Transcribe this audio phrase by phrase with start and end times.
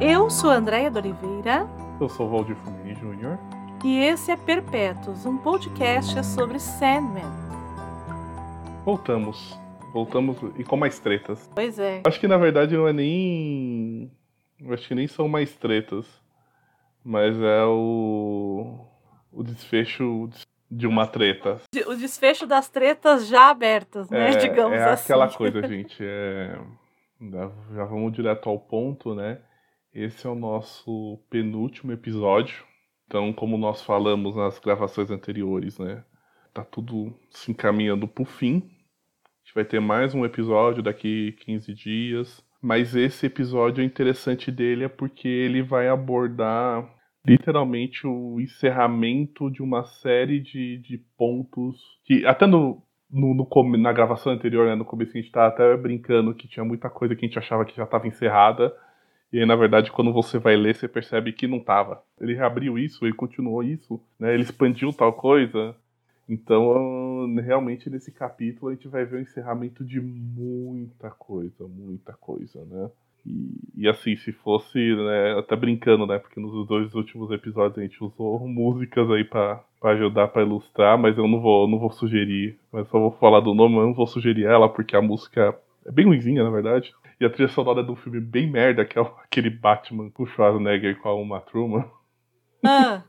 [0.00, 1.68] Eu sou Andréia de Oliveira.
[2.00, 3.38] Eu sou Valdir Fumini Jr.
[3.84, 7.30] E esse é Perpétuos, um podcast sobre Sandman.
[8.84, 9.58] Voltamos.
[9.92, 11.48] Voltamos e com mais tretas.
[11.54, 12.02] Pois é.
[12.04, 14.10] Acho que na verdade não é nem.
[14.70, 16.06] Acho que nem são mais tretas.
[17.04, 18.80] Mas é o.
[19.30, 20.28] O desfecho
[20.70, 21.60] de uma treta.
[21.86, 24.30] O desfecho das tretas já abertas, né?
[24.32, 25.12] É, Digamos é assim.
[25.12, 25.96] aquela coisa, gente.
[26.00, 26.58] É...
[27.74, 29.38] Já vamos direto ao ponto, né?
[29.94, 32.64] Esse é o nosso penúltimo episódio.
[33.06, 36.02] Então, como nós falamos nas gravações anteriores, né?
[36.52, 38.56] Tá tudo se encaminhando pro fim.
[38.56, 42.44] A gente vai ter mais um episódio daqui 15 dias.
[42.60, 46.92] Mas esse episódio, o interessante dele é porque ele vai abordar
[47.24, 53.92] literalmente o encerramento de uma série de, de pontos que até no, no, no, na
[53.92, 57.24] gravação anterior, né, no começo a gente tava até brincando que tinha muita coisa que
[57.24, 58.74] a gente achava que já estava encerrada
[59.34, 62.00] e aí, na verdade, quando você vai ler, você percebe que não tava.
[62.20, 64.32] Ele reabriu isso, ele continuou isso, né?
[64.32, 65.74] Ele expandiu tal coisa.
[66.28, 72.64] Então, realmente, nesse capítulo, a gente vai ver o encerramento de muita coisa, muita coisa,
[72.64, 72.88] né?
[73.26, 76.16] E, e assim, se fosse, né, até brincando, né?
[76.20, 81.18] Porque nos dois últimos episódios a gente usou músicas aí para ajudar para ilustrar, mas
[81.18, 84.06] eu não vou, não vou sugerir, mas só vou falar do nome, mas não vou
[84.06, 86.94] sugerir ela, porque a música é bem ruimzinha, na verdade.
[87.20, 90.98] E a trilha sonora de um filme bem merda, que é aquele Batman com Schwarzenegger
[91.00, 91.84] com a Uma Truman.
[92.64, 93.02] Ah.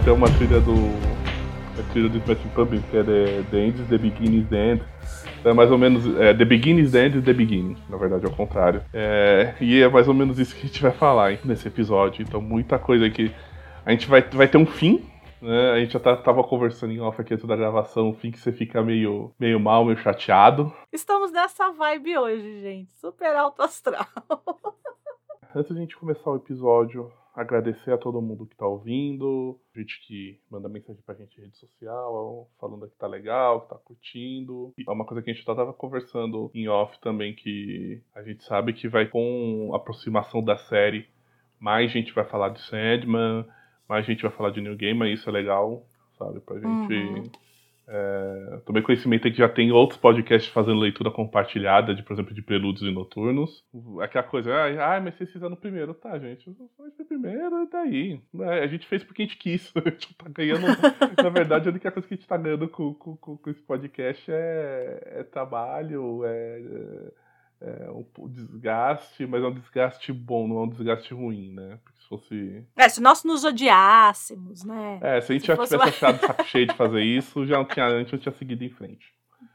[0.00, 0.74] Até uma trilha do.
[1.78, 4.72] A trilha do Smashing Pumpkins, que é The, the End is the Beginning is the
[4.72, 4.82] End.
[5.40, 6.04] Então é mais ou menos.
[6.18, 7.76] É, the Beginning is the End the Beginning.
[7.88, 8.82] Na verdade, é o contrário.
[8.92, 12.22] É, e é mais ou menos isso que a gente vai falar hein, nesse episódio.
[12.22, 13.32] Então, muita coisa que.
[13.84, 15.04] A gente vai, vai ter um fim,
[15.40, 15.72] né?
[15.72, 18.38] A gente já tá, tava conversando em off aqui antes da gravação, um fim que
[18.38, 20.72] você fica meio, meio mal, meio chateado.
[20.92, 22.92] Estamos nessa vibe hoje, gente.
[22.98, 24.06] Super alto astral.
[25.54, 30.04] Antes de a gente começar o episódio, agradecer a todo mundo que tá ouvindo, gente
[30.06, 34.74] que manda mensagem pra gente em rede social, falando que tá legal, que tá curtindo.
[34.76, 38.72] É uma coisa que a gente tava conversando em off também, que a gente sabe
[38.72, 41.06] que vai com a aproximação da série,
[41.60, 43.46] mais gente vai falar de Sandman,
[43.88, 45.86] mais gente vai falar de New Game, isso é legal,
[46.18, 46.40] sabe?
[46.40, 46.92] Pra gente.
[46.92, 47.22] Uhum.
[47.90, 52.42] É, tomei conhecimento que já tem outros podcasts fazendo leitura compartilhada, de, por exemplo, de
[52.42, 53.64] prelúdios e noturnos.
[54.02, 55.94] Aquela coisa, ah, ah mas vocês fizeram primeiro.
[55.94, 58.20] Tá, gente, foi primeiro, tá aí.
[58.40, 59.72] É, a gente fez porque a gente quis.
[59.74, 60.66] A gente tá ganhando.
[61.22, 64.30] na verdade, a única coisa que a gente tá ganhando com, com, com esse podcast
[64.30, 67.10] é, é trabalho, é,
[67.60, 71.78] é um desgaste, mas é um desgaste bom, não é um desgaste ruim, né?
[71.82, 72.64] Porque se fosse.
[72.76, 74.98] É, se nós nos odiássemos, né?
[75.02, 77.64] É, se a gente se já tivesse achado saco cheio de fazer isso, já não
[77.64, 79.12] tinha, a gente não tinha seguido em frente.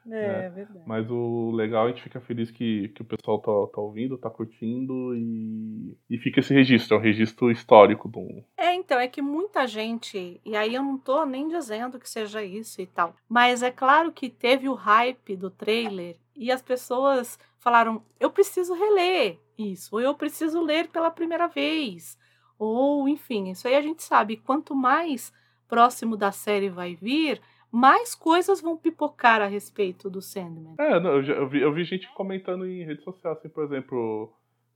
[0.07, 0.49] É, né?
[0.49, 0.83] verdade.
[0.85, 4.29] Mas o legal, a gente fica feliz que, que o pessoal tá, tá ouvindo, tá
[4.29, 8.43] curtindo e, e fica esse registro, é um registro histórico do.
[8.57, 12.43] É, então, é que muita gente, e aí eu não tô nem dizendo que seja
[12.43, 17.39] isso e tal, mas é claro que teve o hype do trailer e as pessoas
[17.59, 22.17] falaram: eu preciso reler isso, ou eu preciso ler pela primeira vez,
[22.57, 24.37] ou enfim, isso aí a gente sabe.
[24.37, 25.31] Quanto mais
[25.67, 27.41] próximo da série vai vir,
[27.73, 30.75] mais coisas vão pipocar a respeito do Sandman.
[30.77, 33.63] É, não, eu, já, eu, vi, eu vi gente comentando em rede social, assim, por
[33.63, 34.31] exemplo,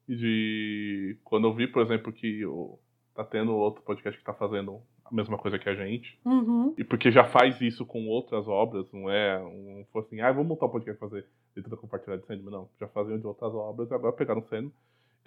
[0.09, 1.15] de.
[1.23, 2.79] Quando eu vi, por exemplo, que o,
[3.13, 6.19] tá tendo outro podcast que tá fazendo a mesma coisa que a gente.
[6.25, 6.73] Uhum.
[6.75, 10.65] E porque já faz isso com outras obras, não é um, assim, ah, vamos montar
[10.65, 11.23] um podcast fazer
[11.55, 12.51] leitura compartilhada de Sandman.
[12.51, 14.73] Não, já faziam de outras obras agora pegaram o Sandman.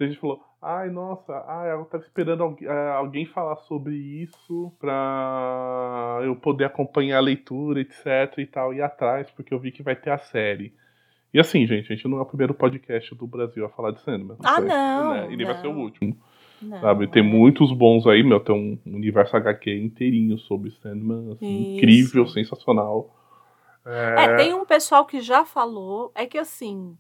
[0.00, 3.94] Então a gente falou, ai, nossa, ai, eu tava esperando alguém, é, alguém falar sobre
[3.94, 9.70] isso pra eu poder acompanhar a leitura, etc e tal, e atrás, porque eu vi
[9.70, 10.73] que vai ter a série.
[11.35, 14.00] E assim, gente, a gente não é o primeiro podcast do Brasil a falar de
[14.00, 14.38] Sandman.
[14.43, 15.12] Ah, não!
[15.12, 15.32] Né?
[15.35, 16.17] E nem vai ser o último.
[16.62, 17.06] Não, sabe?
[17.06, 18.41] Tem muitos bons aí, meu.
[18.41, 21.32] Tem um universo HQ inteirinho sobre Sandman.
[21.32, 23.14] Assim, incrível, sensacional.
[23.85, 24.25] É...
[24.25, 26.11] é, tem um pessoal que já falou.
[26.14, 26.97] É que assim,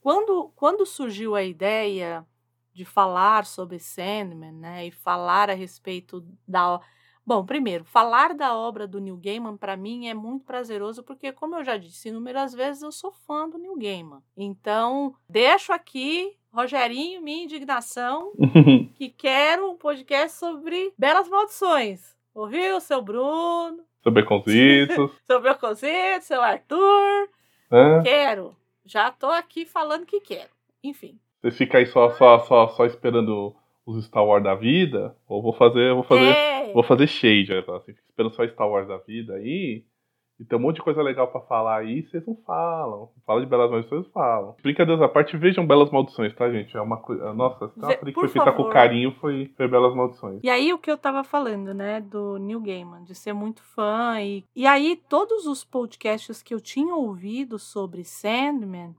[0.00, 2.24] quando, quando surgiu a ideia
[2.72, 4.86] de falar sobre Sandman, né?
[4.86, 6.80] E falar a respeito da.
[7.24, 11.56] Bom, primeiro, falar da obra do Neil Gaiman para mim é muito prazeroso porque, como
[11.56, 14.22] eu já disse inúmeras vezes, eu sou fã do Neil Gaiman.
[14.36, 18.32] Então, deixo aqui Rogerinho, minha indignação,
[18.96, 22.16] que quero um podcast sobre belas maldições.
[22.34, 23.84] Ouviu, seu Bruno?
[24.02, 25.10] Seu Beconzitos.
[25.26, 27.28] seu Beconzitos, seu Arthur.
[27.70, 28.02] É.
[28.02, 28.56] Quero.
[28.84, 30.50] Já tô aqui falando que quero.
[30.82, 31.18] Enfim.
[31.42, 33.54] Você fica aí só, só, só, só esperando
[33.86, 35.14] os Star Wars da vida?
[35.28, 36.72] Ou vou fazer, vou fazer, É.
[36.72, 37.58] vou fazer shade, né?
[37.76, 39.84] assim, fica esperando só Star Wars da vida aí.
[40.40, 43.08] E tem um monte de coisa legal pra falar aí, vocês não falam.
[43.26, 44.54] Fala de belas maldições, falam.
[44.62, 46.76] Brincadeiras à parte, vejam belas maldições, tá, gente?
[46.76, 47.34] É uma coisa.
[47.34, 50.38] Nossa, se tem uma Vê- que foi feita com carinho, foi, foi belas maldições.
[50.44, 54.20] E aí o que eu tava falando, né, do Neil Gaiman, de ser muito fã
[54.20, 58.94] e e aí todos os podcasts que eu tinha ouvido sobre Sandman,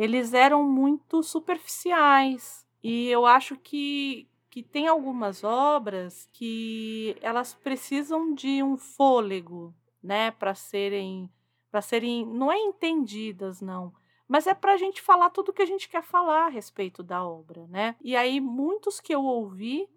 [0.00, 2.66] eles eram muito superficiais.
[2.82, 10.32] E eu acho que que tem algumas obras que elas precisam de um fôlego, né,
[10.32, 11.30] para serem
[11.70, 13.92] para serem não é entendidas não,
[14.26, 17.00] mas é para a gente falar tudo o que a gente quer falar a respeito
[17.02, 17.94] da obra, né?
[18.00, 19.88] E aí muitos que eu ouvi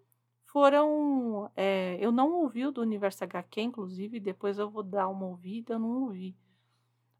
[0.53, 1.49] foram.
[1.55, 5.73] é, eu não ouvi o do Universo HQ, inclusive, depois eu vou dar uma ouvida,
[5.73, 6.35] eu não ouvi.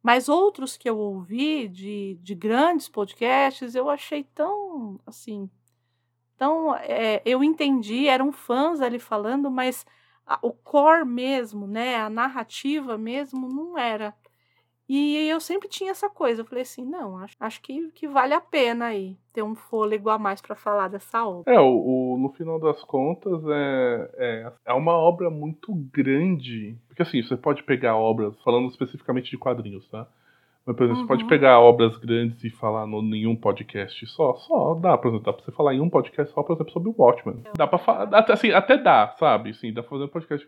[0.04, 5.50] Mas outros que eu ouvi de, de grandes podcasts, eu achei tão assim.
[6.38, 9.86] Tão, é, eu entendi, eram fãs ali falando, mas
[10.26, 14.16] a- o core mesmo, né, a narrativa mesmo, não era.
[14.88, 16.42] E eu sempre tinha essa coisa.
[16.42, 20.10] Eu falei assim, não, acho, acho que, que vale a pena aí ter um fôlego
[20.10, 21.54] a mais para falar dessa obra.
[21.54, 26.76] É, o, o- no final das contas, é, é, é uma obra muito grande.
[26.88, 30.06] Porque assim, você pode pegar obras, falando especificamente de quadrinhos, tá?
[30.66, 31.30] Mas, por exemplo, você pode Uhum.
[31.30, 34.36] pegar obras grandes e falar no, em um podcast só.
[34.36, 36.90] Só dá, por exemplo, dá pra você falar em um podcast só, por exemplo, sobre
[36.90, 37.44] o Watchmen.
[37.58, 39.54] Dá pra falar, até, assim, até dá, sabe?
[39.56, 40.48] Sim, dá pra fazer um podcast.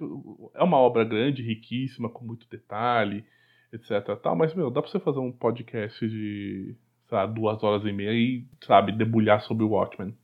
[0.53, 3.25] É uma obra grande, riquíssima, com muito detalhe,
[3.73, 4.17] etc.
[4.21, 6.75] Tal, mas, meu, dá pra você fazer um podcast de,
[7.07, 10.15] sei lá, duas horas e meia e, sabe, debulhar sobre o Watchmen.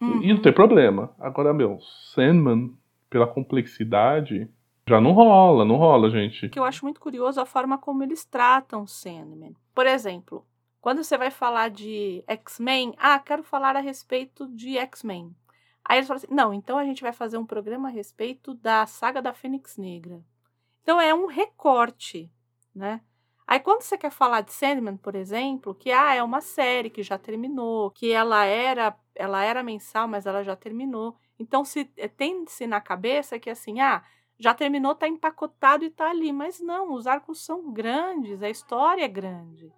[0.00, 1.10] E não tem problema.
[1.18, 1.78] Agora, meu,
[2.14, 2.74] Sandman,
[3.08, 4.48] pela complexidade,
[4.88, 6.48] já não rola, não rola, gente.
[6.48, 9.56] que eu acho muito curioso a forma como eles tratam Sandman.
[9.74, 10.44] Por exemplo,
[10.80, 15.34] quando você vai falar de X-Men, ah, quero falar a respeito de X-Men.
[15.84, 18.86] Aí eles falam assim: não, então a gente vai fazer um programa a respeito da
[18.86, 20.20] saga da Fênix Negra.
[20.82, 22.30] Então é um recorte,
[22.76, 23.02] né?
[23.46, 27.02] Aí quando você quer falar de Sandman, por exemplo, que ah, é uma série que
[27.02, 31.16] já terminou, que ela era, ela era mensal, mas ela já terminou.
[31.38, 31.84] Então se
[32.16, 34.04] tem-se na cabeça que assim, ah,
[34.38, 36.32] já terminou, tá empacotado e tá ali.
[36.32, 39.72] Mas não, os arcos são grandes, a história é grande.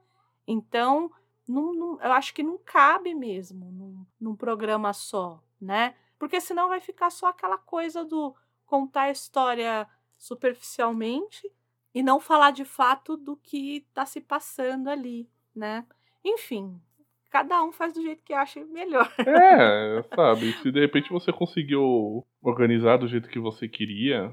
[0.46, 1.10] Então,
[1.48, 5.94] não, não- eu acho que não cabe mesmo num, num programa só, né?
[6.18, 8.34] Porque senão vai ficar só aquela coisa do
[8.66, 9.86] contar a história
[10.16, 11.50] superficialmente
[11.98, 15.84] e não falar de fato do que tá se passando ali, né?
[16.24, 16.80] Enfim,
[17.28, 19.12] cada um faz do jeito que acha melhor.
[19.18, 20.52] É, sabe?
[20.62, 24.32] Se de repente você conseguiu organizar do jeito que você queria,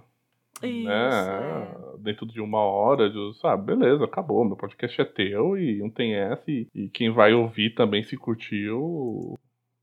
[0.62, 1.10] Isso, né?
[1.10, 1.98] é.
[1.98, 3.76] Dentro de uma hora, de, sabe?
[3.76, 4.46] Beleza, acabou.
[4.46, 6.44] Meu podcast é teu e não tem essa.
[6.52, 9.34] E, e quem vai ouvir também se curtiu.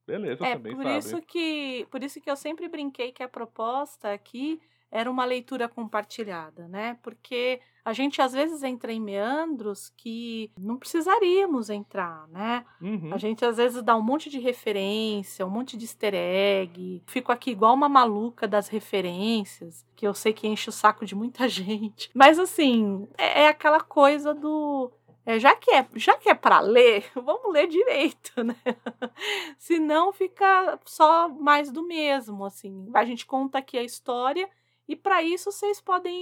[0.07, 0.99] Beleza É, também, por sabe?
[0.99, 4.61] isso que por isso que eu sempre brinquei que a proposta aqui
[4.93, 6.99] era uma leitura compartilhada, né?
[7.03, 12.65] Porque a gente às vezes entra em meandros que não precisaríamos entrar, né?
[12.81, 13.13] Uhum.
[13.13, 17.03] A gente às vezes dá um monte de referência, um monte de easter egg.
[17.07, 21.15] Fico aqui igual uma maluca das referências, que eu sei que enche o saco de
[21.15, 22.11] muita gente.
[22.15, 24.93] Mas assim, é, é aquela coisa do.
[25.25, 28.57] é, já que é, já que é para ler, vamos ler direito, né?
[29.59, 32.91] Senão fica só mais do mesmo, assim.
[32.93, 34.49] A gente conta aqui a história
[34.89, 36.15] e para isso vocês podem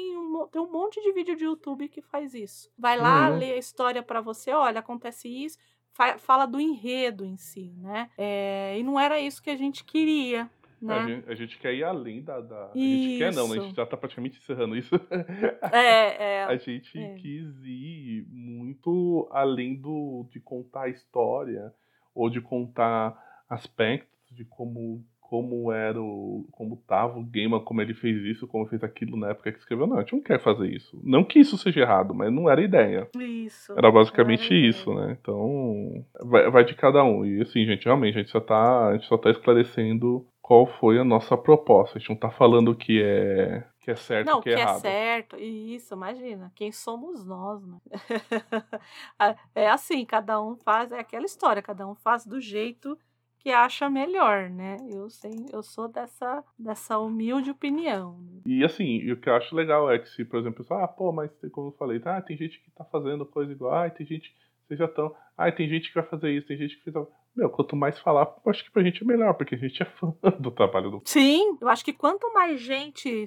[0.52, 2.70] ter um monte de vídeo de YouTube que faz isso.
[2.78, 3.38] Vai lá, Uhum.
[3.38, 5.58] lê a história para você, olha, acontece isso,
[5.92, 8.10] fa- fala do enredo em si, né?
[8.18, 10.42] É, e não era isso que a gente queria,
[10.82, 11.06] A, né?
[11.06, 12.40] gente, a gente quer ir além da.
[12.40, 13.58] da- A gente quer não, né?
[13.58, 14.94] A gente já tá praticamente encerrando isso.
[15.72, 16.58] É, A é.
[16.58, 17.14] gente é.
[17.16, 21.72] quis ir muito além do de contar a história
[22.14, 23.16] ou de contar
[23.48, 28.66] aspectos de como como era o como tava o gamer, como ele fez isso, como
[28.66, 29.86] fez aquilo na época que escreveu.
[29.86, 31.00] Não, a gente não quer fazer isso.
[31.04, 33.08] Não que isso seja errado, mas não era a ideia.
[33.16, 33.72] Isso.
[33.78, 35.16] Era basicamente Era isso, né?
[35.20, 37.24] Então, vai, vai de cada um.
[37.24, 40.98] E assim, gente, realmente, a gente só tá, a gente só tá esclarecendo qual foi
[40.98, 41.96] a nossa proposta.
[41.96, 44.62] A gente não tá falando que é que é certo Não, que é que é
[44.62, 44.80] errado.
[44.80, 45.36] certo.
[45.38, 46.50] Isso, imagina.
[46.56, 47.78] Quem somos nós, né?
[49.54, 52.98] é assim, cada um faz, é aquela história, cada um faz do jeito
[53.40, 54.76] que acha melhor, né?
[54.88, 58.18] Eu sei, eu sou dessa dessa humilde opinião.
[58.20, 58.40] né?
[58.46, 61.10] E assim, e o que eu acho legal é que se, por exemplo, ah, pô,
[61.12, 64.34] mas como eu falei, ah, tem gente que tá fazendo coisa igual, ah, tem gente,
[64.66, 66.94] vocês já estão, ah, tem gente que vai fazer isso, tem gente que fez.
[66.94, 69.86] aquilo." meu, quanto mais falar, acho que pra gente é melhor, porque a gente é
[69.86, 71.02] fã do trabalho do.
[71.04, 73.24] Sim, eu acho que quanto mais gente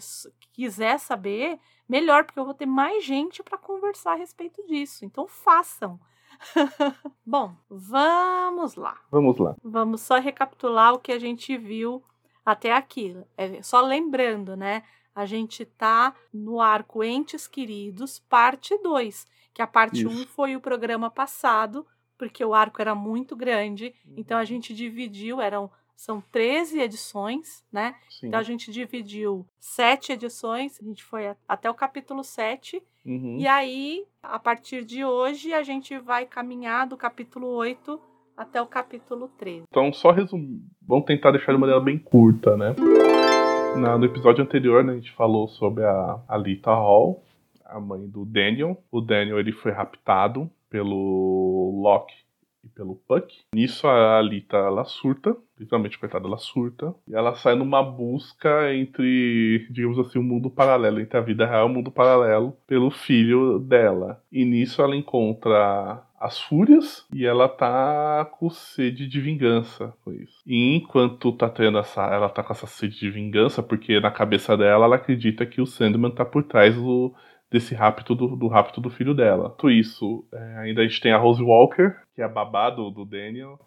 [0.51, 5.05] quiser saber, melhor, porque eu vou ter mais gente para conversar a respeito disso.
[5.05, 6.00] Então façam.
[7.25, 8.98] Bom, vamos lá.
[9.12, 9.56] Vamos lá.
[9.63, 12.04] Vamos só recapitular o que a gente viu
[12.46, 13.16] até aqui.
[13.38, 14.84] É, só lembrando, né?
[15.16, 20.56] A gente tá no arco Entes Queridos, parte 2, que a parte 1 um foi
[20.56, 21.86] o programa passado,
[22.18, 24.46] porque o arco era muito grande, então a uhum.
[24.46, 27.95] gente dividiu, eram são 13 edições, né?
[28.09, 28.27] Sim.
[28.27, 32.81] Então a gente dividiu sete edições, a gente foi até o capítulo 7.
[33.05, 33.38] Uhum.
[33.38, 38.00] E aí, a partir de hoje, a gente vai caminhar do capítulo 8
[38.35, 39.63] até o capítulo 13.
[39.69, 40.62] Então, só resumir.
[40.81, 42.75] Vamos tentar deixar de maneira bem curta, né?
[43.77, 47.23] Na, no episódio anterior, né, a gente falou sobre a Alita Hall,
[47.65, 48.81] a mãe do Daniel.
[48.91, 52.13] O Daniel ele foi raptado pelo Locke
[52.63, 53.33] e pelo Puck.
[53.53, 56.93] Nisso a Alita ela surta, literalmente coitada, ela surta.
[57.08, 61.67] E ela sai numa busca entre, digamos assim, um mundo paralelo, entre a vida real
[61.67, 64.22] e o mundo paralelo, pelo filho dela.
[64.32, 70.41] E nisso ela encontra as fúrias e ela tá com sede de vingança com isso.
[70.48, 74.55] E enquanto tá tendo essa, ela tá com essa sede de vingança, porque na cabeça
[74.55, 77.13] dela ela acredita que o Sandman tá por trás do
[77.51, 79.51] desse rapto do, do rapto do filho dela.
[79.60, 82.89] Tudo isso, é, ainda a gente tem a Rose Walker, que é a babá do,
[82.89, 83.60] do Daniel,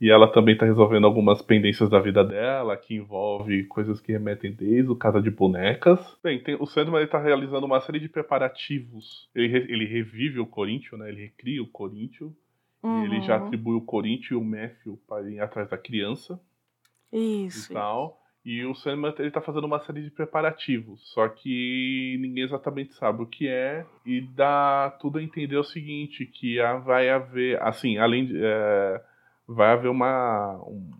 [0.00, 4.52] e ela também está resolvendo algumas pendências da vida dela, que envolve coisas que remetem
[4.52, 6.00] desde o Casa de Bonecas.
[6.22, 9.28] Bem, tem, o Sandman está realizando uma série de preparativos.
[9.34, 11.08] Ele, ele revive o Corinthians, né?
[11.08, 12.32] Ele recria o Corinthians.
[12.82, 13.02] Uhum.
[13.02, 16.38] ele já atribui o Corinthians e o Matthew para ir atrás da criança.
[17.10, 17.72] Isso.
[17.72, 18.20] E tal.
[18.44, 23.22] E o Sandman ele tá fazendo uma série de preparativos, só que ninguém exatamente sabe
[23.22, 28.26] o que é e dá tudo a entender o seguinte, que vai haver, assim, além
[28.26, 29.00] de, é,
[29.46, 30.90] vai haver uma um,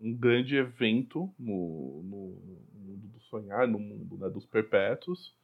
[0.00, 5.34] um grande evento no, no, mundo do sonhar, no mundo né, dos perpétuos,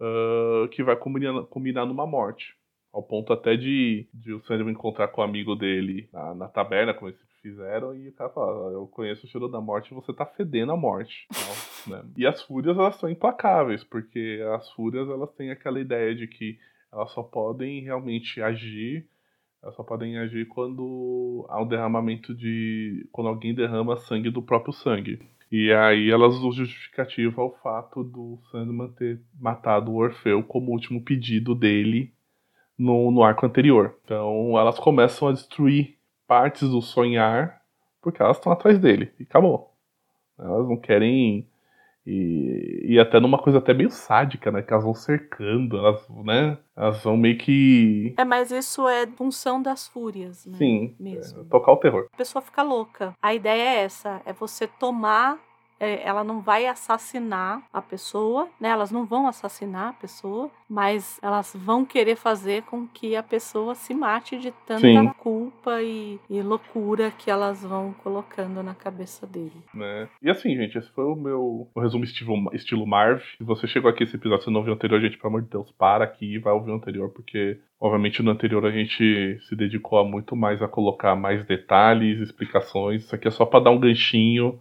[0.00, 2.56] uh, que vai combinar, combinar numa morte.
[2.92, 6.92] Ao ponto até de, de o Sandman encontrar com o amigo dele na, na taberna,
[6.92, 10.26] como eles fizeram, e o cara fala, eu conheço o cheiro da morte você tá
[10.26, 11.28] fedendo a morte.
[11.86, 12.04] né?
[12.16, 16.58] E as fúrias, elas são implacáveis, porque as fúrias, elas têm aquela ideia de que
[16.92, 19.06] elas só podem realmente agir,
[19.62, 23.06] elas só podem agir quando há um derramamento de...
[23.12, 25.20] quando alguém derrama sangue do próprio sangue.
[25.52, 31.54] E aí elas justificativa o fato do Sandman ter matado o Orfeu como último pedido
[31.54, 32.12] dele
[32.78, 33.96] no, no arco anterior.
[34.04, 37.60] Então elas começam a destruir partes do sonhar
[38.00, 39.12] porque elas estão atrás dele.
[39.18, 39.74] E acabou.
[40.38, 41.49] Elas não querem.
[42.12, 44.62] E, e até numa coisa até meio sádica, né?
[44.62, 46.58] Que elas vão cercando, elas, né?
[46.76, 48.12] Elas vão meio que.
[48.16, 50.58] É, mas isso é função das fúrias, né?
[50.58, 50.96] Sim.
[50.98, 51.42] Mesmo.
[51.42, 52.08] É, tocar o terror.
[52.12, 53.14] A pessoa fica louca.
[53.22, 55.38] A ideia é essa: é você tomar
[55.80, 58.68] ela não vai assassinar a pessoa, né?
[58.68, 63.74] Elas não vão assassinar a pessoa, mas elas vão querer fazer com que a pessoa
[63.74, 65.10] se mate de tanta Sim.
[65.18, 69.56] culpa e, e, loucura que elas vão colocando na cabeça dele.
[69.74, 70.08] Né?
[70.22, 73.22] E assim, gente, esse foi o meu o resumo estilo, estilo Marv.
[73.38, 75.48] Se você chegou aqui esse episódio, você não viu o anterior, gente, pelo amor de
[75.48, 79.56] Deus, para aqui e vai ouvir o anterior, porque Obviamente no anterior a gente se
[79.56, 83.04] dedicou a muito mais a colocar mais detalhes, explicações.
[83.04, 84.60] Isso aqui é só para dar um ganchinho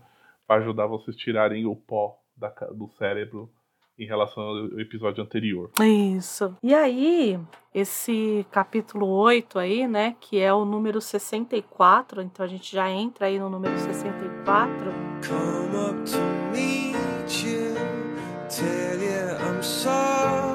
[0.50, 3.52] para ajudar vocês tirarem o pó da, do cérebro
[4.00, 5.70] em relação ao episódio anterior.
[5.80, 6.56] Isso.
[6.64, 7.40] E aí,
[7.72, 13.28] esse capítulo 8 aí, né, que é o número 64, então a gente já entra
[13.28, 14.76] aí no número 64.
[15.22, 16.18] Come up to
[16.52, 17.76] meet you,
[18.50, 20.49] tell you I'm sorry.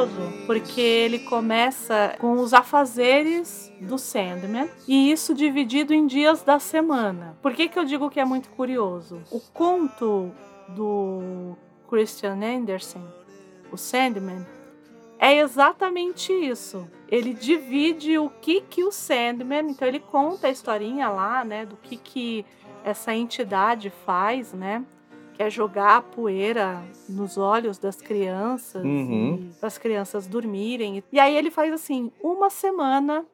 [0.00, 6.58] Curioso porque ele começa com os afazeres do Sandman e isso dividido em dias da
[6.58, 7.36] semana.
[7.42, 9.22] Por que, que eu digo que é muito curioso?
[9.30, 10.30] O conto
[10.68, 11.56] do
[11.88, 13.02] Christian Anderson,
[13.72, 14.46] o Sandman,
[15.18, 16.88] é exatamente isso.
[17.08, 21.76] Ele divide o que que o Sandman, então ele conta a historinha lá, né, do
[21.76, 22.46] que que
[22.82, 24.82] essa entidade faz, né?
[25.40, 29.50] Quer jogar a poeira nos olhos das crianças uhum.
[29.58, 31.02] para as crianças dormirem.
[31.10, 33.24] E aí ele faz assim, uma semana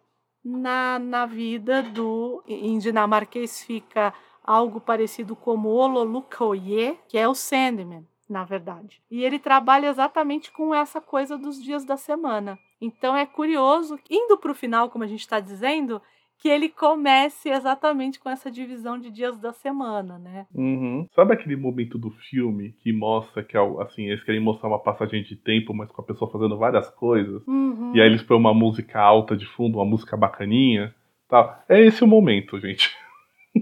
[0.44, 8.06] na, na vida do em dinamarquês fica algo parecido como Ololukoye, que é o Sandman.
[8.28, 9.02] na verdade.
[9.10, 12.56] E ele trabalha exatamente com essa coisa dos dias da semana.
[12.80, 16.00] Então é curioso, indo para o final, como a gente está dizendo,
[16.38, 20.46] que ele comece exatamente com essa divisão de dias da semana, né?
[20.54, 21.06] Uhum.
[21.14, 25.36] Sabe aquele momento do filme que mostra que assim eles querem mostrar uma passagem de
[25.36, 27.92] tempo, mas com a pessoa fazendo várias coisas, uhum.
[27.94, 30.94] e aí eles põem uma música alta de fundo, uma música bacaninha,
[31.28, 31.62] tal.
[31.68, 32.90] É esse o momento, gente.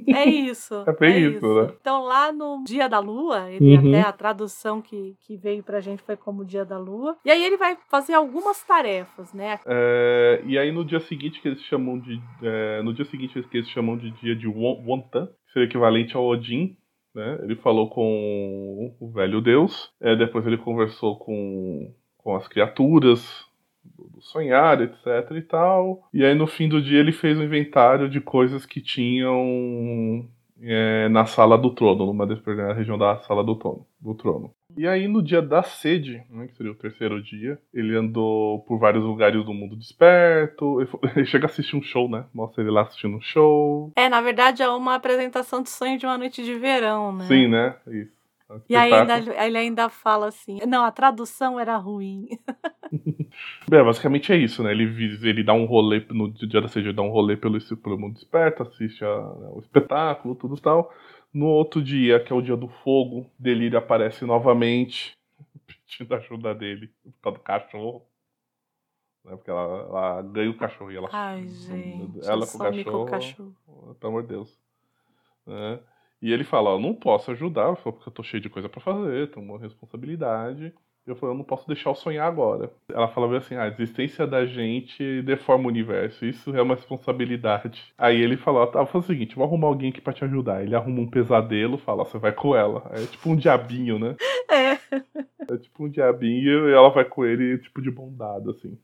[0.09, 0.85] É isso.
[0.87, 1.73] É bem é isso, isso, né?
[1.81, 3.89] Então, lá no Dia da Lua, ele uhum.
[3.89, 7.17] até a tradução que, que veio pra gente foi como Dia da Lua.
[7.25, 9.59] E aí ele vai fazer algumas tarefas, né?
[9.67, 12.21] É, e aí no dia seguinte que eles chamam de.
[12.43, 16.25] É, no dia seguinte que eles chamam de dia de Wontan, que seria equivalente ao
[16.25, 16.77] Odin.
[17.15, 17.39] Né?
[17.43, 23.47] Ele falou com o velho deus, é, depois ele conversou com, com as criaturas,
[23.85, 26.09] do sonhar, etc e tal.
[26.13, 30.29] E aí no fim do dia ele fez um inventário de coisas que tinham
[30.63, 34.51] é, na sala do trono, numa na região da sala do trono, do trono.
[34.77, 38.79] E aí no dia da sede, né, que seria o terceiro dia, ele andou por
[38.79, 40.81] vários lugares do mundo desperto.
[40.81, 42.25] Ele, ele chega a assistir um show, né?
[42.35, 43.93] Mostra ele lá assistindo um show.
[43.95, 47.25] É, na verdade é uma apresentação de sonho de uma noite de verão, né?
[47.27, 47.77] Sim, né?
[47.87, 48.24] Isso.
[48.69, 52.29] E aí ainda, ele ainda fala assim: não, a tradução era ruim.
[53.69, 54.71] Bem, basicamente é isso, né?
[54.71, 54.85] Ele,
[55.29, 58.63] ele dá um rolê no dia da CG, dá um rolê pelo, pelo mundo desperto,
[58.63, 59.19] assiste a,
[59.53, 60.93] o espetáculo, tudo tal.
[61.33, 65.19] No outro dia, que é o dia do fogo, Delírio aparece novamente,
[65.67, 68.03] pedindo ajuda dele por causa do cachorro.
[69.25, 69.37] Né?
[69.37, 71.09] Porque ela, ela ganha o cachorro e ela.
[71.13, 72.21] Ai, gente.
[72.29, 73.97] Ela com o cachorro, cachorro.
[73.99, 74.61] Pelo amor de Deus.
[75.47, 75.81] Né?
[76.25, 79.31] E ele fala: Eu não posso ajudar, porque eu tô cheio de coisa para fazer,
[79.31, 80.73] tenho uma responsabilidade.
[81.07, 82.73] Eu falei, eu não posso deixar o sonhar agora.
[82.89, 87.93] Ela falava assim, ah, a existência da gente deforma o universo, isso é uma responsabilidade.
[87.99, 90.63] Aí ele falou, tá, faz o seguinte, vou arrumar alguém aqui pra te ajudar.
[90.63, 92.91] Ele arruma um pesadelo, fala, você vai com ela.
[92.95, 94.17] É tipo um diabinho, né?
[94.51, 94.73] É.
[95.53, 98.79] É tipo um diabinho e ela vai com ele, tipo, de bondade, assim.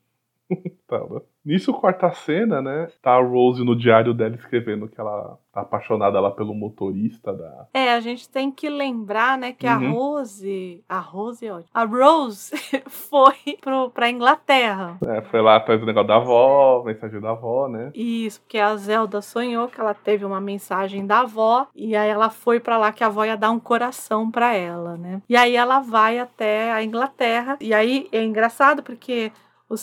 [0.87, 1.21] tá, né?
[1.45, 2.88] Nisso corta a cena, né?
[3.00, 7.67] Tá a Rose no diário dela escrevendo que ela tá apaixonada lá pelo motorista da.
[7.73, 9.73] É, a gente tem que lembrar, né, que uhum.
[9.73, 10.84] a Rose.
[10.89, 11.71] A Rose é ótima.
[11.73, 12.54] A Rose
[12.86, 14.99] foi pro, pra Inglaterra.
[15.06, 17.91] É, foi lá atrás do negócio da avó, mensagem da avó, né?
[17.95, 21.67] Isso, porque a Zelda sonhou que ela teve uma mensagem da avó.
[21.75, 24.97] E aí ela foi para lá que a avó ia dar um coração para ela,
[24.99, 25.23] né?
[25.28, 27.56] E aí ela vai até a Inglaterra.
[27.60, 29.32] E aí é engraçado porque
[29.71, 29.76] o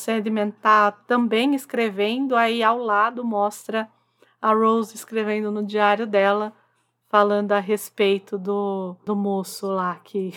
[0.52, 3.88] tá também escrevendo, aí ao lado mostra
[4.41, 6.52] a Rose escrevendo no diário dela
[7.09, 10.33] falando a respeito do, do moço lá que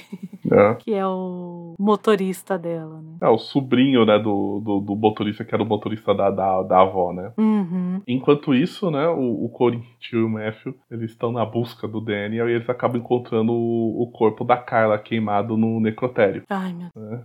[0.51, 0.75] é.
[0.79, 3.17] que é o motorista dela, né?
[3.21, 6.81] É, o sobrinho, né, do, do, do motorista, que era o motorista da, da, da
[6.81, 7.33] avó, né?
[7.37, 8.01] Uhum.
[8.07, 12.49] Enquanto isso, né, o, o Corinthians e o Matthew, eles estão na busca do Daniel
[12.49, 16.45] e eles acabam encontrando o, o corpo da Carla queimado no necrotério.
[16.49, 17.25] Ai, meu né?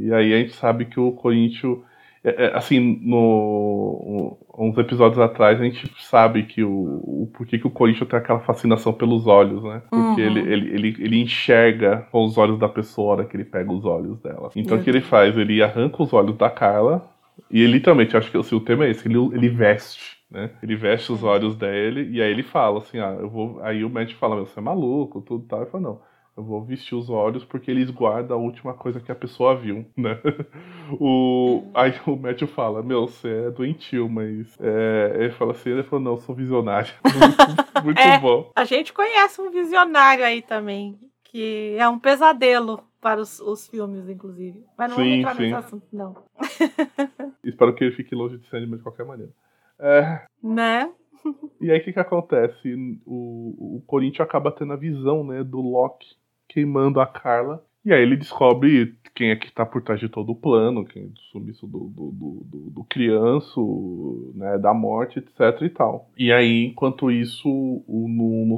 [0.00, 1.78] E aí a gente sabe que o Corinthians
[2.54, 8.08] assim, no, uns episódios atrás a gente sabe que o, o porquê que o Corinthians
[8.08, 9.82] tem aquela fascinação pelos olhos, né?
[9.88, 10.36] Porque uhum.
[10.36, 13.70] ele, ele, ele, ele enxerga com os olhos da pessoa a hora que ele pega
[13.72, 14.50] os olhos dela.
[14.56, 15.36] Então o que ele faz?
[15.36, 17.08] Ele arranca os olhos da Carla
[17.50, 20.16] e literalmente, acho que assim, o tema é esse, ele, ele veste.
[20.28, 20.50] Né?
[20.60, 23.60] Ele veste os olhos dele e aí ele fala assim, ah, eu vou.
[23.62, 25.60] Aí o médico fala, você é maluco, tudo tal.
[25.60, 29.10] Ele fala, não eu vou vestir os olhos porque eles guardam a última coisa que
[29.10, 30.20] a pessoa viu, né?
[31.00, 31.70] O, uhum.
[31.74, 34.56] aí o médico fala, meu, você é doentio, mas.
[34.60, 36.92] É, ele fala assim, ele falou, não, eu sou visionário.
[37.82, 38.52] Muito é, bom.
[38.54, 44.08] A gente conhece um visionário aí também, que é um pesadelo para os, os filmes,
[44.08, 44.64] inclusive.
[44.78, 45.42] Mas não sim, vamos entrar sim.
[45.42, 46.16] nesse assunto, não.
[47.42, 49.32] Espero que ele fique longe de Sandman de qualquer maneira.
[49.80, 50.24] É...
[50.40, 50.88] Né?
[51.60, 53.00] E aí o que, que acontece?
[53.04, 56.14] O, o Corinthians acaba tendo a visão né, do Loki
[56.48, 57.64] queimando a Carla.
[57.84, 61.04] E aí ele descobre quem é que tá por trás de todo o plano, quem
[61.04, 66.10] é do sumiço do, do, do, do, crianço, né, da morte, etc e tal.
[66.18, 68.56] E aí, enquanto isso, o, no, no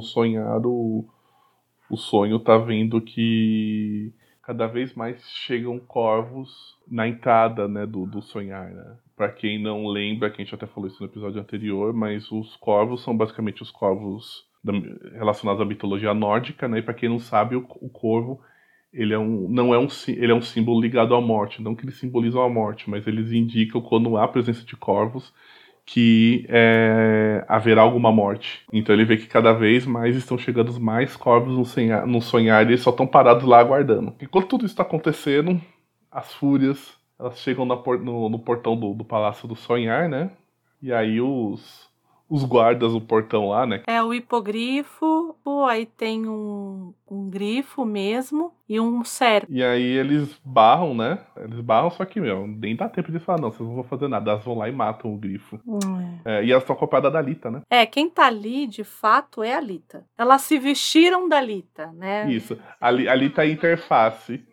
[1.89, 8.21] o sonho tá vendo que cada vez mais chegam corvos na entrada, né, do, do
[8.21, 8.97] sonhar, né?
[9.15, 12.55] Para quem não lembra, que a gente até falou isso no episódio anterior, mas os
[12.55, 14.48] corvos são basicamente os corvos
[15.13, 16.79] relacionados à mitologia nórdica, né?
[16.79, 18.41] E para quem não sabe, o, o, corvo
[18.91, 21.85] ele é um, não é um, ele é um símbolo ligado à morte, não que
[21.85, 25.33] eles simbolizam a morte, mas eles indicam quando há presença de corvos
[25.85, 28.63] que é, haverá alguma morte.
[28.71, 32.63] Então ele vê que cada vez mais estão chegando mais corvos no sonhar, no sonhar
[32.63, 34.13] e eles só estão parados lá aguardando.
[34.21, 35.59] Enquanto tudo isso está acontecendo,
[36.11, 40.31] as fúrias elas chegam no, no portão do, do Palácio do Sonhar, né?
[40.81, 41.88] E aí os,
[42.29, 43.81] os guardas do portão lá, né?
[43.87, 45.35] É o hipogrifo,
[45.67, 49.51] aí tem um, um grifo mesmo e um cerco.
[49.51, 51.19] E aí eles barram, né?
[51.37, 54.07] Eles barram, só que, meu, nem dá tempo de falar, não, vocês não vão fazer
[54.07, 54.31] nada.
[54.31, 55.59] Elas vão lá e matam o grifo.
[55.65, 56.19] Hum.
[56.23, 57.61] É, e elas estão acompanhadas da Lita, né?
[57.69, 60.05] É, quem tá ali, de fato, é a Lita.
[60.17, 62.29] Elas se vestiram da Lita, né?
[62.29, 62.57] Isso.
[62.79, 64.43] A, a Lita é a interface.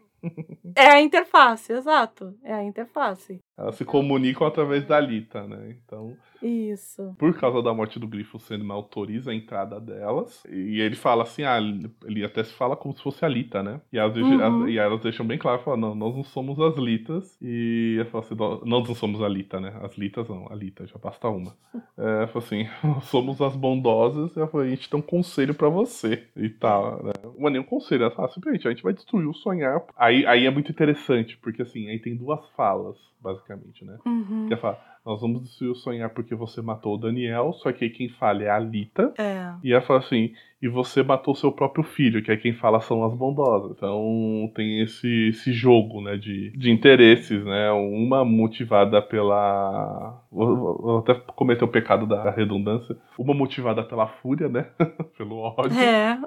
[0.74, 2.34] É a interface, exato.
[2.42, 3.40] É a interface.
[3.56, 5.74] Elas se comunicam através da Lita, né?
[5.82, 6.16] Então.
[6.42, 7.14] Isso.
[7.18, 10.44] Por causa da morte do Grifo, o não autoriza a entrada delas.
[10.50, 11.58] E ele fala assim, ah,
[12.04, 13.80] ele até se fala como se fosse a Lita, né?
[13.90, 14.64] E, as, uhum.
[14.64, 17.38] as, e elas deixam bem claro, falam, não, nós não somos as Litas.
[17.40, 18.34] E eu falo assim,
[18.68, 19.74] nós não somos a Lita, né?
[19.82, 21.56] As Litas não, a Lita, já basta uma.
[21.98, 22.68] É, eu falo assim,
[23.08, 26.24] somos as bondosas, e eu falei, a gente tem um conselho para você.
[26.36, 27.12] E tal, né?
[27.38, 29.83] Não é nem um conselho, ela fala, simplesmente, a gente vai destruir o sonhar.
[29.96, 33.99] Aí, aí é muito interessante, porque assim, aí tem duas falas, basicamente, né?
[34.07, 34.46] Uhum.
[34.49, 37.88] Que é falar, nós vamos destruir o sonhar porque você matou o Daniel, só que
[37.88, 39.14] quem fala é a Lita.
[39.16, 39.55] É.
[39.62, 43.05] E ela fala assim, e você matou seu próprio filho, que é quem fala são
[43.05, 43.71] as bondosas.
[43.77, 47.71] Então tem esse, esse jogo, né, de, de interesses, né?
[47.71, 50.21] Uma motivada pela.
[50.29, 52.97] Vou, vou até cometer o pecado da redundância.
[53.16, 54.66] Uma motivada pela fúria, né?
[55.16, 55.79] Pelo ódio.
[55.79, 56.19] É.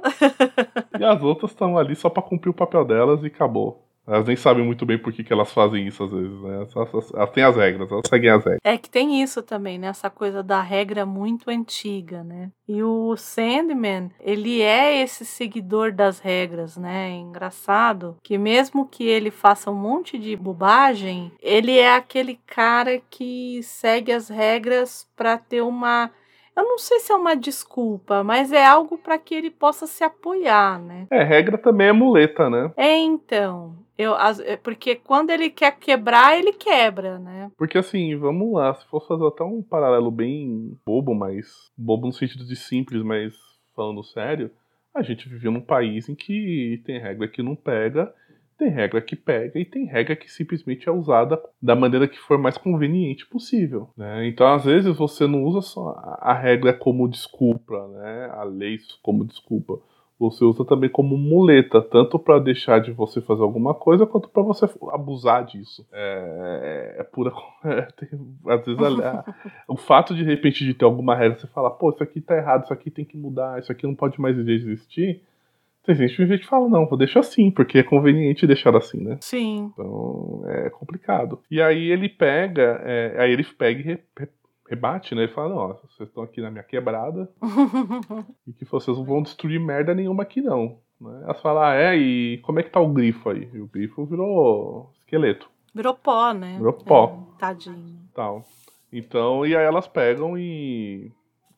[0.99, 3.88] e as outras estão ali só para cumprir o papel delas e acabou.
[4.09, 6.55] Elas nem sabem muito bem por que, que elas fazem isso às vezes, né?
[6.55, 8.59] Elas, elas, têm as regras, elas seguem as regras.
[8.63, 9.87] É que tem isso também, né?
[9.87, 12.49] Essa coisa da regra muito antiga, né?
[12.67, 17.11] E o Sandman, ele é esse seguidor das regras, né?
[17.11, 22.99] É engraçado que mesmo que ele faça um monte de bobagem, ele é aquele cara
[23.09, 26.11] que segue as regras para ter uma
[26.59, 30.03] eu não sei se é uma desculpa, mas é algo para que ele possa se
[30.03, 31.07] apoiar, né?
[31.09, 32.71] É, regra também é muleta, né?
[32.75, 33.75] É, então.
[33.97, 37.51] Eu, as, é, porque quando ele quer quebrar, ele quebra, né?
[37.57, 42.13] Porque assim, vamos lá, se for fazer até um paralelo bem bobo, mas bobo no
[42.13, 43.33] sentido de simples, mas
[43.75, 44.51] falando sério,
[44.95, 48.13] a gente vive num país em que tem regra que não pega
[48.59, 52.37] tem regra que pega e tem regra que simplesmente é usada da maneira que for
[52.37, 53.89] mais conveniente possível.
[53.95, 54.27] Né?
[54.27, 58.29] Então, às vezes, você não usa só a regra como desculpa, né?
[58.33, 59.79] a lei como desculpa.
[60.19, 64.43] Você usa também como muleta, tanto para deixar de você fazer alguma coisa, quanto para
[64.43, 65.87] você abusar disso.
[65.93, 67.31] É, é, é pura.
[67.63, 68.09] É, tem,
[68.47, 69.25] às vezes, a,
[69.67, 72.35] o fato de, de repente de ter alguma regra, você fala, pô, isso aqui tá
[72.35, 75.21] errado, isso aqui tem que mudar, isso aqui não pode mais existir
[75.95, 79.17] tem gente que fala, não, vou deixar assim, porque é conveniente deixar assim, né?
[79.21, 79.71] Sim.
[79.73, 81.39] Então é complicado.
[81.49, 84.29] E aí ele pega, é, aí ele pega e re, re,
[84.67, 85.23] rebate, né?
[85.23, 87.27] Ele fala, não, vocês estão aqui na minha quebrada
[88.47, 90.77] e que vocês não vão destruir merda nenhuma aqui, não.
[91.01, 91.21] Né?
[91.23, 93.49] Elas falam, ah, é, e como é que tá o grifo aí?
[93.51, 95.49] E o grifo virou esqueleto.
[95.73, 96.55] Virou pó, né?
[96.57, 97.27] Virou pó.
[97.35, 97.99] É, tadinho.
[98.13, 98.45] Tal.
[98.93, 101.11] Então, e aí elas pegam e.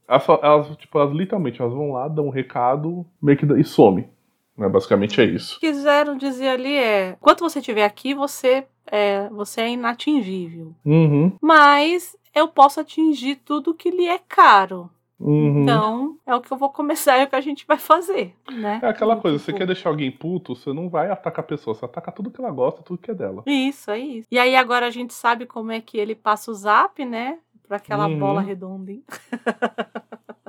[0.07, 4.07] Elas, elas, tipo, elas literalmente elas vão lá, dão um recado, meio que e some.
[4.61, 4.69] Né?
[4.69, 5.57] Basicamente é isso.
[5.57, 10.75] O que quiseram dizer ali é: enquanto você estiver aqui, você é, você é inatingível.
[10.85, 11.33] Uhum.
[11.41, 14.89] Mas eu posso atingir tudo que lhe é caro.
[15.19, 15.61] Uhum.
[15.61, 18.79] Então, é o que eu vou começar, é o que a gente vai fazer, né?
[18.81, 19.51] É aquela coisa, tipo...
[19.51, 22.41] você quer deixar alguém puto, você não vai atacar a pessoa, você ataca tudo que
[22.41, 23.43] ela gosta, tudo que é dela.
[23.45, 24.27] Isso, é isso.
[24.31, 27.37] E aí agora a gente sabe como é que ele passa o zap, né?
[27.67, 28.17] Pra aquela uhum.
[28.17, 28.93] bola redonda.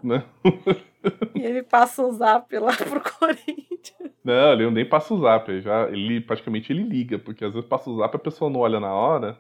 [0.03, 0.25] Né?
[1.35, 4.13] e ele passa o zap lá pro Corinthians.
[4.25, 7.69] Não, ele nem passa o zap, ele, já, ele praticamente ele liga, porque às vezes
[7.69, 9.37] passa o zap e a pessoa não olha na hora.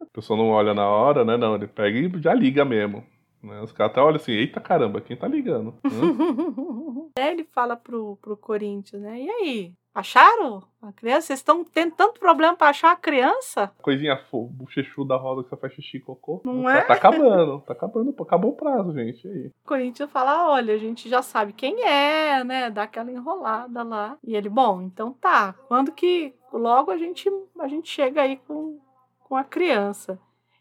[0.00, 1.36] a pessoa não olha na hora, né?
[1.36, 3.04] Não, ele pega e já liga mesmo.
[3.42, 3.60] Né?
[3.60, 5.74] Os caras até olham assim, eita caramba, quem tá ligando?
[7.18, 9.20] é, ele fala pro, pro Corinthians, né?
[9.20, 9.74] E aí?
[9.94, 11.28] Acharam a criança?
[11.28, 13.70] Vocês estão tendo tanto problema para achar a criança?
[13.80, 16.42] Coisinha bochechuda da roda que você faz xixi e cocô.
[16.44, 16.80] Não tá, é?
[16.82, 19.28] Tá acabando, tá acabando, acabou o prazo, gente.
[19.28, 19.46] aí?
[19.46, 22.70] O Corinthians fala: olha, a gente já sabe quem é, né?
[22.70, 24.18] Dá aquela enrolada lá.
[24.24, 25.54] E ele, bom, então tá.
[25.68, 26.34] Quando que.
[26.52, 27.28] Logo a gente,
[27.58, 28.78] a gente chega aí com,
[29.20, 30.18] com a criança.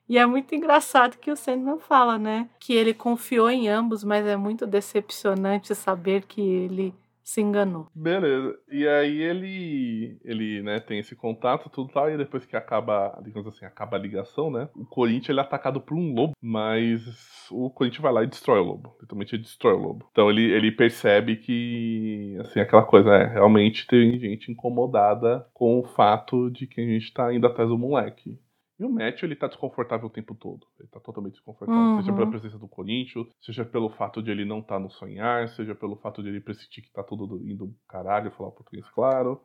[0.09, 2.49] E é muito engraçado que o Sandman fala, né?
[2.59, 6.93] Que ele confiou em ambos, mas é muito decepcionante saber que ele
[7.23, 7.87] se enganou.
[7.95, 8.57] Beleza.
[8.69, 13.47] E aí ele, ele, né, tem esse contato, tudo tal, e depois que acaba, digamos
[13.47, 17.01] assim, acaba a ligação, né, o Corinthians ele é atacado por um lobo, mas
[17.49, 18.95] o Corinthians vai lá e destrói o lobo.
[19.01, 20.07] Literalmente ele destrói o lobo.
[20.11, 25.83] Então ele, ele percebe que, assim, aquela coisa, é, realmente tem gente incomodada com o
[25.83, 28.37] fato de que a gente tá indo atrás do moleque.
[28.79, 30.65] E o Matthew, ele tá desconfortável o tempo todo.
[30.79, 31.81] Ele tá totalmente desconfortável.
[31.81, 32.01] Uhum.
[32.01, 35.47] Seja pela presença do Corinthians, seja pelo fato de ele não estar tá no sonhar,
[35.49, 39.39] seja pelo fato de ele pressentir que tá tudo indo caralho, falar português claro.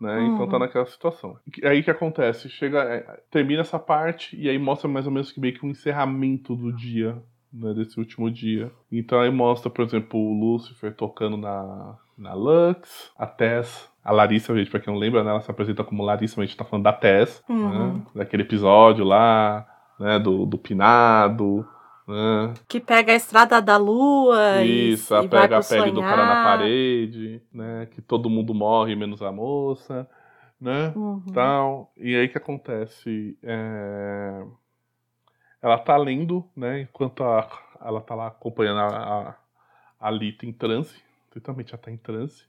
[0.00, 0.18] Né?
[0.18, 0.34] Uhum.
[0.34, 0.60] Então tá uhum.
[0.60, 1.38] naquela situação.
[1.62, 2.48] E aí que acontece?
[2.48, 5.70] Chega, é, termina essa parte e aí mostra mais ou menos que meio que um
[5.70, 8.72] encerramento do dia né, desse último dia.
[8.90, 14.54] Então aí mostra, por exemplo, o Lucifer tocando na, na Lux, a Tess, a Larissa,
[14.56, 16.64] gente, pra quem não lembra, né, ela se apresenta como Larissa, mas a gente tá
[16.64, 17.94] falando da Tess, Uhum.
[17.94, 19.66] né, daquele episódio lá,
[19.98, 21.66] né, do, do Pinado,
[22.08, 25.90] né, Que pega a estrada da lua e- isso, e, a vai pega a pele
[25.92, 26.44] do cara na sonhar.
[26.44, 30.08] parede, né, que todo mundo morre, menos a moça,
[30.60, 31.20] né, Uhum.
[31.32, 31.92] tal.
[31.96, 33.36] E aí que acontece?
[33.42, 34.42] É,
[35.60, 36.80] Ela tá lendo, né?
[36.82, 37.48] Enquanto a...
[37.80, 38.86] ela tá lá acompanhando a,
[40.00, 40.94] a, a Lita em transe.
[41.30, 42.44] Totalmente ela tá em transe.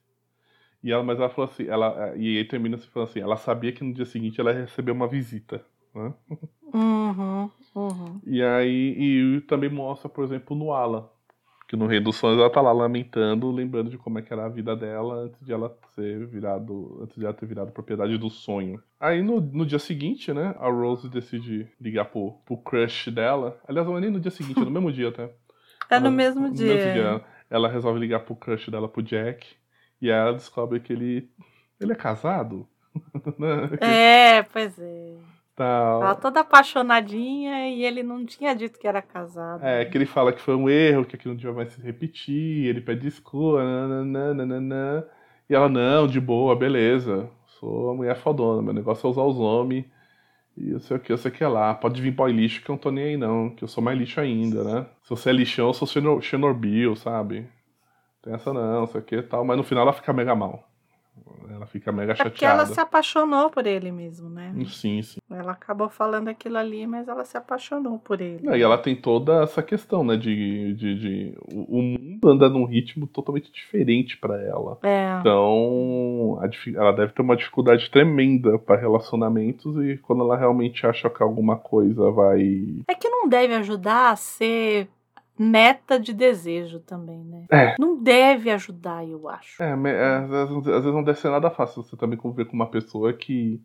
[0.84, 3.72] E ela, mas ela falou assim, ela, e aí termina se falando assim, ela sabia
[3.72, 5.64] que no dia seguinte ela ia receber uma visita.
[5.96, 6.14] Né?
[6.74, 7.50] Uhum.
[7.76, 8.20] Uhum.
[8.26, 11.08] E aí e também mostra, por exemplo, no Alan.
[11.68, 14.46] Que no Rei dos Sonhos ela tá lá lamentando, lembrando de como é que era
[14.46, 17.00] a vida dela antes de ela ser virado.
[17.02, 18.80] Antes de ela ter virado propriedade do sonho.
[19.00, 23.58] Aí no, no dia seguinte, né, a Rose decide ligar pro, pro crush dela.
[23.68, 25.32] Aliás, não é nem no dia seguinte, é no mesmo dia até.
[25.90, 27.22] É no Ela- mesmo no dia.
[27.50, 29.46] Ela resolve ligar pro crush dela, pro Jack.
[30.04, 31.30] E aí ela descobre que ele.
[31.80, 32.68] Ele é casado?
[33.40, 33.70] Né?
[33.82, 35.16] É, pois é.
[35.56, 36.02] Tal.
[36.04, 39.64] Ela toda apaixonadinha e ele não tinha dito que era casado.
[39.64, 42.68] É, que ele fala que foi um erro, que aquilo não devia mais se repetir,
[42.68, 45.06] ele pede desculpa, nananã.
[45.50, 47.30] E ela, não, de boa, beleza.
[47.60, 49.86] Sou a mulher fodona, meu negócio é usar os homens.
[50.58, 51.74] E eu sei o que, eu sei o que é lá.
[51.74, 53.50] Pode vir boy lixo que eu não tô nem aí, não.
[53.50, 54.86] Que eu sou mais lixo ainda, né?
[55.04, 55.88] Se você é lixão, eu sou
[56.22, 57.48] Chernobyl, sabe?
[58.24, 59.44] Tem essa não, sei o que e tal.
[59.44, 60.64] Mas no final ela fica mega mal.
[61.50, 62.74] Ela fica mega É porque ela chateada.
[62.74, 64.54] se apaixonou por ele mesmo, né?
[64.68, 65.20] Sim, sim.
[65.30, 68.44] Ela acabou falando aquilo ali, mas ela se apaixonou por ele.
[68.44, 70.16] Não, e ela tem toda essa questão, né?
[70.16, 74.80] De, de, de o o mundo anda num ritmo totalmente diferente pra ela.
[74.84, 75.18] É.
[75.20, 81.10] Então, a ela deve ter uma dificuldade tremenda para relacionamentos e quando ela realmente acha
[81.10, 82.42] que alguma coisa vai.
[82.88, 84.88] É que não deve ajudar a ser
[85.38, 87.46] meta de desejo também, né?
[87.52, 87.76] É.
[87.80, 89.62] Não deve ajudar, eu acho.
[89.62, 93.12] É, é, às, vezes, não deve ser nada fácil você também conviver com uma pessoa
[93.14, 93.62] que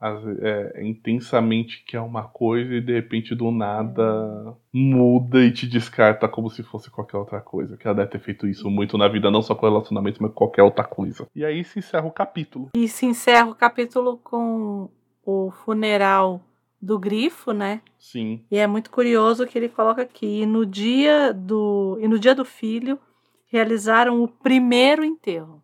[0.00, 6.28] ve- é, intensamente quer uma coisa e de repente do nada muda e te descarta
[6.28, 7.76] como se fosse qualquer outra coisa.
[7.76, 10.36] Que ela deve ter feito isso muito na vida, não só com relacionamento, mas com
[10.36, 11.26] qualquer outra coisa.
[11.34, 12.68] E aí se encerra o capítulo.
[12.76, 14.88] E se encerra o capítulo com
[15.26, 16.40] o funeral
[16.80, 17.80] do grifo, né?
[17.98, 18.44] Sim.
[18.50, 22.34] E é muito curioso que ele coloca aqui, e no dia do, e no dia
[22.34, 22.98] do filho,
[23.46, 25.62] realizaram o primeiro enterro.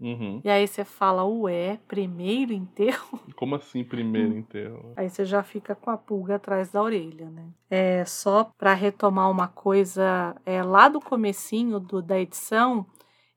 [0.00, 0.40] Uhum.
[0.44, 3.20] E aí você fala, ué, primeiro enterro?
[3.36, 4.92] Como assim primeiro enterro?
[4.96, 7.48] Aí você já fica com a pulga atrás da orelha, né?
[7.70, 12.86] É só para retomar uma coisa é, lá do comecinho do, da edição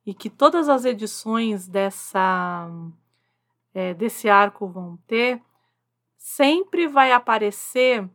[0.05, 2.69] e que todas as edições dessa
[3.73, 5.41] é, desse arco vão ter,
[6.27, 8.07] sempre vai aparecer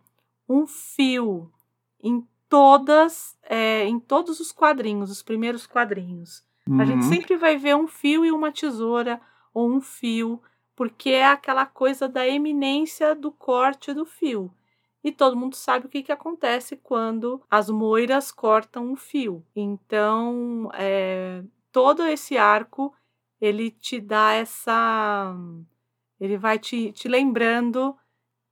[0.47, 1.51] um fio
[2.03, 6.45] em todas é, em todos os quadrinhos, os primeiros quadrinhos.
[6.79, 7.09] A gente Uhum.
[7.09, 9.19] sempre vai ver um fio e uma tesoura,
[9.55, 10.43] ou um fio,
[10.77, 14.53] porque é aquela coisa da eminência do corte do fio.
[15.03, 19.43] E todo mundo sabe o que, que acontece quando as moiras cortam um fio.
[19.57, 22.95] Então, é, todo esse arco,
[23.41, 25.35] ele te dá essa.
[26.21, 27.97] Ele vai te, te lembrando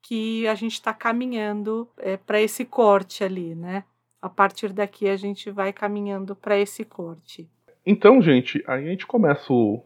[0.03, 1.89] que a gente está caminhando
[2.27, 3.85] para esse corte ali, né?
[4.21, 7.49] A partir daqui a gente vai caminhando para esse corte.
[7.85, 9.85] Então, gente, aí a gente começa o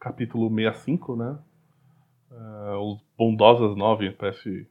[0.00, 1.38] capítulo 65, né?
[2.30, 4.66] É, os Bondosas 9, parece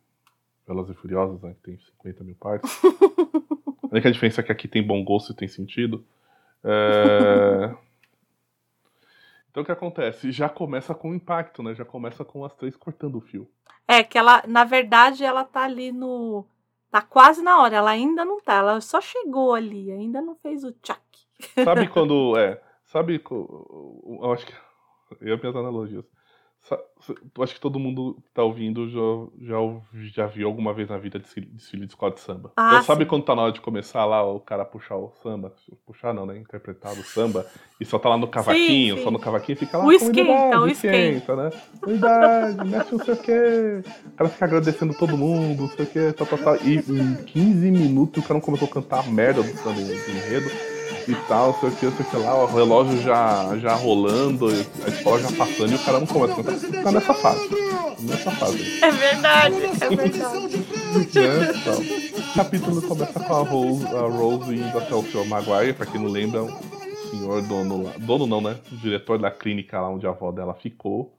[0.67, 1.53] Velozes e Furiosas, né?
[1.53, 2.69] Que tem 50 mil partes.
[3.83, 6.03] a única diferença é que aqui tem bom gosto e tem sentido.
[6.63, 7.75] É...
[9.49, 10.31] Então o que acontece?
[10.31, 11.75] Já começa com impacto, né?
[11.75, 13.47] Já começa com as três cortando o fio.
[13.87, 16.45] É que ela, na verdade, ela tá ali no.
[16.89, 20.63] Tá quase na hora, ela ainda não tá, ela só chegou ali, ainda não fez
[20.63, 21.01] o tchac.
[21.63, 22.37] Sabe quando.
[22.37, 22.61] É.
[22.85, 23.21] Sabe.
[23.25, 24.53] Eu acho que.
[25.21, 26.05] Eu minhas analogias.
[27.41, 29.57] Acho que todo mundo que tá ouvindo já, já,
[30.15, 32.53] já viu alguma vez na vida desfile, desfile de escola de samba.
[32.55, 33.09] Ah, então sabe sim.
[33.09, 35.53] quando tá na hora de começar lá o cara puxar o samba?
[35.85, 36.37] Puxar não, né?
[36.37, 37.45] Interpretar o samba.
[37.81, 39.03] E só tá lá no cavaquinho, sim.
[39.03, 39.85] só no cavaquinho fica lá.
[39.85, 41.35] O esquenta, o esquenta.
[41.35, 41.49] né?
[41.85, 43.83] Unidade, mexe não sei o quê.
[44.05, 46.55] O cara fica agradecendo todo mundo, não sei o quê, tal, tal, tal.
[46.63, 50.72] E em 15 minutos o cara não começou a cantar a merda do do enredo
[51.07, 54.89] e tal, sei o que, sei o que lá, o relógio já, já rolando, a
[54.89, 56.83] escola já passando e o cara não começa a cantar.
[56.83, 57.49] Tá nessa fase.
[57.99, 58.83] Nessa fase.
[58.83, 60.57] É verdade, é verdade.
[60.57, 61.51] né?
[62.31, 65.25] O capítulo começa com a Rose, a Rose indo até o Sr.
[65.25, 66.49] Maguire, pra quem não lembra, o
[67.09, 67.93] senhor dono lá.
[67.99, 68.59] Dono não, né?
[68.71, 71.17] O diretor da clínica lá onde a avó dela ficou.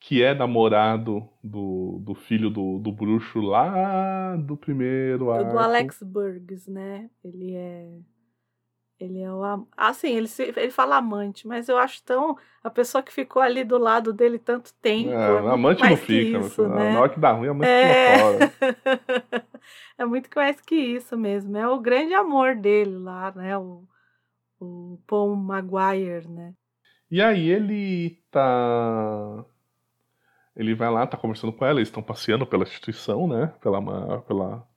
[0.00, 5.50] que é namorado do, do filho do, do bruxo lá do primeiro arco.
[5.52, 7.10] Do Alex Burgs, né?
[7.24, 7.88] Ele é.
[9.00, 9.66] Ele é o.
[9.74, 12.36] Assim, ele, se, ele fala amante, mas eu acho tão.
[12.62, 15.10] A pessoa que ficou ali do lado dele tanto tempo.
[15.10, 16.38] É, é amante não fica.
[16.38, 16.92] Isso, né?
[16.92, 18.18] Na hora que dá ruim, amante é...
[18.18, 18.52] fora.
[19.96, 21.56] é muito mais que isso mesmo.
[21.56, 23.56] É o grande amor dele lá, né?
[23.56, 23.84] O,
[24.60, 26.52] o Paul Maguire, né?
[27.10, 29.44] E aí ele tá
[30.54, 33.54] ele vai lá, tá conversando com ela, eles estão passeando pela instituição, né?
[33.62, 34.68] Pela, pela,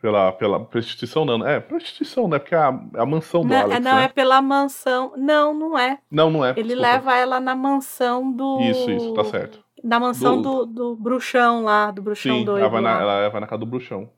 [0.00, 1.46] pela, pela prostituição, não.
[1.46, 2.38] É, prostituição, né?
[2.38, 4.04] Porque é a, a mansão do não, Alex, Não, né?
[4.04, 5.12] é pela mansão.
[5.16, 5.98] Não, não é.
[6.10, 6.50] Não, não é.
[6.50, 6.82] Ele desculpa.
[6.82, 8.60] leva ela na mansão do.
[8.60, 9.62] Isso, isso, tá certo.
[9.82, 12.60] Na mansão do, do, do bruxão lá, do bruxão Sim, doido.
[12.60, 14.10] Ela vai, na, ela vai na casa do bruxão.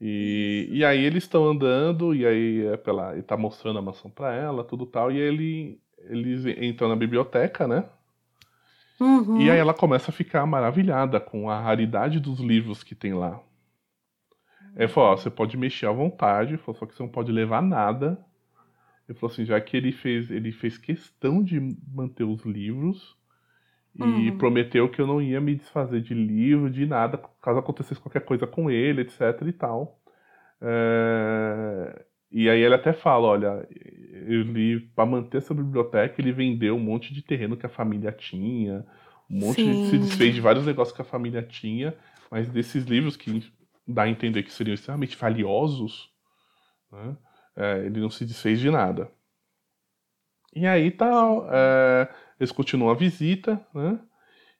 [0.00, 4.10] E, e aí eles estão andando, e aí é pela, ele tá mostrando a mansão
[4.10, 7.84] pra ela, tudo tal, e ele, eles entram na biblioteca, né?
[9.00, 9.40] Uhum.
[9.40, 13.40] E aí ela começa a ficar maravilhada com a raridade dos livros que tem lá.
[14.78, 18.16] Ele falou, ó, você pode mexer à vontade, só que você não pode levar nada.
[19.08, 21.58] Ele falou assim, já que ele fez, ele fez questão de
[21.92, 23.18] manter os livros
[23.96, 24.38] e uhum.
[24.38, 28.46] prometeu que eu não ia me desfazer de livro, de nada, caso acontecesse qualquer coisa
[28.46, 29.98] com ele, etc e tal.
[30.62, 32.04] É...
[32.30, 37.12] E aí ele até fala, olha, ele para manter essa biblioteca ele vendeu um monte
[37.12, 38.84] de terreno que a família tinha,
[39.28, 41.94] um monte de, se desfez de vários negócios que a família tinha,
[42.30, 43.42] mas desses livros que
[43.88, 46.12] dá a entender que seriam extremamente valiosos,
[46.92, 47.16] né,
[47.56, 49.10] é, ele não se desfez de nada.
[50.54, 51.08] E aí tá,
[51.50, 54.00] é, eles continuam a visita, né?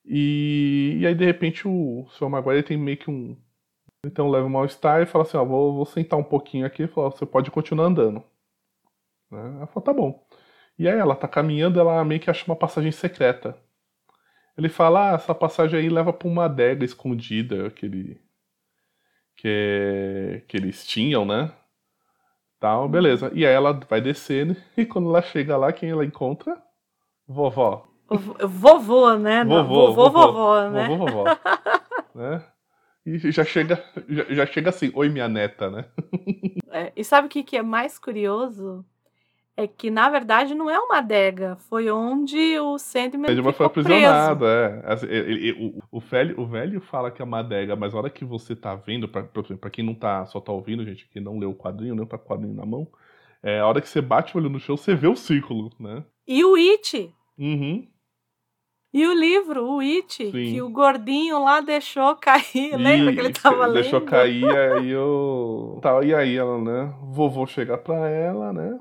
[0.05, 2.29] E, e aí de repente o Sr.
[2.31, 3.37] Maguire tem meio que um
[4.05, 6.89] então leva o mal-estar e fala assim, ó, vou, vou sentar um pouquinho aqui e
[6.89, 8.23] fala, você pode continuar andando.
[9.31, 9.57] Né?
[9.57, 10.25] Ela fala, tá bom.
[10.79, 13.59] E aí ela tá caminhando, ela meio que acha uma passagem secreta.
[14.57, 18.21] Ele fala, ah, essa passagem aí leva pra uma adega escondida que, ele,
[19.39, 21.51] que, que eles tinham, né?
[22.61, 22.89] Tal, uhum.
[22.89, 23.31] beleza.
[23.33, 26.61] E aí ela vai descendo e quando ela chega lá, quem ela encontra?
[27.27, 27.87] Vovó.
[28.11, 29.45] Vovô, né?
[29.45, 30.89] Vovô, vovô, vovô, vovó, né?
[30.89, 31.25] Vovô, vovó.
[32.15, 32.45] né?
[33.07, 35.85] E já chega, já, já chega assim, oi minha neta, né?
[36.71, 38.85] É, e sabe o que, que é mais curioso?
[39.59, 41.57] É que, na verdade, não é uma adega.
[41.69, 44.81] Foi onde o Sandman Sandman foi aprisionado, é.
[44.85, 47.99] Assim, ele, ele, o, o, velho, o velho fala que é uma adega, mas a
[47.99, 51.09] hora que você tá vendo, pra, pra, pra quem não tá, só tá ouvindo, gente,
[51.09, 52.87] que não leu o quadrinho, não tá com o quadrinho na mão,
[53.43, 56.05] é, a hora que você bate o olho no chão, você vê o círculo, né?
[56.25, 57.13] E o It!
[57.37, 57.85] Uhum.
[58.95, 60.31] E o livro, o It, Sim.
[60.31, 63.83] que o gordinho lá deixou cair, lembra que ele tava lendo?
[63.83, 65.81] Deixou cair, aí eu...
[65.83, 68.79] Tá, e aí ela, né, vovô chegar pra ela, né,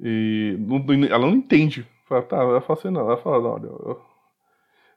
[0.00, 1.86] e não, ela não entende.
[2.06, 4.02] Fala, tá, ela fala assim, não, ela fala, olha, eu,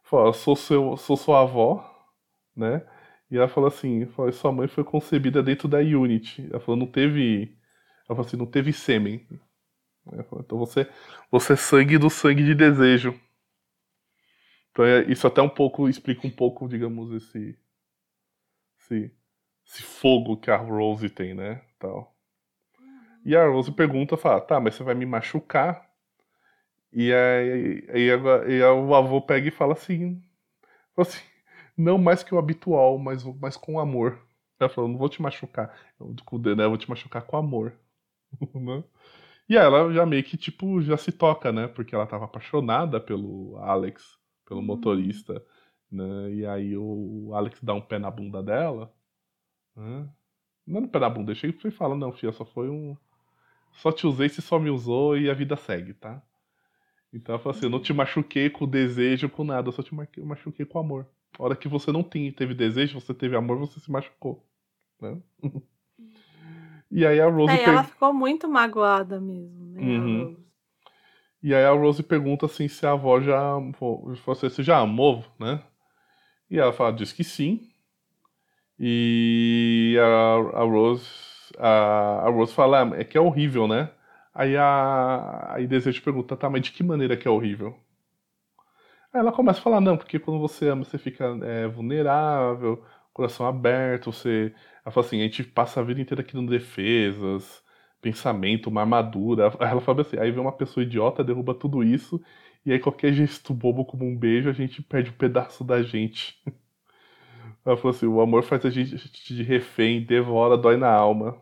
[0.04, 1.84] fala, sou, seu, sou sua avó,
[2.56, 2.86] né,
[3.30, 6.48] e ela falou assim, fala, sua mãe foi concebida dentro da Unity.
[6.52, 7.58] Ela falou, não teve,
[8.08, 9.28] ela falou assim, não teve sêmen.
[10.40, 10.88] Então você,
[11.32, 13.20] você é sangue do sangue de desejo.
[14.72, 17.58] Então é, isso até um pouco explica um pouco, digamos, esse,
[18.80, 19.12] esse,
[19.66, 21.62] esse fogo que a Rose tem, né?
[21.80, 22.13] Tal.
[23.26, 25.90] E a Rose pergunta, fala, tá, mas você vai me machucar?
[26.92, 30.22] E aí, aí, aí, aí o avô pega e fala assim,
[30.96, 31.24] fala assim,
[31.78, 34.20] não mais que o habitual, mas, mas com amor.
[34.60, 36.08] Ela falou, não vou te machucar, eu,
[36.56, 37.74] né, eu vou te machucar com amor.
[38.56, 38.84] Né?
[39.48, 41.68] e aí ela já meio que, tipo, já se toca, né?
[41.68, 44.66] Porque ela tava apaixonada pelo Alex pelo uhum.
[44.66, 45.44] motorista,
[45.92, 46.32] né?
[46.32, 48.94] E aí o Alex dá um pé na bunda dela,
[49.76, 50.10] né?
[50.66, 52.96] Não é no pé na bunda, chega e fala, não, filha, só foi um.
[53.74, 56.22] Só te usei, você só me usou e a vida segue, tá?
[57.14, 59.94] Então ela fala assim, eu não te machuquei com desejo, com nada, eu só te
[59.94, 61.08] machuquei com amor.
[61.38, 64.46] A hora que você não teve desejo, você teve amor, você se machucou.
[65.00, 65.18] Né?
[66.90, 67.54] e aí a Rose.
[67.54, 69.82] É, ela ficou muito magoada mesmo, né?
[69.82, 70.44] Uhum.
[71.42, 73.58] E aí a Rose pergunta assim se a avó já.
[74.26, 75.62] Você, você já amou, né?
[76.50, 77.70] E ela fala, diz que sim.
[78.80, 81.33] E a, a Rose.
[81.58, 83.90] A, a, Rose fala, ah, é que é horrível, né?
[84.34, 85.54] Aí a.
[85.54, 87.78] Aí Desejo pergunta, tá, mas de que maneira que é horrível?
[89.14, 92.84] Aí ela começa a falar, não, porque quando você ama, você fica é, vulnerável,
[93.14, 94.54] coração aberto, você.
[94.84, 97.64] Ela fala assim, a gente passa a vida inteira criando defesas,
[98.02, 99.52] pensamento, uma armadura.
[99.60, 102.22] Ela fala assim, aí vem uma pessoa idiota, derruba tudo isso,
[102.66, 106.42] e aí qualquer gesto bobo como um beijo, a gente perde um pedaço da gente.
[107.66, 108.96] Ela falou assim, o amor faz a gente
[109.34, 111.42] de refém, devora, dói na alma.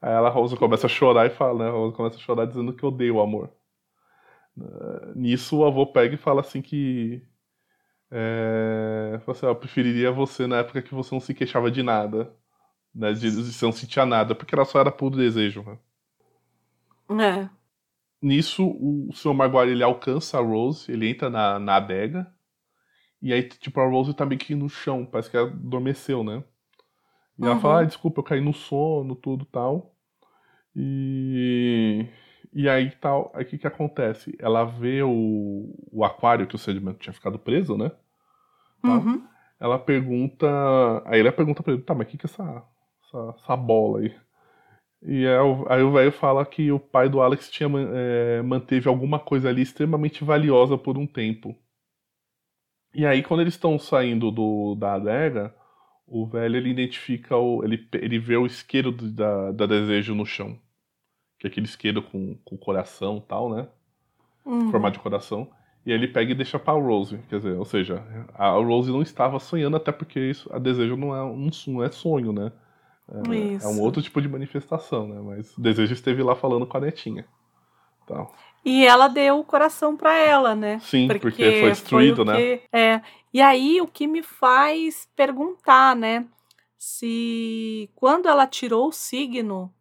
[0.00, 1.70] Aí ela, Rosa, começa a chorar e fala, né?
[1.70, 3.50] A Rosa começa a chorar dizendo que odeia o amor.
[5.14, 7.22] Nisso o avô pega e fala assim que
[8.10, 12.34] É, assim, eu preferiria você na época que você não se queixava de nada.
[12.94, 15.62] Né, de, de você não sentia nada, porque ela só era puro desejo.
[15.64, 15.78] Né?
[17.10, 17.50] É.
[18.22, 19.34] Nisso, o, o Sr.
[19.34, 22.32] Maguire ele alcança a Rose, ele entra na, na adega.
[23.20, 26.42] E aí, tipo, a Rose tá meio que no chão, parece que ela adormeceu, né?
[27.38, 27.50] E uhum.
[27.50, 29.94] ela fala, ah, desculpa, eu caí no sono, tudo tal.
[30.74, 32.06] E.
[32.52, 34.34] E aí tal, aí o que que acontece?
[34.40, 37.90] Ela vê o, o aquário que o sedimento tinha ficado preso, né?
[38.82, 38.96] Tá?
[38.96, 39.22] Uhum.
[39.60, 40.46] Ela pergunta.
[41.04, 42.64] Aí ela pergunta pra ele, tá, mas o que que é essa,
[43.04, 44.14] essa, essa bola aí?
[45.02, 45.36] E aí,
[45.68, 49.62] aí o velho fala que o pai do Alex tinha, é, manteve alguma coisa ali
[49.62, 51.54] extremamente valiosa por um tempo.
[52.94, 55.54] E aí, quando eles estão saindo do, da adega,
[56.06, 57.62] o velho ele identifica o.
[57.62, 60.58] ele, ele vê o isqueiro da, da desejo no chão.
[61.38, 63.68] Que é aquele isqueiro com, com coração e tal, né?
[64.44, 64.70] Uhum.
[64.70, 65.48] Formato de coração.
[65.86, 67.18] E ele pega e deixa pra Rose.
[67.28, 71.14] Quer dizer, ou seja, a Rose não estava sonhando, até porque isso, a desejo não
[71.14, 72.52] é, um, não é sonho, né?
[73.10, 75.20] É, é, um outro tipo de manifestação, né?
[75.24, 77.24] Mas o desejo esteve lá falando com a netinha.
[78.04, 78.30] Então.
[78.64, 80.78] E ela deu o coração para ela, né?
[80.80, 82.60] Sim, porque, porque foi destruído, foi né?
[82.72, 83.00] É.
[83.32, 86.26] E aí o que me faz perguntar, né?
[86.76, 89.72] Se quando ela tirou o signo,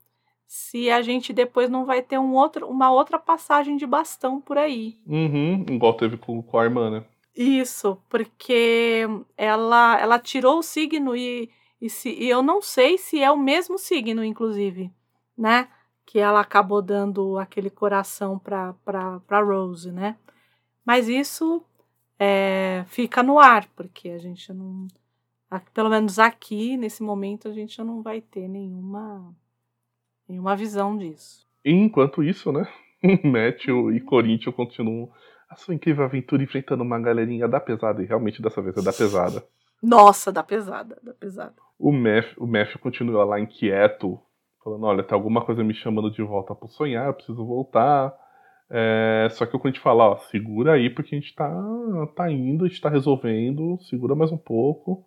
[0.47, 4.57] se a gente depois não vai ter um outro, uma outra passagem de bastão por
[4.57, 4.97] aí.
[5.05, 7.03] Uhum, igual teve com, com a irmã, né?
[7.35, 9.07] Isso, porque
[9.37, 13.37] ela, ela tirou o signo e, e, se, e eu não sei se é o
[13.37, 14.91] mesmo signo, inclusive,
[15.37, 15.67] né?
[16.07, 18.73] Que ela acabou dando aquele coração para
[19.43, 20.15] Rose, né?
[20.85, 21.61] Mas isso
[22.17, 24.87] é, fica no ar, porque a gente não.
[25.73, 29.35] Pelo menos aqui, nesse momento, a gente não vai ter nenhuma,
[30.27, 31.45] nenhuma visão disso.
[31.63, 32.65] Enquanto isso, né?
[33.23, 35.11] Matthew e Corinthians continuam
[35.49, 38.93] a sua incrível aventura enfrentando uma galerinha da pesada, e realmente dessa vez é da
[38.93, 39.45] pesada.
[39.83, 41.55] Nossa, da pesada, da pesada.
[41.77, 44.19] O Matthew, o Matthew continua lá inquieto,
[44.67, 48.13] falando, olha, tem alguma coisa me chamando de volta pro sonhar, eu preciso voltar.
[48.69, 51.49] É, só que o cliente fala, ó, segura aí porque a gente tá,
[52.13, 55.05] tá indo, a gente tá resolvendo, segura mais um pouco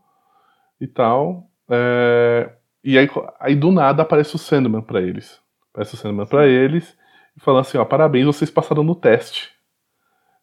[0.80, 1.50] e tal.
[1.68, 2.50] É,
[2.82, 3.06] e aí,
[3.38, 5.38] aí do nada aparece o Sandman para eles.
[5.70, 6.96] Aparece o Sandman para eles
[7.36, 9.50] e falando assim, ó, parabéns, vocês passaram no teste.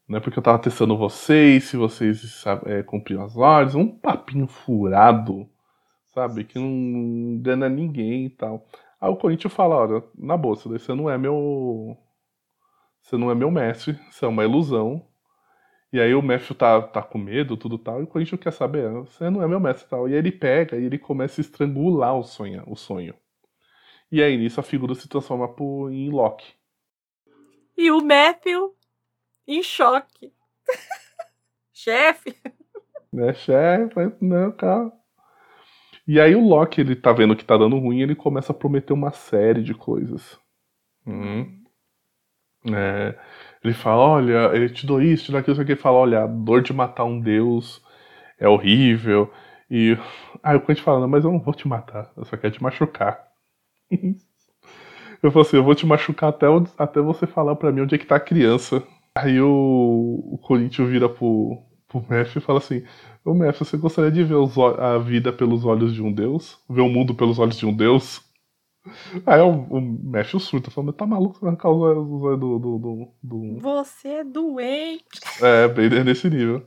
[0.08, 5.50] Né, porque eu tava testando vocês, se vocês é, cumpriam as ordens, um papinho furado,
[6.14, 8.66] sabe, que não engana ninguém e tal.
[9.00, 11.98] Aí o Corinthians fala, olha, na boa, você não é meu.
[13.02, 15.08] Você não é meu mestre, você é uma ilusão.
[15.94, 18.92] E aí o Matthew tá, tá com medo, tudo tal, e o Corinthians quer saber,
[18.92, 20.10] você não é meu mestre tal.
[20.10, 22.64] E aí ele pega e ele começa a estrangular o sonho.
[22.68, 23.16] O sonho.
[24.12, 26.54] E aí nisso a figura se transforma por, em Loki.
[27.78, 28.76] E o Matthew
[29.48, 30.34] em choque.
[31.72, 32.36] chefe.
[33.16, 34.92] É, chefe, não, cara.
[36.08, 38.94] E aí o Loki, ele tá vendo que tá dando ruim, ele começa a prometer
[38.94, 40.40] uma série de coisas.
[41.06, 41.64] Hum.
[42.74, 43.18] É,
[43.64, 46.28] ele fala, olha, eu te dou isso, te dou aquilo, que ele fala, olha, a
[46.28, 47.82] dor de matar um deus
[48.40, 49.32] é horrível.
[49.70, 49.98] E
[50.44, 52.64] aí o Quentin fala, não, mas eu não vou te matar, eu só quero te
[52.64, 53.28] machucar.
[53.92, 56.48] eu falo assim, eu vou te machucar até,
[56.78, 58.84] até você falar pra mim onde é que tá a criança.
[59.16, 62.84] Aí o, o Corinthians vira pro, pro Mestre e fala assim:
[63.24, 66.60] Ô Mestre, você gostaria de ver os, a vida pelos olhos de um deus?
[66.70, 68.22] Ver o mundo pelos olhos de um deus?
[69.26, 71.36] Aí o, o Mestre surta, falando: Tá maluco?
[71.36, 75.06] Você vai arrancar os olhos do, do, do, do, Você é doente.
[75.42, 76.66] É, bem nesse nível.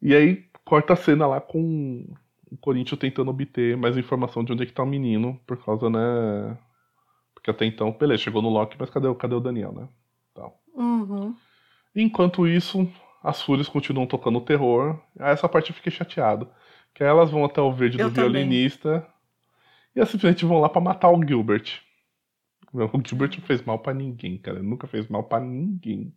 [0.00, 2.06] E aí corta a cena lá com
[2.50, 5.90] o Corinthians tentando obter mais informação de onde é que tá o menino, por causa,
[5.90, 6.56] né?
[7.34, 9.88] Porque até então, beleza, chegou no Loki, mas cadê, cadê o Daniel, né?
[10.34, 10.60] Tal.
[10.74, 11.34] Uhum.
[11.94, 12.88] Enquanto isso,
[13.22, 14.98] as fúrias continuam tocando terror.
[15.18, 16.48] Aí essa parte eu fiquei chateado.
[16.94, 18.32] Que elas vão até o verde eu do também.
[18.32, 19.06] violinista.
[19.94, 21.80] E elas simplesmente vão lá para matar o Gilbert.
[22.72, 24.58] O Gilbert não fez mal para ninguém, cara.
[24.58, 26.12] Ele nunca fez mal para ninguém.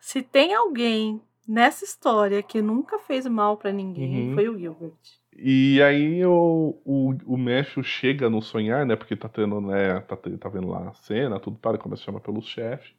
[0.00, 4.34] Se tem alguém nessa história que nunca fez mal para ninguém, uhum.
[4.34, 4.92] foi o Gilbert.
[5.36, 8.94] E aí o, o, o Matthew chega no sonhar, né?
[8.94, 10.00] Porque tá tendo, né?
[10.00, 12.94] Tá, tá vendo lá a cena, tudo para, começa a chamar pelos chefes.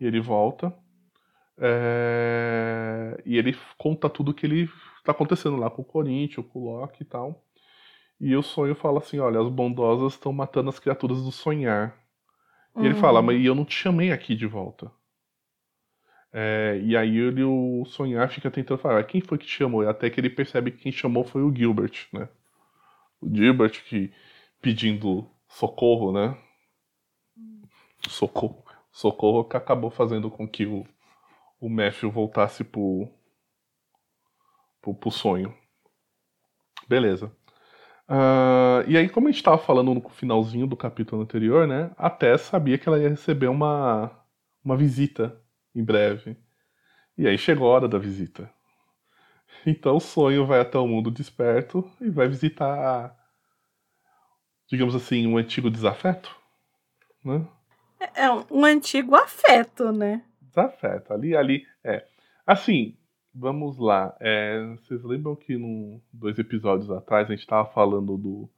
[0.00, 0.74] E ele volta.
[1.58, 3.20] É...
[3.24, 7.02] E ele conta tudo que ele está acontecendo lá com o Corinthians, com o Loki
[7.02, 7.42] e tal.
[8.20, 11.96] E o sonho fala assim: olha, as bondosas estão matando as criaturas do sonhar.
[12.74, 12.84] E uhum.
[12.86, 14.90] ele fala, mas eu não te chamei aqui de volta.
[16.32, 19.82] É, e aí ele, o sonhar fica tentando falar, quem foi que te chamou?
[19.82, 22.28] E até que ele percebe que quem chamou foi o Gilbert, né?
[23.20, 24.12] O Gilbert que
[24.60, 26.36] pedindo socorro, né?
[28.08, 28.62] Socorro.
[28.92, 30.86] Socorro que acabou fazendo com que o,
[31.60, 33.08] o Matthew voltasse pro,
[34.80, 35.54] pro, pro sonho.
[36.88, 37.32] Beleza.
[38.08, 41.90] Uh, e aí, como a gente estava falando no finalzinho do capítulo anterior, né?
[41.96, 44.10] A Tess sabia que ela ia receber uma,
[44.64, 45.40] uma visita
[45.74, 46.36] em breve.
[47.18, 48.50] E aí chegou a hora da visita.
[49.66, 53.16] Então o sonho vai até o mundo desperto e vai visitar,
[54.68, 56.34] digamos assim, um antigo desafeto,
[57.24, 57.44] né?
[58.14, 60.22] É um antigo afeto, né?
[60.56, 61.12] Desafeto.
[61.12, 62.04] Ali, ali, é.
[62.46, 62.96] Assim,
[63.34, 64.16] vamos lá.
[64.18, 68.48] É, vocês lembram que num, dois episódios atrás a gente estava falando do,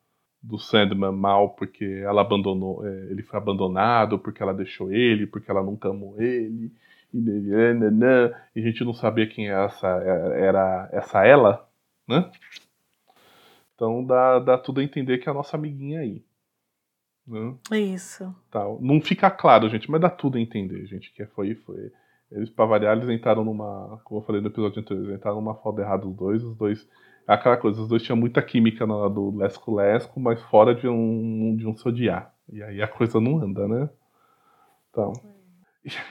[0.40, 5.50] do Sandman mal porque ela abandonou, é, ele foi abandonado, porque ela deixou ele, porque
[5.50, 6.72] ela nunca amou ele
[7.12, 7.20] e,
[8.54, 11.68] a gente não sabia quem era essa, era essa ela,
[12.06, 12.30] né?
[13.74, 16.22] Então dá, dá tudo a entender que é a nossa amiguinha aí.
[17.28, 17.54] Né?
[17.78, 18.34] Isso.
[18.50, 18.78] Tal.
[18.80, 21.92] Não fica claro, gente, mas dá tudo a entender, gente, que foi, foi.
[22.30, 24.00] Eles, pra variar, eles entraram numa.
[24.04, 26.88] Como eu falei no episódio anterior, eles entraram numa foda errada os dois, os dois.
[27.26, 30.88] É aquela coisa, os dois tinham muita química na do Lesco Lesco, mas fora de
[30.88, 32.34] um, de um se odiar.
[32.50, 33.90] E aí a coisa não anda, né?
[34.90, 35.12] Então.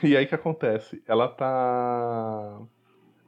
[0.02, 1.00] E aí que acontece?
[1.06, 2.60] Ela tá.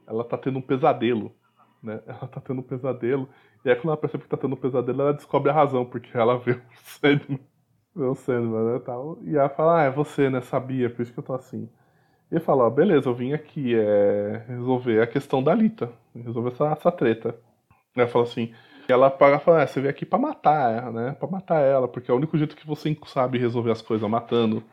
[0.05, 1.33] Ela tá tendo um pesadelo.
[1.81, 2.01] Né?
[2.05, 3.29] Ela tá tendo um pesadelo.
[3.63, 6.09] E aí quando ela percebe que tá tendo um pesadelo, ela descobre a razão, porque
[6.17, 7.39] ela vê o Sandman.
[7.95, 8.79] O Sandman, né?
[8.79, 9.17] Tal.
[9.23, 10.41] E ela fala, ah, é você, né?
[10.41, 11.69] Sabia, por isso que eu tô assim.
[12.31, 15.91] E ele fala, ó, beleza, eu vim aqui é, resolver a questão da Lita.
[16.15, 17.35] Resolver essa, essa treta.
[17.95, 18.53] Ela fala assim.
[18.87, 21.11] Ela paga e fala, ah, você veio aqui pra matar ela, né?
[21.13, 24.63] Pra matar ela, porque é o único jeito que você sabe resolver as coisas matando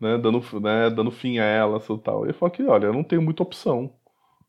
[0.00, 2.24] né, dando, né, dando fim a ela e tal.
[2.24, 3.92] Ele falou que, olha, eu não tenho muita opção.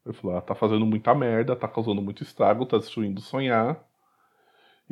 [0.05, 3.83] Ele falou, ah, tá fazendo muita merda, tá causando muito estrago, tá destruindo sonhar.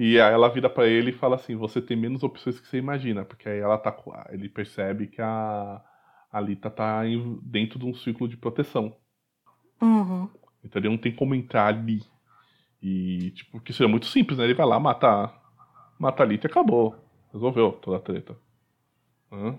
[0.02, 2.78] E aí ela vira para ele e fala assim, você tem menos opções que você
[2.78, 3.94] imagina, porque aí ela tá
[4.30, 5.82] ele percebe que a
[6.32, 7.02] a Lita tá
[7.42, 8.96] dentro de um círculo de proteção.
[9.82, 10.30] Uhum.
[10.64, 12.02] Então ele não tem como entrar ali.
[12.82, 14.46] E, tipo, que seria muito simples, né?
[14.46, 15.34] Ele vai lá, mata,
[16.00, 16.96] mata a Lita e acabou.
[17.34, 18.38] Resolveu toda a treta.
[19.30, 19.58] Hum?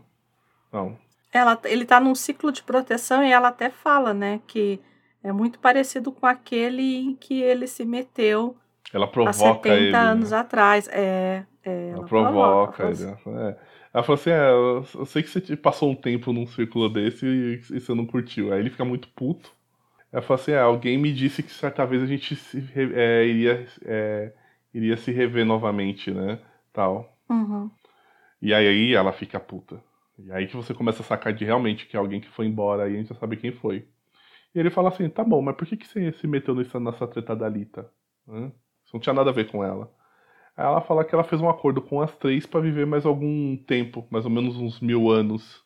[0.72, 0.96] Não.
[1.30, 4.80] Ela, ele tá num ciclo de proteção e ela até fala, né, que
[5.22, 8.56] é muito parecido com aquele em que ele se meteu
[8.92, 10.36] ela provoca há 70 ele, anos né?
[10.38, 10.88] atrás.
[10.88, 13.12] É, é ela, ela, provoca, provoca ele.
[13.12, 13.38] Assim.
[13.38, 13.56] É.
[13.92, 17.54] Ela falou assim: é, eu sei que você passou um tempo num círculo desse e,
[17.76, 18.52] e você não curtiu.
[18.52, 19.52] Aí ele fica muito puto.
[20.12, 23.66] Ela falou assim: é, alguém me disse que certa vez a gente se, é, iria,
[23.84, 24.32] é,
[24.74, 26.38] iria se rever novamente, né?
[26.72, 27.16] Tal.
[27.28, 27.70] Uhum.
[28.42, 29.82] E aí ela fica puta.
[30.18, 32.88] E aí que você começa a sacar de realmente que é alguém que foi embora
[32.88, 33.86] e a gente já sabe quem foi.
[34.54, 37.06] E ele fala assim, tá bom, mas por que, que você se meteu nessa, nessa
[37.06, 37.90] treta da Lita?
[38.28, 38.52] Hã?
[38.90, 39.88] Isso não tinha nada a ver com ela.
[40.56, 43.56] Aí ela fala que ela fez um acordo com as três para viver mais algum
[43.56, 45.62] tempo, mais ou menos uns mil anos.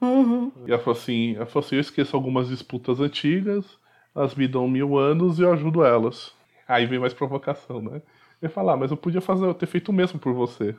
[0.00, 0.50] Uhum.
[0.66, 3.78] E ela falou assim, ela falou assim, eu esqueço algumas disputas antigas,
[4.16, 6.34] elas me dão mil anos e eu ajudo elas.
[6.66, 8.02] Aí vem mais provocação, né?
[8.42, 10.74] Ele fala, ah, mas eu podia fazer, eu ter feito o mesmo por você.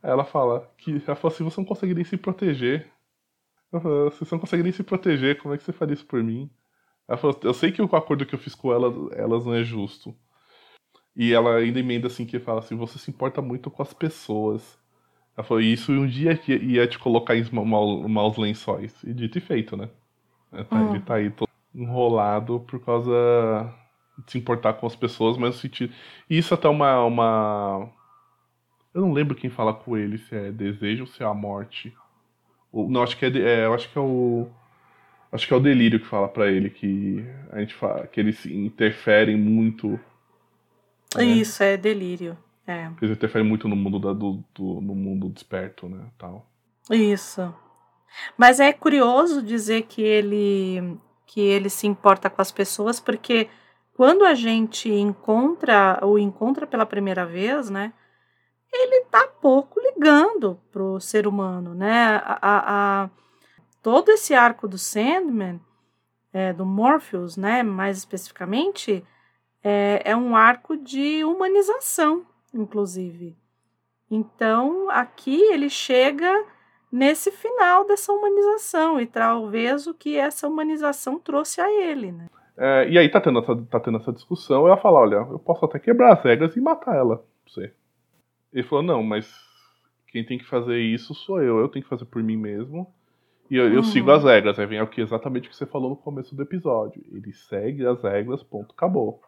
[0.00, 2.88] Ela fala que ela fala assim, você não consegue nem se proteger.
[3.72, 6.22] Falo, se você não consegue nem se proteger, como é que você faria isso por
[6.22, 6.48] mim?
[7.08, 9.64] Ela falou, eu sei que o acordo que eu fiz com elas, elas não é
[9.64, 10.14] justo.
[11.16, 14.78] E ela ainda emenda assim que fala assim, você se importa muito com as pessoas.
[15.36, 19.02] Ela falou, isso um dia ia te colocar em maus lençóis.
[19.04, 19.88] E dito e feito, né?
[20.68, 20.90] Tá, hum.
[20.90, 23.12] Ele tá aí todo enrolado por causa
[24.24, 25.92] de se importar com as pessoas, mas no sentido.
[26.28, 27.90] E isso até uma, uma
[28.94, 31.94] eu não lembro quem fala com ele, se é desejo ou se é a morte.
[32.70, 34.48] Ou, não, acho que é, é, eu acho que é o.
[35.30, 38.44] Acho que é o delírio que fala para ele que a gente fala, que eles
[38.44, 39.98] interferem muito.
[41.18, 41.24] Né?
[41.24, 42.36] Isso, é delírio.
[42.66, 42.90] É.
[43.00, 46.06] Eles interferem muito no mundo da, do, do, no mundo desperto, né?
[46.16, 46.46] Tal.
[46.90, 47.52] Isso.
[48.36, 53.48] Mas é curioso dizer que ele que ele se importa com as pessoas, porque
[53.94, 57.92] quando a gente encontra o encontra pela primeira vez, né?
[58.72, 62.16] ele está pouco ligando para o ser humano, né?
[62.24, 63.10] A, a, a,
[63.82, 65.60] todo esse arco do Sandman,
[66.32, 67.62] é, do Morpheus, né?
[67.62, 69.04] Mais especificamente,
[69.62, 73.36] é, é um arco de humanização, inclusive.
[74.10, 76.44] Então, aqui ele chega
[76.90, 82.26] nesse final dessa humanização e talvez o que essa humanização trouxe a ele, né?
[82.56, 85.64] É, e aí tá tendo, essa, tá tendo essa discussão, ela fala, olha, eu posso
[85.64, 87.72] até quebrar as regras e matar ela, você.
[88.52, 89.26] Ele falou, não, mas
[90.08, 92.92] quem tem que fazer isso sou eu, eu tenho que fazer por mim mesmo.
[93.50, 93.72] E eu, uhum.
[93.72, 94.58] eu sigo as regras.
[94.58, 97.02] Aí vem o que exatamente o que você falou no começo do episódio.
[97.10, 99.22] Ele segue as regras, ponto, acabou.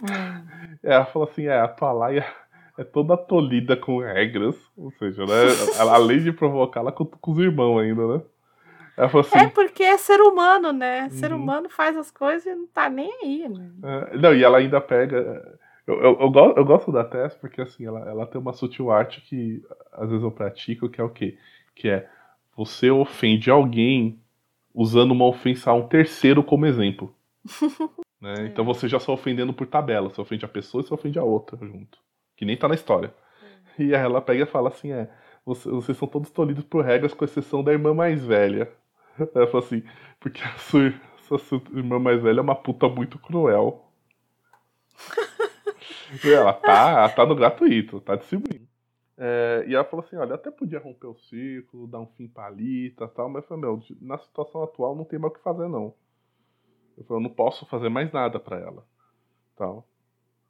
[0.00, 0.76] Uhum.
[0.82, 2.26] Ela falou assim, é, a Twilight
[2.78, 4.56] é toda tolhida com regras.
[4.76, 5.32] Ou seja, né?
[5.90, 8.22] além de provocá-la com, com os irmãos ainda, né?
[8.96, 9.38] Ela assim.
[9.38, 11.04] É porque é ser humano, né?
[11.04, 11.10] Uhum.
[11.10, 13.70] Ser humano faz as coisas e não tá nem aí, né?
[13.82, 15.58] É, não, e ela ainda pega.
[15.86, 18.90] Eu, eu, eu, gosto, eu gosto da Tess porque assim, ela, ela tem uma sutil
[18.90, 21.38] arte que às vezes eu pratico, que é o quê?
[21.74, 22.08] Que é
[22.56, 24.18] você ofende alguém
[24.74, 27.14] usando uma ofensa a um terceiro como exemplo.
[28.26, 28.42] né?
[28.42, 28.46] É.
[28.46, 30.08] Então você já está ofendendo por tabela.
[30.10, 31.98] Você ofende a pessoa e você ofende a outra junto.
[32.36, 33.14] Que nem tá na história.
[33.78, 33.82] É.
[33.82, 35.08] E aí ela pega e fala assim: é,
[35.44, 38.70] vocês, vocês são todos tolhidos por regras, com exceção da irmã mais velha.
[39.34, 39.82] Ela falou assim,
[40.20, 40.92] porque a sua,
[41.30, 43.82] a sua irmã mais velha é uma puta muito cruel.
[46.24, 48.66] e ela tá, tá no gratuito, tá distribuindo.
[49.16, 53.04] É, e ela falou assim, olha, até podia romper o ciclo, dar um fim palita
[53.04, 55.68] e tal, mas eu falei, meu, na situação atual não tem mais o que fazer
[55.68, 55.94] não.
[56.96, 58.84] Eu falei, eu não posso fazer mais nada para ela.
[59.56, 59.86] Tal.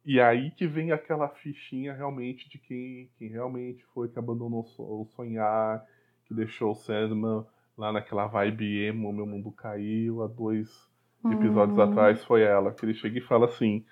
[0.05, 5.05] E aí que vem aquela fichinha realmente de quem, quem realmente foi que abandonou o
[5.15, 5.85] sonhar,
[6.25, 7.45] que deixou o Sandman
[7.77, 10.69] lá naquela vibe emo, meu mundo caiu, há dois
[11.25, 11.83] episódios uhum.
[11.83, 13.85] atrás foi ela, que ele chega e fala assim,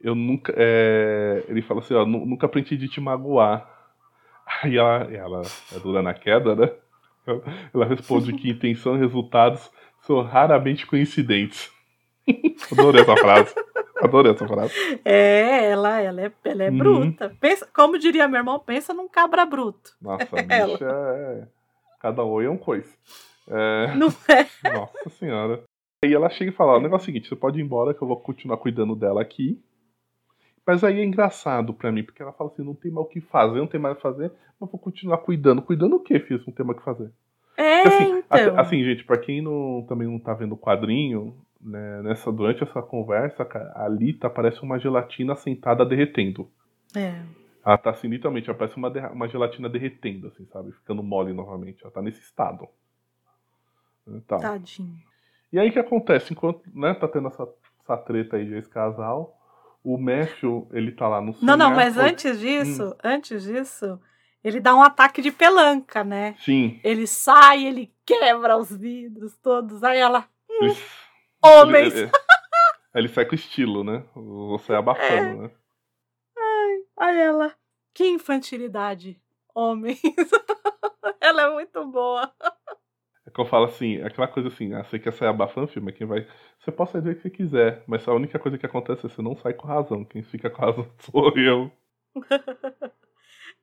[0.00, 1.44] eu nunca, é...
[1.48, 3.68] ele fala assim, ó, nunca pretendi te magoar.
[4.62, 5.42] Aí ela, ela
[5.74, 6.70] é dura na queda, né?
[7.74, 9.70] Ela responde que intenção e resultados
[10.00, 11.70] são raramente coincidentes.
[12.72, 13.54] Adorei essa frase.
[14.02, 14.74] Adorei essa frase.
[15.04, 16.78] É, ela, ela é, ela é uhum.
[16.78, 17.36] bruta.
[17.40, 19.92] Pensa, como diria meu irmão, pensa num cabra bruto.
[20.00, 21.46] Nossa, a bicha é.
[22.00, 22.88] Cada oi é um coisa.
[23.48, 23.94] É...
[23.94, 24.46] Não é?
[24.72, 25.62] Nossa senhora.
[26.02, 28.02] Aí ela chega e fala: o negócio é o seguinte, você pode ir embora que
[28.02, 29.60] eu vou continuar cuidando dela aqui.
[30.66, 33.20] Mas aí é engraçado pra mim, porque ela fala assim: não tem mais o que
[33.20, 35.60] fazer, não tem mais o que fazer, mas vou continuar cuidando.
[35.60, 36.42] Cuidando o quê, filho?
[36.46, 37.10] Não tem mais o que fazer.
[37.56, 38.58] É, assim, então.
[38.58, 42.82] assim, gente, pra quem não, também não tá vendo o quadrinho, né, nessa, durante essa
[42.82, 46.50] conversa, a Lita parece uma gelatina sentada derretendo.
[46.96, 47.22] É.
[47.64, 50.72] Ela tá assim, literalmente, ela parece uma, uma gelatina derretendo, assim, sabe?
[50.72, 51.82] Ficando mole novamente.
[51.82, 52.66] Ela tá nesse estado.
[54.06, 54.38] Então.
[54.38, 54.98] Tadinho.
[55.52, 56.32] E aí o que acontece?
[56.32, 57.46] Enquanto né, tá tendo essa,
[57.82, 59.36] essa treta aí desse casal,
[59.84, 62.94] o Matthew, ele tá lá no Não, não, mas antes disso, hum.
[63.02, 64.00] antes disso,
[64.42, 66.34] ele dá um ataque de pelanca, né?
[66.38, 66.80] Sim.
[66.82, 70.26] Ele sai, ele quebra os vidros todos, aí ela.
[70.50, 70.74] Hum,
[71.44, 71.94] homens!
[71.94, 72.12] Ele, ele,
[72.94, 74.04] ele, sai com estilo, né?
[74.14, 75.34] Você abafando, é.
[75.34, 75.50] né?
[76.38, 77.54] Ai, aí ela.
[77.92, 79.20] Que infantilidade,
[79.54, 80.00] homens!
[81.20, 82.32] ela é muito boa.
[83.26, 85.92] É que eu falo assim, aquela coisa assim, ah, você quer sair abafando o filme,
[85.92, 86.26] quem vai.
[86.58, 89.14] Você pode sair do que você quiser, mas a única coisa que acontece é que
[89.14, 90.04] você não sai com razão.
[90.04, 91.70] Quem fica com razão sou eu.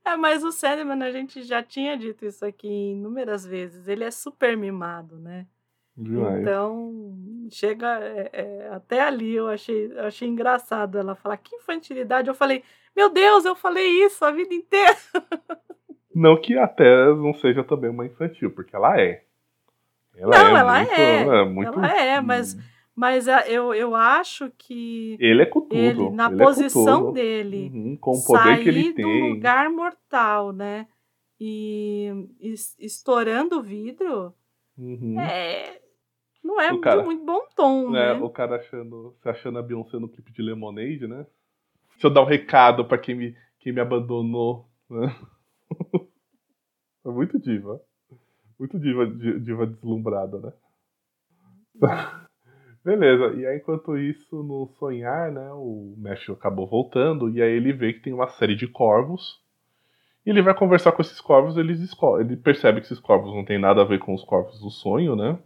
[0.06, 3.90] É, mas o Sandman, a gente já tinha dito isso aqui inúmeras vezes.
[3.90, 5.46] Ele é super mimado, né?
[5.98, 6.42] Demais.
[6.42, 6.94] Então,
[7.50, 12.28] chega é, é, até ali, eu achei, eu achei engraçado ela falar que infantilidade.
[12.28, 12.64] Eu falei,
[12.96, 14.96] meu Deus, eu falei isso a vida inteira.
[16.14, 19.24] Não que até não seja também uma infantil, porque ela é.
[20.16, 21.22] Ela não, é ela muito, é.
[21.22, 21.74] é muito...
[21.78, 22.58] Ela é, mas
[22.98, 25.16] mas é, eu, eu acho que.
[25.20, 25.68] Ele é tudo.
[25.72, 27.72] Ele, na ele é posição é dele.
[27.72, 29.06] Uhum, com o poder sair que ele tem.
[29.06, 30.88] do lugar mortal, né?
[31.40, 34.34] E, e estourando o vidro.
[34.76, 35.22] Uhum.
[35.22, 35.80] É.
[36.48, 38.14] Não é cara, de muito bom tom, né?
[38.14, 38.24] né?
[38.24, 41.28] O cara achando, se achando a Beyoncé no clipe de Lemonade, né?
[41.92, 44.66] Deixa eu dar um recado pra quem me, quem me abandonou.
[44.90, 45.14] Né?
[47.06, 47.82] é muito diva.
[48.58, 50.54] Muito diva, diva deslumbrada, né?
[52.82, 57.74] Beleza, e aí enquanto isso, no sonhar, né, o Matthew acabou voltando, e aí ele
[57.74, 59.42] vê que tem uma série de corvos,
[60.26, 61.82] e ele vai conversar com esses corvos, eles
[62.22, 65.14] ele percebe que esses corvos não tem nada a ver com os corvos do sonho,
[65.14, 65.38] né?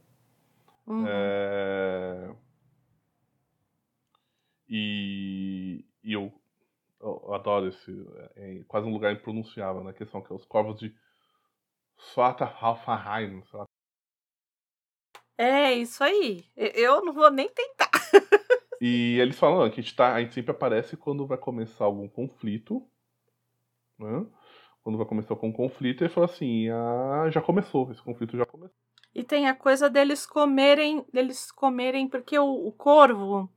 [0.88, 1.06] Uhum.
[1.08, 2.36] É...
[4.68, 6.34] E, e eu,
[7.00, 7.92] eu, adoro esse,
[8.36, 10.96] é quase um lugar impronunciável, né, que são que é os corvos de
[12.16, 13.66] lá
[15.42, 16.46] é, isso aí.
[16.56, 17.90] Eu não vou nem tentar.
[18.80, 22.08] e eles falam que a gente, tá, a gente sempre aparece quando vai começar algum
[22.08, 22.88] conflito.
[23.98, 24.24] Né?
[24.84, 28.78] Quando vai começar algum conflito, ele fala assim: ah, já começou, esse conflito já começou.
[29.14, 33.50] E tem a coisa deles comerem, deles comerem, porque o, o corvo,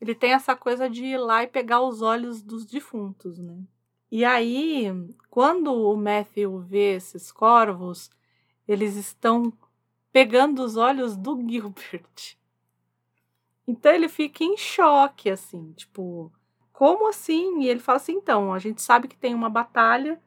[0.00, 3.58] ele tem essa coisa de ir lá e pegar os olhos dos defuntos, né?
[4.10, 4.86] E aí,
[5.30, 8.10] quando o Matthew vê esses corvos,
[8.66, 9.52] eles estão
[10.12, 12.36] pegando os olhos do Gilbert.
[13.66, 16.32] Então ele fica em choque, assim, tipo,
[16.72, 17.60] como assim?
[17.62, 20.20] E ele fala assim: então, a gente sabe que tem uma batalha,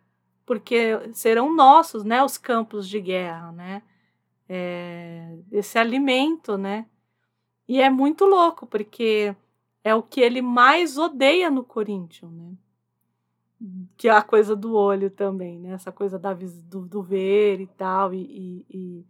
[0.45, 3.83] porque serão nossos, né, os campos de guerra, né?
[4.47, 6.85] É, esse alimento, né?
[7.67, 9.35] E é muito louco, porque
[9.83, 12.53] é o que ele mais odeia no Corinthians, né?
[13.97, 15.71] Que é a coisa do olho também, né?
[15.71, 19.05] Essa coisa da, do, do ver e tal, e, e, e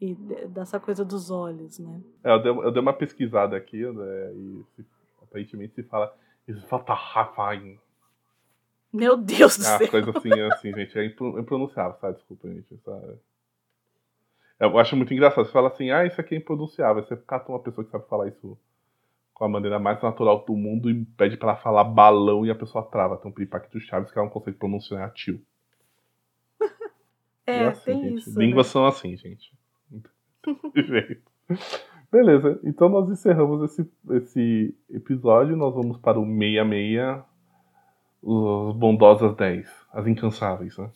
[0.00, 0.14] e
[0.48, 2.02] dessa coisa dos olhos, né?
[2.22, 4.64] É, eu, dei, eu dei uma pesquisada aqui, né, e
[5.22, 6.14] aparentemente se fala
[6.46, 7.80] Svartalhafen.
[8.92, 9.88] Meu Deus do é céu.
[9.88, 12.16] coisa assim, assim, gente, é impronunciável, sabe?
[12.16, 12.76] Desculpa, gente.
[12.84, 13.18] Sabe?
[14.64, 15.44] Eu acho muito engraçado.
[15.44, 17.02] Você fala assim, ah, isso aqui é impronunciável.
[17.02, 18.58] Você cata uma pessoa que sabe falar isso
[19.32, 22.54] com a maneira mais natural do mundo e pede pra ela falar balão e a
[22.54, 23.16] pessoa trava.
[23.16, 25.40] Tem um piripaque Chaves que ela não consegue pronunciar tio.
[27.46, 28.18] É, é assim, tem gente.
[28.20, 28.40] isso.
[28.40, 28.72] Línguas né?
[28.72, 29.52] são assim, gente.
[32.10, 35.56] Beleza, então nós encerramos esse, esse episódio.
[35.56, 37.22] Nós vamos para o 66,
[38.22, 40.90] os bondosas 10, as incansáveis, né?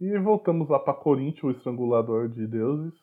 [0.00, 2.94] E voltamos lá para Corinthians, o estrangulador de deuses.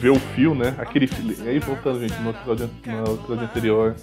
[0.00, 0.74] Vê o fio, né?
[0.78, 3.96] Aquele fio, aí voltando, gente, no episódio, no episódio anterior,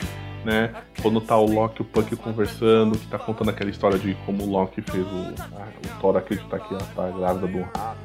[0.45, 0.73] né?
[1.01, 4.43] Quando tá o Loki e o Puck conversando, que tá contando aquela história de como
[4.43, 7.97] o Loki fez o, a, o Thor acreditar que ela tá grávida do rato.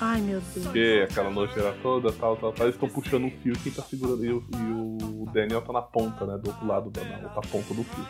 [0.00, 0.68] Ai, meu Deus.
[0.68, 2.66] Que aquela nojeira toda, tal, tal, tal.
[2.66, 4.24] Eles estão puxando um fio quem tá segurando.
[4.24, 6.38] E o, e o Daniel tá na ponta, né?
[6.38, 8.06] Do outro lado, da, outra ponta do fio.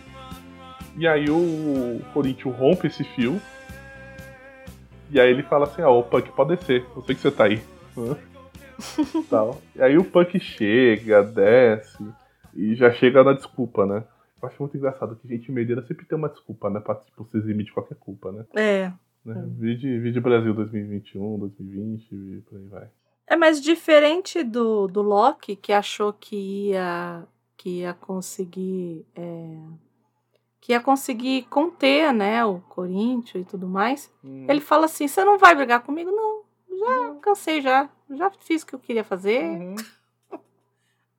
[0.96, 3.40] E aí o Corinthians rompe esse fio
[5.10, 7.30] e aí ele fala assim, ó, oh, o Punk pode descer, eu sei que você
[7.30, 7.62] tá aí.
[9.28, 9.60] Tal.
[9.74, 12.04] E aí o Punk chega, desce,
[12.54, 14.04] e já chega na desculpa, né?
[14.40, 16.80] Eu acho muito engraçado que gente medeira sempre tem uma desculpa, né?
[16.80, 18.44] Pra tipo, se eximir de qualquer culpa, né?
[18.54, 18.92] É.
[19.24, 19.44] Né?
[19.58, 22.88] Vídeo, vídeo Brasil 2021, 2020 e por aí vai.
[23.26, 27.24] É, mas diferente do, do Loki, que achou que ia,
[27.56, 29.04] que ia conseguir.
[29.14, 29.58] É,
[30.60, 34.12] que ia conseguir conter, né, o Corinthians e tudo mais.
[34.24, 34.46] Hum.
[34.48, 36.10] Ele fala assim: você não vai brigar comigo?
[36.10, 36.42] Não,
[36.78, 37.90] já cansei, já.
[38.10, 39.42] Já fiz o que eu queria fazer.
[39.42, 39.76] Uhum.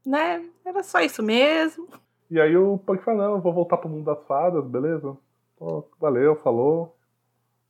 [0.06, 0.44] Né?
[0.66, 1.88] Era só isso mesmo.
[2.32, 5.16] E aí o Punk fala, não, eu vou voltar pro mundo das fadas, beleza?
[5.58, 6.96] Pô, valeu, falou.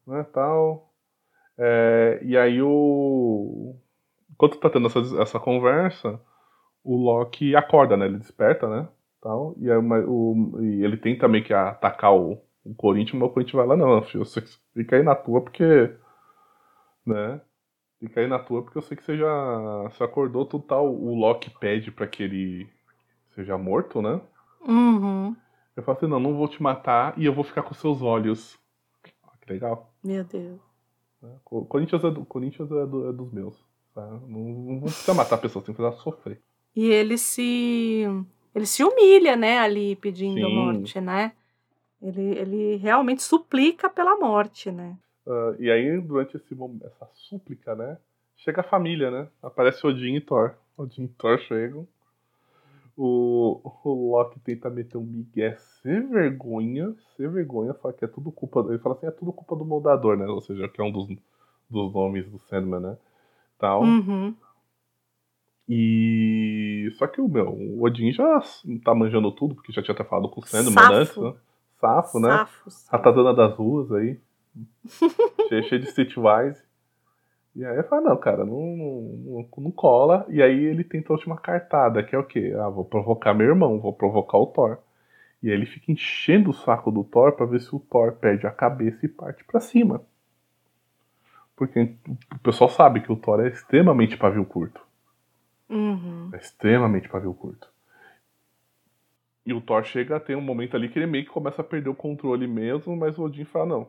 [0.05, 0.89] Né, tal.
[1.57, 3.75] É, e aí o...
[4.31, 6.21] Enquanto tá tendo essa, essa conversa,
[6.83, 8.05] o Loki acorda, né?
[8.05, 8.87] Ele desperta, né?
[9.21, 13.33] Tal, e, aí, o, e ele tem também que atacar o, o Corinthians, mas o
[13.33, 14.41] Corinthians vai lá, não, filho, você
[14.73, 15.93] fica aí na tua porque.
[17.05, 17.41] Né?
[17.99, 20.93] Fica aí na tua porque eu sei que você já se acordou, tudo tal.
[20.93, 22.69] O Loki pede para que ele
[23.35, 24.21] seja morto, né?
[24.61, 25.35] Uhum.
[25.75, 28.57] Eu falo assim, não, não vou te matar e eu vou ficar com seus olhos.
[29.03, 29.91] Que legal.
[30.03, 30.59] Meu Deus.
[31.51, 33.55] O Corinthians é, do, Corinthians é, do, é dos meus.
[33.93, 34.05] Tá?
[34.05, 36.41] Não, não precisa matar a pessoa, tem que fazer ela sofrer.
[36.75, 38.05] E ele se
[38.55, 40.45] ele se humilha, né, ali pedindo Sim.
[40.45, 41.33] a morte, né?
[42.01, 44.97] Ele, ele realmente suplica pela morte, né?
[45.29, 47.99] Uh, e aí, durante esse, momento- essa súplica, né?
[48.37, 49.27] Chega a família, né?
[49.43, 50.55] Aparece Odin e Thor.
[50.75, 51.87] Odin e Thor chegam.
[52.97, 58.31] O, o Loki tenta meter um migué sem vergonha, sem vergonha, fala que é tudo
[58.31, 58.65] culpa.
[58.67, 60.25] Ele fala assim: é tudo culpa do moldador, né?
[60.25, 61.07] Ou seja, que é um dos,
[61.69, 62.97] dos nomes do Sandman, né?
[63.59, 63.83] Tal.
[63.83, 64.35] Uhum.
[65.67, 66.89] E.
[66.97, 68.41] Só que o meu, o Odin já
[68.83, 70.93] tá manjando tudo, porque já tinha até falado com o Sandman Safo.
[70.93, 71.33] antes, né?
[71.79, 72.29] Safo, né?
[72.29, 72.91] Safo, safo.
[72.91, 74.19] Ratazana das ruas aí.
[75.47, 76.61] Cheio, cheio de streetwise.
[77.55, 80.25] E aí eu falo, não, cara, não, não, não cola.
[80.29, 82.53] E aí ele tenta a última cartada, que é o quê?
[82.57, 84.77] Ah, vou provocar meu irmão, vou provocar o Thor.
[85.41, 88.45] E aí ele fica enchendo o saco do Thor pra ver se o Thor perde
[88.45, 90.01] a cabeça e parte pra cima.
[91.55, 91.95] Porque
[92.33, 94.81] o pessoal sabe que o Thor é extremamente pavio curto.
[95.69, 96.29] Uhum.
[96.33, 97.69] É extremamente pavio curto.
[99.45, 101.65] E o Thor chega a ter um momento ali que ele meio que começa a
[101.65, 103.87] perder o controle mesmo, mas o Odin fala, não,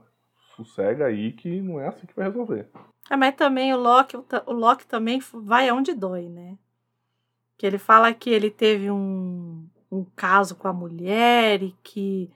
[0.57, 2.69] sossega aí que não é assim que vai resolver.
[3.11, 6.57] É, mas também o Loki, o Loki também vai aonde dói, né?
[7.59, 12.31] Que ele fala que ele teve um, um caso com a mulher e que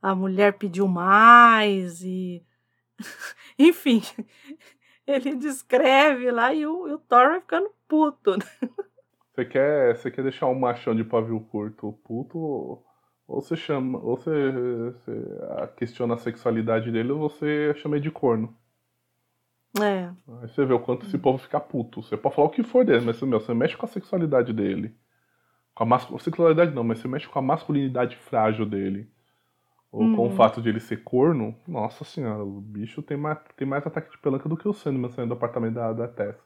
[0.00, 2.44] a mulher pediu mais e.
[3.58, 4.02] Enfim,
[5.06, 8.36] ele descreve lá e o, e o Thor vai ficando puto.
[8.36, 8.44] né?
[9.34, 12.82] Você quer, você quer deixar um machão de pavio curto puto,
[13.30, 14.52] ou você chama, ou você,
[14.92, 15.12] você
[15.58, 18.54] ah, questiona a sexualidade dele, ou você chama ele de corno.
[19.80, 20.10] É.
[20.42, 22.02] Aí você vê o quanto esse povo fica puto.
[22.02, 24.94] Você pode falar o que for dele, mas meu, você mexe com a sexualidade dele.
[25.74, 29.10] Com a sexualidade não, mas você mexe com a masculinidade frágil dele.
[29.92, 30.30] Ou com o Uhum.
[30.30, 34.18] fato de ele ser corno, nossa senhora, o bicho tem mais, tem mais ataque de
[34.18, 36.36] pelanca do que o Sandman saindo do apartamento da, da Tess.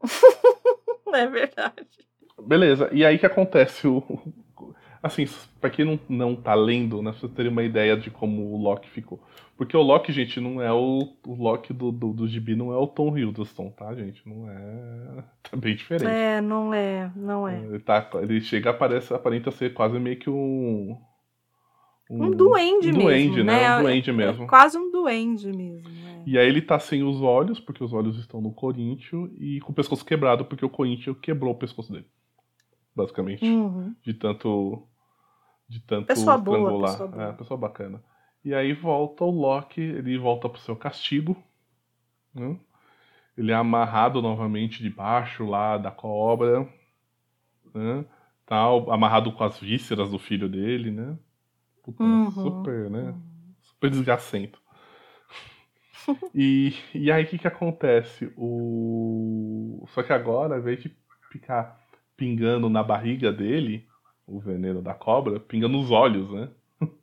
[1.12, 1.88] É verdade.
[2.38, 4.02] Beleza, e aí que acontece o.
[5.02, 5.26] Assim,
[5.60, 8.62] pra quem não, não tá lendo, né, pra vocês terem uma ideia de como o
[8.62, 9.18] Loki ficou.
[9.56, 11.08] Porque o Loki, gente, não é o.
[11.26, 14.22] O Loki do, do, do gibi não é o Tom Hiddleston, tá, gente?
[14.28, 15.24] Não é.
[15.50, 16.08] Tá bem diferente.
[16.10, 17.64] É, não é, não é.
[17.64, 20.96] Ele, tá, ele chega, aparece, aparenta ser quase meio que um.
[22.08, 23.02] Um, duende um mesmo.
[23.02, 23.60] Duende, né?
[23.60, 23.78] né?
[23.78, 24.46] Um duende É mesmo.
[24.46, 25.88] quase um duende mesmo.
[25.88, 26.22] né?
[26.26, 29.72] E aí ele tá sem os olhos, porque os olhos estão no Corinthians, e com
[29.72, 32.06] o pescoço quebrado, porque o Corinthians quebrou o pescoço dele.
[32.94, 33.44] Basicamente.
[33.44, 33.94] Uhum.
[34.02, 34.86] De tanto.
[35.68, 36.90] De tanto Pessoa boa, estrangular.
[36.92, 37.22] pessoa boa.
[37.24, 38.02] É, pessoa bacana.
[38.44, 41.36] E aí volta o Loki, ele volta pro seu castigo.
[42.34, 42.58] né?
[43.36, 46.68] Ele é amarrado novamente debaixo lá da cobra.
[47.74, 48.04] Né?
[48.46, 51.16] Tá amarrado com as vísceras do filho dele, né?
[51.84, 52.30] Puta, Uhum.
[52.30, 53.14] super, né?
[53.62, 54.60] Super desgacento.
[56.34, 58.32] e, e aí o que, que acontece?
[58.36, 59.84] O...
[59.90, 60.94] Só que agora, ao invés de
[61.30, 61.79] ficar
[62.20, 63.86] pingando na barriga dele,
[64.26, 66.50] o veneno da cobra, pinga nos olhos, né?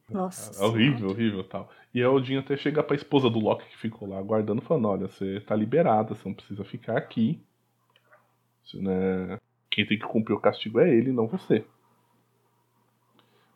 [0.08, 0.64] Nossa.
[0.64, 1.72] É horrível, horrível tal.
[1.92, 4.88] E aí o Odin até chega pra esposa do Loki que ficou lá aguardando, falando,
[4.90, 7.42] olha, você tá liberada, você não precisa ficar aqui.
[8.64, 9.40] Isso, né?
[9.72, 11.66] Quem tem que cumprir o castigo é ele, não você.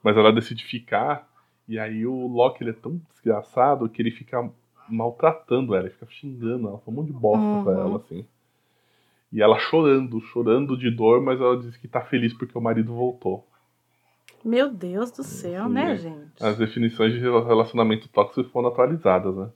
[0.02, 1.30] Mas ela decide ficar,
[1.68, 4.50] e aí o Loki ele é tão desgraçado que ele fica
[4.90, 7.64] maltratando ela, ele fica xingando ela, fala um monte de bosta Uhum.
[7.64, 8.26] pra ela, assim.
[9.32, 12.94] E ela chorando, chorando de dor, mas ela diz que tá feliz porque o marido
[12.94, 13.48] voltou.
[14.44, 15.98] Meu Deus do céu, Sim, né, é.
[15.98, 16.44] gente?
[16.44, 19.50] As definições de relacionamento tóxico foram atualizadas, né?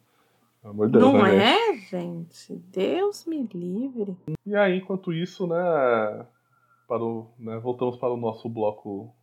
[0.62, 2.56] Pelo amor de Deus, Não né, é, gente?
[2.72, 4.16] Deus me livre.
[4.46, 6.26] E aí, enquanto isso, né,
[6.88, 9.14] para o, né, voltamos para o nosso bloco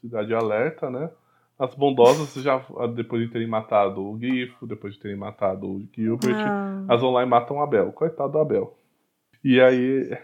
[0.00, 1.10] Cidade Alerta, né?
[1.58, 2.60] As bondosas já,
[2.94, 7.12] depois de terem matado o Grifo, depois de terem matado o Gilbert, Ah, as vão
[7.12, 7.92] lá e matam o Abel.
[7.92, 8.76] Coitado do Abel.
[9.44, 10.16] E aí,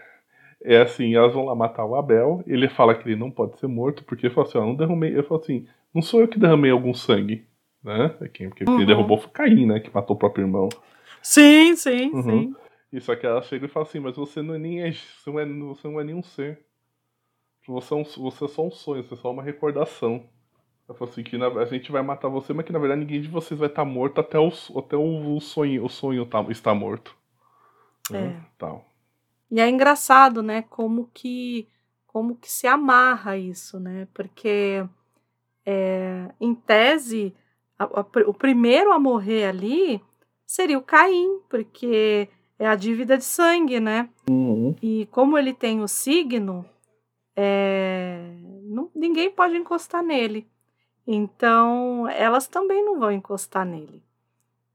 [0.63, 3.67] é assim, elas vão lá matar o Abel, ele fala que ele não pode ser
[3.67, 6.39] morto, porque ele fala assim, ó, não derramei, ele falou assim, não sou eu que
[6.39, 7.45] derramei algum sangue,
[7.83, 8.15] né?
[8.21, 8.85] É Quem, porque quem Uhum.
[8.85, 10.69] derrubou foi Caim, né, que matou o próprio irmão.
[11.21, 12.23] Sim, sim, Uhum.
[12.23, 12.55] sim.
[12.91, 15.29] E só que ela chega e fala assim, mas você não é nem é, você
[15.29, 16.59] não é, você não é nenhum ser.
[17.67, 20.23] Você é, um, você é só um sonho, você é só uma recordação.
[20.87, 23.21] Ela falou assim que na- a gente vai matar você, mas que na verdade ninguém
[23.21, 27.15] de vocês vai estar morto até o, até o sonho, o sonho tá, está morto.
[28.11, 28.13] É.
[28.13, 28.41] Né?
[28.57, 28.88] Tal.
[29.51, 31.67] E é engraçado, né, como que
[32.07, 34.07] como que se amarra isso, né?
[34.13, 34.83] Porque
[35.65, 37.35] é, em tese
[37.77, 40.01] a- a o primeiro a morrer ali
[40.45, 42.27] seria o Caim, porque
[42.57, 44.09] é a dívida de sangue, né?
[44.29, 44.75] Uhum.
[44.81, 46.65] E como ele tem o signo,
[47.35, 48.33] é,
[48.63, 50.47] não- ninguém pode encostar nele.
[51.07, 54.03] Então, elas também não vão encostar nele,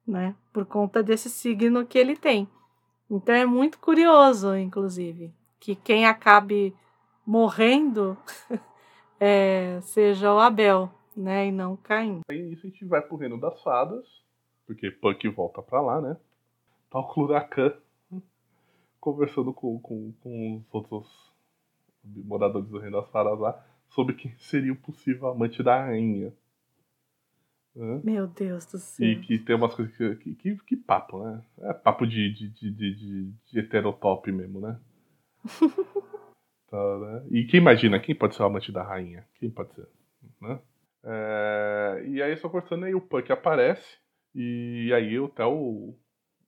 [0.06, 0.34] né?
[0.52, 2.48] Por conta desse signo que ele tem.
[3.10, 6.74] Então, é muito curioso, inclusive, que quem acabe
[7.26, 8.16] morrendo
[9.20, 11.46] é, seja o Abel, né?
[11.46, 12.20] E não Caim.
[12.30, 14.06] Aí isso a gente vai pro reino das fadas,
[14.66, 16.16] porque Puck volta pra lá, né?
[16.90, 17.74] Tá o Klurakan
[19.00, 21.32] conversando com, com, com os outros
[22.02, 26.32] moradores do reino das fadas lá sobre quem seria o possível amante da rainha.
[27.74, 28.00] Né?
[28.04, 29.06] Meu Deus do céu.
[29.06, 31.42] E que tem umas coisas que, que, que, que papo, né?
[31.58, 34.78] É papo de, de, de, de, de, heterotop mesmo, né?
[36.66, 37.26] Tá, né?
[37.30, 39.24] E quem imagina, quem pode ser o amante da rainha?
[39.34, 39.86] Quem pode ser?
[40.40, 40.58] Né?
[41.04, 43.98] É, e aí, só cortando, aí o Punk aparece.
[44.34, 45.94] E aí até o,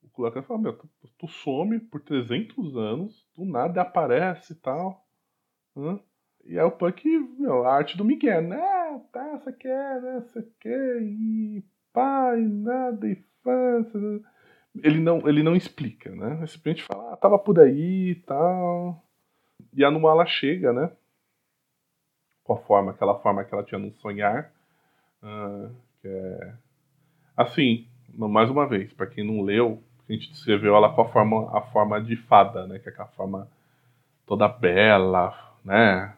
[0.02, 5.06] o Kulakan fala, meu, tu, tu some por 300 anos, do nada aparece e tal.
[5.76, 6.00] né?
[6.48, 7.04] E aí o Punk,
[7.38, 9.00] meu, a arte do Miguel, né?
[9.12, 10.20] Tá, você quer, né?
[10.20, 13.98] Você quer, e pai, nada, infância.
[14.00, 14.20] né?
[14.82, 16.36] Ele não, ele não explica, né?
[16.38, 19.02] Ele simplesmente fala, ah, tava por aí e tal.
[19.74, 20.90] E a Numala chega, né?
[22.44, 24.52] Com a forma, aquela forma que ela tinha no sonhar.
[25.22, 25.70] ah,
[26.00, 26.54] que é.
[27.36, 31.56] Assim, mais uma vez, pra quem não leu, a gente descreveu ela com a forma,
[31.56, 32.78] a forma de fada, né?
[32.78, 33.48] Que é aquela forma
[34.26, 35.34] toda bela,
[35.64, 36.15] né?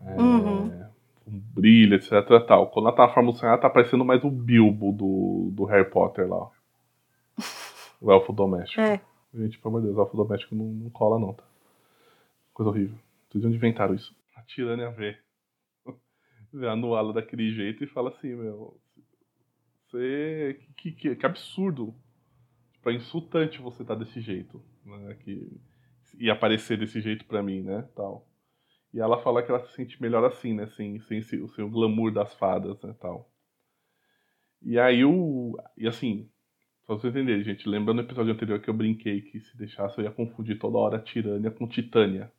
[0.00, 0.90] É, Uhum.
[1.24, 2.10] Com brilho, etc.
[2.46, 2.70] Tal.
[2.70, 6.28] Quando ela tá na forma ela tá parecendo mais o Bilbo do, do Harry Potter
[6.28, 6.36] lá.
[6.36, 6.50] ó.
[8.00, 8.80] O elfo doméstico.
[8.80, 8.98] É.
[9.34, 11.44] Gente, pelo amor de Deus, o elfo doméstico não, não cola, não, tá?
[12.54, 12.96] Coisa horrível.
[13.30, 14.16] De onde inventaram isso.
[14.34, 15.18] A tirânia vê.
[16.50, 18.74] Vê a Nuala daquele jeito e fala assim, meu.
[19.86, 20.58] Você.
[20.78, 21.94] Que, que, que absurdo.
[22.72, 24.62] Tipo, é insultante você tá desse jeito.
[24.84, 25.14] Né?
[25.20, 25.60] Que,
[26.18, 27.86] e aparecer desse jeito pra mim, né?
[27.94, 28.26] Tal.
[28.92, 30.66] E ela fala que ela se sente melhor assim, né?
[30.76, 32.94] Sem, sem, o glamour das fadas, né?
[33.00, 33.30] Tal.
[34.62, 35.56] E aí o.
[35.76, 36.28] E assim,
[36.90, 40.04] Pra vocês entenderem, gente, lembrando no episódio anterior que eu brinquei que se deixasse eu
[40.04, 42.32] ia confundir toda hora Tirânia com Titânia.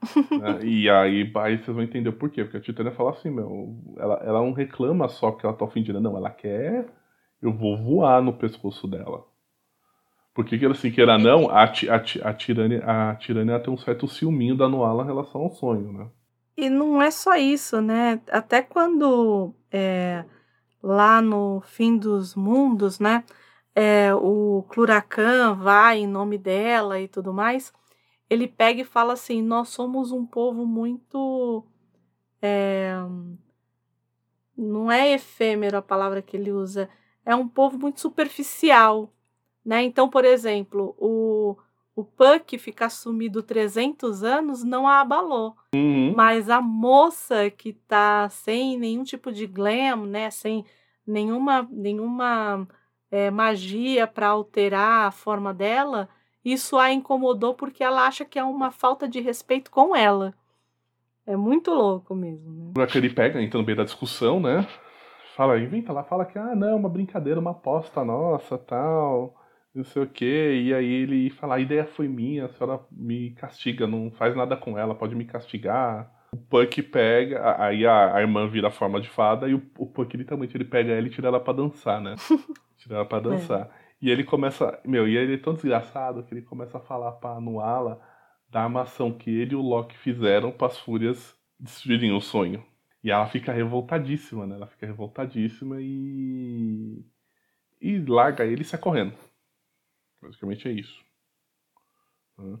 [0.40, 0.64] né?
[0.64, 2.44] E aí, aí vocês vão entender o porquê.
[2.44, 5.98] Porque a Titânia fala assim, meu, ela, ela não reclama só que ela tá ofendida,
[5.98, 6.16] não.
[6.16, 6.86] Ela quer.
[7.42, 9.26] Eu vou voar no pescoço dela.
[10.38, 14.68] Porque, assim, queira não, a, a, a, tirânia, a tirânia tem um certo ciúminho da
[14.68, 16.08] Noala em relação ao sonho, né?
[16.56, 18.20] E não é só isso, né?
[18.30, 20.24] Até quando é,
[20.80, 23.24] lá no fim dos mundos, né?
[23.74, 27.72] É, o Cluracan vai em nome dela e tudo mais,
[28.30, 31.66] ele pega e fala assim: Nós somos um povo muito.
[32.40, 32.94] É,
[34.56, 36.88] não é efêmero a palavra que ele usa,
[37.26, 39.12] é um povo muito superficial.
[39.68, 39.82] Né?
[39.82, 41.54] Então, por exemplo, o,
[41.94, 45.54] o Puck ficar sumido 300 anos não a abalou.
[45.74, 46.14] Uhum.
[46.16, 50.30] Mas a moça que tá sem nenhum tipo de glam, né?
[50.30, 50.64] sem
[51.06, 52.66] nenhuma, nenhuma
[53.10, 56.08] é, magia para alterar a forma dela,
[56.42, 60.32] isso a incomodou porque ela acha que é uma falta de respeito com ela.
[61.26, 62.72] É muito louco mesmo.
[62.74, 62.86] Né?
[62.86, 64.66] Por ele pega, entra no meio da discussão, né?
[65.36, 69.37] Fala, inventa lá, fala que, ah, não, é uma brincadeira, uma aposta nossa, tal
[69.74, 73.30] não sei o que, e aí ele fala, a ideia foi minha, a senhora me
[73.32, 76.12] castiga, não faz nada com ela, pode me castigar.
[76.32, 80.16] O Puck pega, aí a, a irmã vira forma de fada, e o, o Puck
[80.16, 82.16] literalmente ele pega ela e tira ela pra dançar, né?
[82.76, 83.62] tira ela pra dançar.
[83.62, 83.88] É.
[84.00, 87.40] E ele começa, meu, e ele é tão desgraçado que ele começa a falar pra
[87.40, 88.00] Nuala
[88.48, 92.64] da armação que ele e o Loki fizeram para as fúrias destruírem o sonho.
[93.02, 94.56] E ela fica revoltadíssima, né?
[94.56, 97.04] Ela fica revoltadíssima e.
[97.80, 99.14] E larga ele e sai correndo.
[100.22, 101.00] Basicamente é isso.
[102.36, 102.58] Né?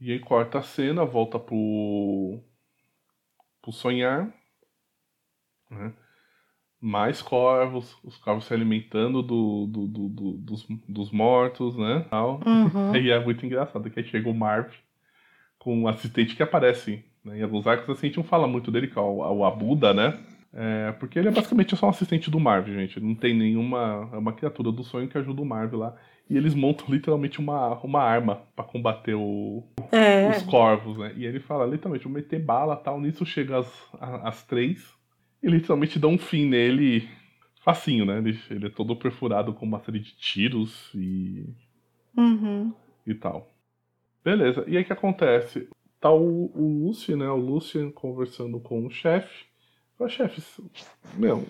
[0.00, 2.40] E aí corta a cena, volta pro,
[3.60, 4.32] pro sonhar.
[5.70, 5.92] Né?
[6.80, 12.04] Mais corvos, os corvos se alimentando do, do, do, do dos, dos mortos, né?
[12.10, 12.40] Tal.
[12.44, 12.94] Uhum.
[13.00, 14.72] E é muito engraçado que aí chega o Marv
[15.58, 17.38] com um assistente que aparece né?
[17.38, 17.88] em alguns arcos.
[17.88, 20.18] Assim, a gente não fala muito dele, que é o, o Abuda, né?
[20.52, 23.00] É, porque ele é basicamente só um assistente do Marv, gente.
[23.00, 24.10] Não tem nenhuma.
[24.12, 25.96] É uma criatura do sonho que ajuda o Marv lá.
[26.28, 30.30] E eles montam literalmente uma, uma arma para combater o, é.
[30.30, 31.12] os corvos, né?
[31.16, 33.00] E ele fala, literalmente, vou meter bala tal.
[33.00, 34.94] Nisso chega as, as três
[35.42, 37.08] e literalmente dá um fim nele
[37.62, 38.18] facinho, né?
[38.18, 41.44] Ele, ele é todo perfurado com uma série de tiros e.
[42.16, 42.72] Uhum.
[43.06, 43.48] e tal.
[44.24, 45.68] Beleza, e aí o que acontece?
[46.00, 47.28] Tá o, o Lucian, né?
[47.28, 49.46] O Lucian conversando com o chefe.
[49.96, 50.42] Fala, chefe,
[51.14, 51.46] meu,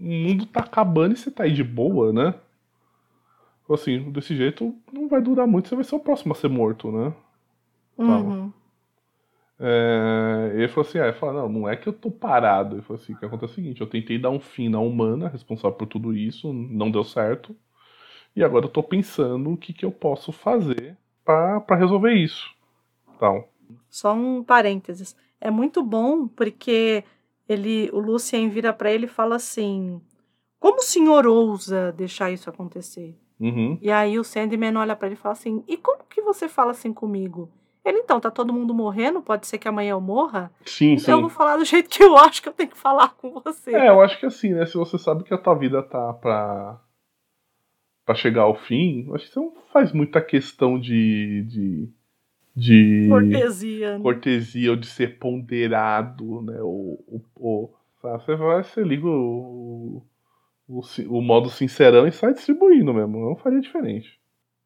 [0.00, 2.34] o mundo tá acabando e você tá aí de boa, né?
[3.72, 6.92] Assim, desse jeito não vai durar muito, você vai ser o próximo a ser morto,
[6.92, 7.14] né?
[7.96, 8.52] Uhum.
[9.58, 12.76] É, ele falou assim, ah, ele falou, não, não é que eu tô parado.
[12.76, 14.80] Ele falou assim, o que acontece é o seguinte, eu tentei dar um fim na
[14.80, 17.56] humana, responsável por tudo isso, não deu certo.
[18.36, 22.52] E agora eu tô pensando o que, que eu posso fazer para resolver isso.
[23.18, 23.48] Tal.
[23.88, 25.16] Só um parênteses.
[25.40, 27.04] É muito bom porque
[27.48, 30.00] ele, o Lucien vira para ele e fala assim:
[30.58, 33.16] Como o senhor ousa deixar isso acontecer?
[33.38, 33.78] Uhum.
[33.80, 36.70] E aí o Sandman olha para ele e fala assim: E como que você fala
[36.70, 37.50] assim comigo?
[37.84, 40.50] Ele, então, tá todo mundo morrendo, pode ser que amanhã eu morra?
[40.64, 41.10] Sim, então sim.
[41.12, 43.74] eu vou falar do jeito que eu acho que eu tenho que falar com você.
[43.74, 44.64] É, eu acho que assim, né?
[44.64, 46.80] Se você sabe que a tua vida tá pra,
[48.06, 51.42] pra chegar ao fim, acho que você não faz muita questão de.
[51.46, 51.88] de,
[52.56, 53.98] de cortesia.
[53.98, 54.02] Né?
[54.02, 56.62] Cortesia ou de ser ponderado, né?
[56.62, 60.02] Ou, ou, ou Você vai, você liga o,
[60.68, 63.18] o, o modo sincerão e sai distribuindo mesmo.
[63.18, 64.20] Eu não faria diferente.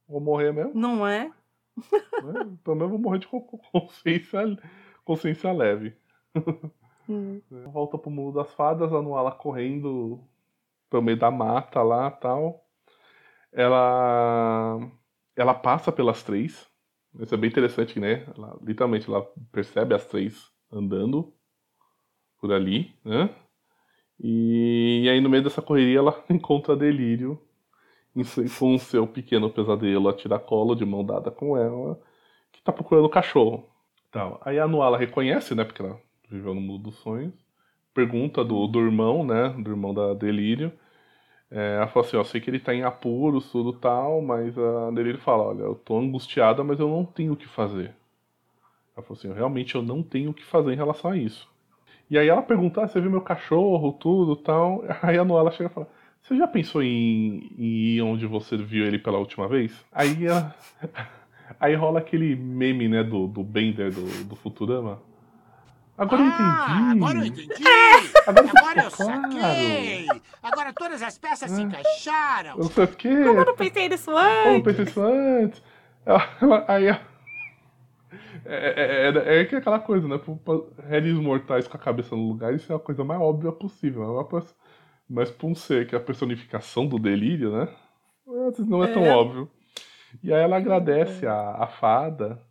[0.09, 0.73] Vou morrer mesmo.
[0.75, 1.31] Não é?
[2.23, 2.57] Né?
[2.65, 3.29] Pelo menos vou morrer de
[3.73, 4.59] consciência,
[5.05, 5.95] consciência leve.
[7.09, 7.41] Hum.
[7.73, 10.21] Volta pro mundo das fadas, a Nuala correndo
[10.91, 12.67] pelo meio da mata lá tal.
[13.53, 14.79] Ela.
[15.35, 16.69] Ela passa pelas três.
[17.19, 18.27] Isso é bem interessante, né?
[18.37, 21.33] Ela, literalmente ela percebe as três andando
[22.41, 23.35] por ali, né?
[24.21, 27.41] E, e aí, no meio dessa correria, ela encontra Delírio
[28.59, 32.01] com o seu pequeno pesadelo a tiracolo de mão dada com ela,
[32.53, 33.69] que tá procurando o cachorro.
[34.09, 37.33] Então, aí a Nuala reconhece, né, porque ela viveu no mundo dos sonhos,
[37.95, 40.73] pergunta do, do irmão, né, do irmão da Delírio.
[41.51, 44.91] É, ela fala assim, ó, sei que ele tá em apuros, tudo tal, mas a
[44.91, 47.95] Delírio fala, olha, eu tô angustiada, mas eu não tenho o que fazer.
[48.97, 51.49] Ela falou assim, realmente eu não tenho o que fazer em relação a isso.
[52.11, 54.83] E aí ela pergunta, ah, você viu meu cachorro, tudo tal.
[55.03, 55.89] Aí a Noela chega e fala,
[56.23, 57.65] você já pensou em, em
[57.97, 59.73] ir onde você viu ele pela última vez?
[59.93, 60.55] Aí ela,
[61.61, 65.01] Aí rola aquele meme, né, do, do Bender do, do Futurama.
[65.97, 67.03] Agora ah, eu entendi.
[67.05, 67.65] Agora eu entendi.
[68.27, 69.23] Agora, agora eu claro.
[69.33, 70.07] saquei.
[70.43, 72.51] Agora todas as peças se encaixaram.
[72.51, 73.09] Eu não sei o quê.
[73.09, 74.63] Como eu não pensei nisso Como eu não antes?
[74.65, 75.63] pensei isso antes?
[76.69, 77.01] Aí ela-
[78.45, 80.21] É, é, é, é, que aquela coisa, né?
[80.89, 84.23] Réis mortais com a cabeça no lugar, isso é a coisa mais óbvia possível.
[84.23, 84.43] Né?
[85.09, 87.69] Mas pra um ser que é a personificação do delírio, né?
[88.67, 89.15] Não é tão é.
[89.15, 89.51] óbvio.
[90.23, 92.43] E aí ela agradece a, a fada.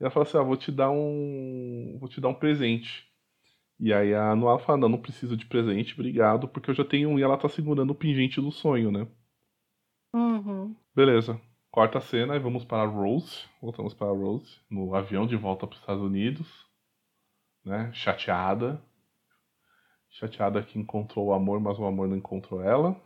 [0.00, 1.96] E ela fala assim: ah, vou te dar um.
[1.98, 3.08] Vou te dar um presente.
[3.80, 7.10] E aí a Noah fala, não, não preciso de presente, obrigado, porque eu já tenho
[7.10, 9.06] um e ela tá segurando o pingente do sonho, né?
[10.12, 10.74] Uhum.
[10.94, 11.40] Beleza.
[11.70, 13.44] Corta a cena e vamos para Rose.
[13.60, 16.66] Voltamos para Rose, no avião de volta para os Estados Unidos.
[17.64, 17.90] Né?
[17.92, 18.82] Chateada.
[20.10, 22.96] Chateada que encontrou o amor, mas o amor não encontrou ela.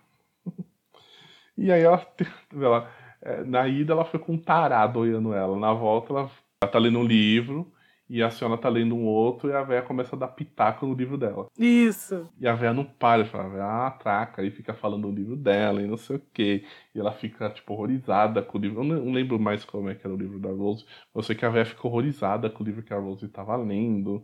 [1.58, 2.06] e aí ela,
[2.52, 2.90] ela,
[3.20, 5.58] é, na ida ela foi com um tarado olhando ela.
[5.58, 6.30] Na volta ela,
[6.62, 7.72] ela tá lendo um livro
[8.12, 10.92] e a senhora tá lendo um outro e a véia começa a dar pitaco no
[10.92, 11.48] livro dela.
[11.58, 12.28] Isso.
[12.38, 15.86] E a véia não para, fala, ah, traca, e fica falando do livro dela e
[15.86, 16.62] não sei o quê.
[16.94, 18.80] E ela fica, tipo, horrorizada com o livro.
[18.80, 20.84] Eu não lembro mais como é que era o livro da Rose.
[21.14, 24.22] Eu sei que a véia ficou horrorizada com o livro que a Rose tava lendo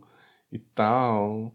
[0.51, 1.51] e tal,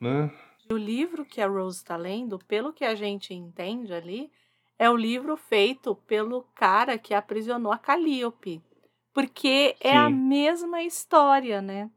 [0.00, 0.30] né?
[0.72, 4.30] O livro que a Rose está lendo, pelo que a gente entende ali,
[4.78, 8.62] é o livro feito pelo cara que aprisionou a Calliope.
[9.14, 9.88] Porque Sim.
[9.88, 11.88] é a mesma história, né?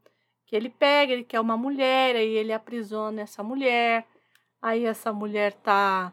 [0.46, 4.06] Que ele pega, ele quer uma mulher, aí ele aprisiona essa mulher,
[4.62, 6.12] aí essa mulher tá.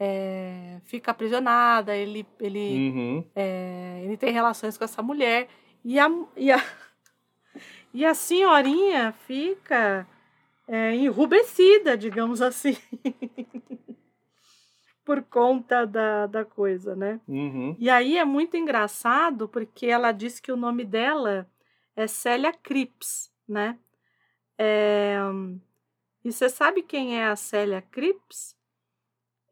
[0.00, 3.24] É, fica aprisionada, ele, ele, uhum.
[3.34, 5.48] é, ele tem relações com essa mulher,
[5.84, 6.64] e a, e a,
[7.92, 10.06] e a senhorinha fica
[10.68, 12.76] é, enrubescida, digamos assim.
[15.08, 17.18] por conta da, da coisa, né?
[17.26, 17.74] Uhum.
[17.78, 21.50] E aí é muito engraçado porque ela diz que o nome dela
[21.96, 23.78] é Célia Cripps, né?
[24.58, 25.16] É...
[26.22, 28.54] E você sabe quem é a Célia Cripps?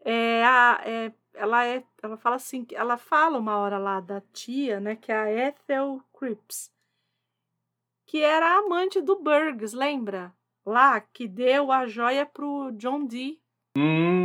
[0.05, 4.79] É a, é, ela é, ela fala assim, ela fala uma hora lá da tia,
[4.79, 6.71] né, que é a Ethel Cripps,
[8.05, 10.35] que era a amante do Burgs, lembra?
[10.67, 13.41] Lá que deu a joia pro John Dee.
[13.75, 14.16] Hum.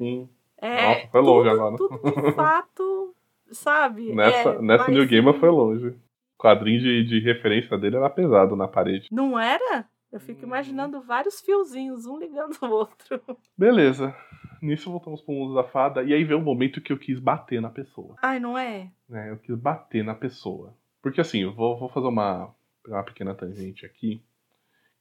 [0.00, 0.26] Sim.
[0.56, 1.76] É, Nossa, foi longe tudo, agora.
[1.76, 3.14] Tudo de fato,
[3.52, 4.14] sabe?
[4.14, 5.88] Nessa, é, nessa New Gamer foi longe.
[5.88, 9.08] O quadrinho de, de referência dele era pesado na parede.
[9.12, 9.86] Não era?
[10.10, 13.20] Eu fico imaginando vários fiozinhos, um ligando o outro.
[13.56, 14.16] Beleza.
[14.62, 16.02] Nisso voltamos pro mundo da fada.
[16.02, 18.16] E aí veio o momento que eu quis bater na pessoa.
[18.22, 18.90] Ai, não é?
[19.12, 20.74] É, eu quis bater na pessoa.
[21.02, 22.54] Porque assim, eu vou, vou fazer uma,
[22.86, 24.22] uma pequena tangente aqui.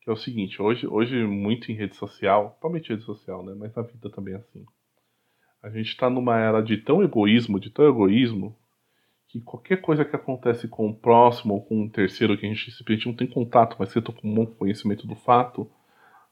[0.02, 3.54] Que é o seguinte, hoje, hoje muito em rede social, principalmente rede social, né?
[3.58, 4.66] Mas na vida também é assim.
[5.62, 8.56] A gente está numa era de tão egoísmo, de tão egoísmo,
[9.28, 12.72] que qualquer coisa que acontece com o próximo ou com um terceiro que a gente
[12.72, 15.70] simplesmente não tem contato, mas você tá com um bom conhecimento do fato,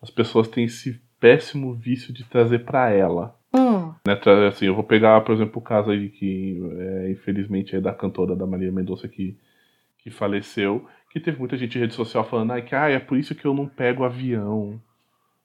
[0.01, 3.35] as pessoas têm esse péssimo vício de trazer para ela.
[3.53, 3.93] Hum.
[4.05, 7.93] Né, assim, eu vou pegar, por exemplo, o caso aí que, é, infelizmente, é da
[7.93, 9.37] cantora da Maria Mendonça que,
[9.99, 13.17] que faleceu, que teve muita gente em rede social falando ah, que ah, é por
[13.17, 14.79] isso que eu não pego avião.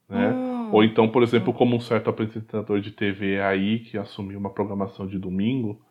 [0.08, 0.28] Né?
[0.28, 0.51] Hum.
[0.72, 5.06] Ou então, por exemplo, como um certo apresentador de TV aí que assumiu uma programação
[5.06, 5.84] de domingo,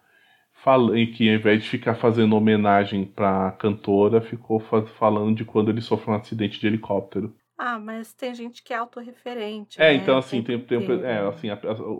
[0.64, 5.70] fala, que ao invés de ficar fazendo homenagem para a cantora, ficou falando de quando
[5.70, 7.34] ele sofreu um acidente de helicóptero.
[7.58, 9.80] Ah, mas tem gente que é autorreferente.
[9.80, 9.94] É, né?
[9.94, 11.48] então assim, tem, tem, tem é, assim,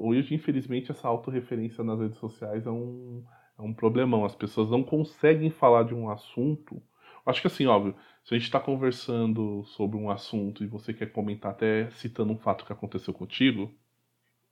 [0.02, 3.24] hoje infelizmente essa autorreferência nas redes sociais é um,
[3.60, 4.26] é um problemão.
[4.26, 6.82] As pessoas não conseguem falar de um assunto.
[7.24, 7.94] Acho que assim, óbvio,
[8.24, 12.38] se a gente está conversando sobre um assunto e você quer comentar até citando um
[12.38, 13.72] fato que aconteceu contigo,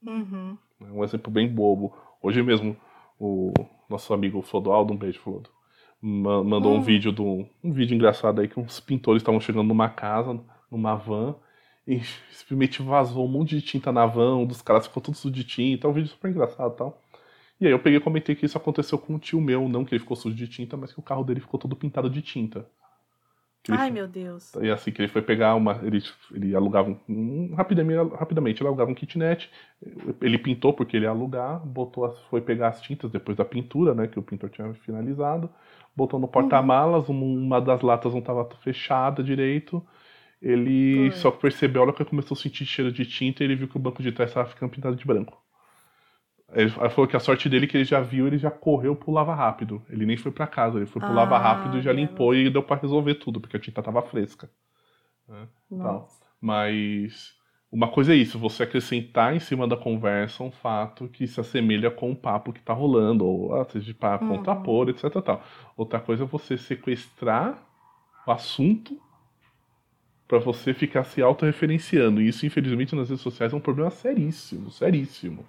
[0.06, 0.58] uhum.
[0.82, 1.96] é um exemplo bem bobo.
[2.22, 2.76] Hoje mesmo,
[3.20, 3.54] o
[3.90, 5.50] nosso amigo Flodoaldo, um beijo, Flodo,
[6.02, 6.78] mandou uhum.
[6.80, 10.40] um vídeo do um vídeo engraçado aí que uns pintores estavam chegando numa casa,
[10.72, 11.36] numa van,
[11.86, 12.02] e
[12.32, 15.44] simplesmente vazou um monte de tinta na van, um dos caras ficou todo sujo de
[15.44, 17.02] tinta, é um vídeo super engraçado e tal.
[17.62, 19.94] E aí eu peguei e comentei que isso aconteceu com um tio meu, não que
[19.94, 22.66] ele ficou sujo de tinta, mas que o carro dele ficou todo pintado de tinta.
[23.78, 24.54] Ai, meu Deus.
[24.56, 25.80] E assim, que ele foi pegar uma.
[25.84, 26.02] Ele,
[26.34, 29.50] ele alugava um, rapidamente, rapidamente, ele alugava um kitnet.
[30.22, 33.94] Ele pintou porque ele ia alugar, botou as, foi pegar as tintas depois da pintura,
[33.94, 34.08] né?
[34.08, 35.50] Que o pintor tinha finalizado.
[35.96, 37.46] Botou no porta-malas, uhum.
[37.46, 39.86] uma das latas não estava fechada direito.
[40.42, 41.20] Ele foi.
[41.20, 43.76] só percebeu, a hora que ele começou a sentir cheiro de tinta, ele viu que
[43.76, 45.42] o banco de trás estava ficando pintado de branco.
[46.54, 49.12] Ele falou que a sorte dele é que ele já viu, ele já correu pro
[49.12, 49.82] lava rápido.
[49.90, 52.50] Ele nem foi para casa, ele foi pro ah, lava rápido e já limpou e
[52.50, 54.50] deu para resolver tudo, porque a tinta tava fresca.
[55.28, 55.48] Né?
[56.42, 57.36] Mas
[57.72, 61.92] uma coisa é isso, você acrescentar em cima da conversa um fato que se assemelha
[61.92, 64.38] com o papo que tá rolando, ou ah, seja, para uhum.
[64.38, 65.22] contrapor, etc.
[65.24, 65.44] Tal.
[65.78, 67.64] Outra coisa é você sequestrar
[68.26, 69.00] o assunto
[70.28, 72.22] para você ficar se autorreferenciando.
[72.22, 75.46] E isso, infelizmente, nas redes sociais é um problema seríssimo, seríssimo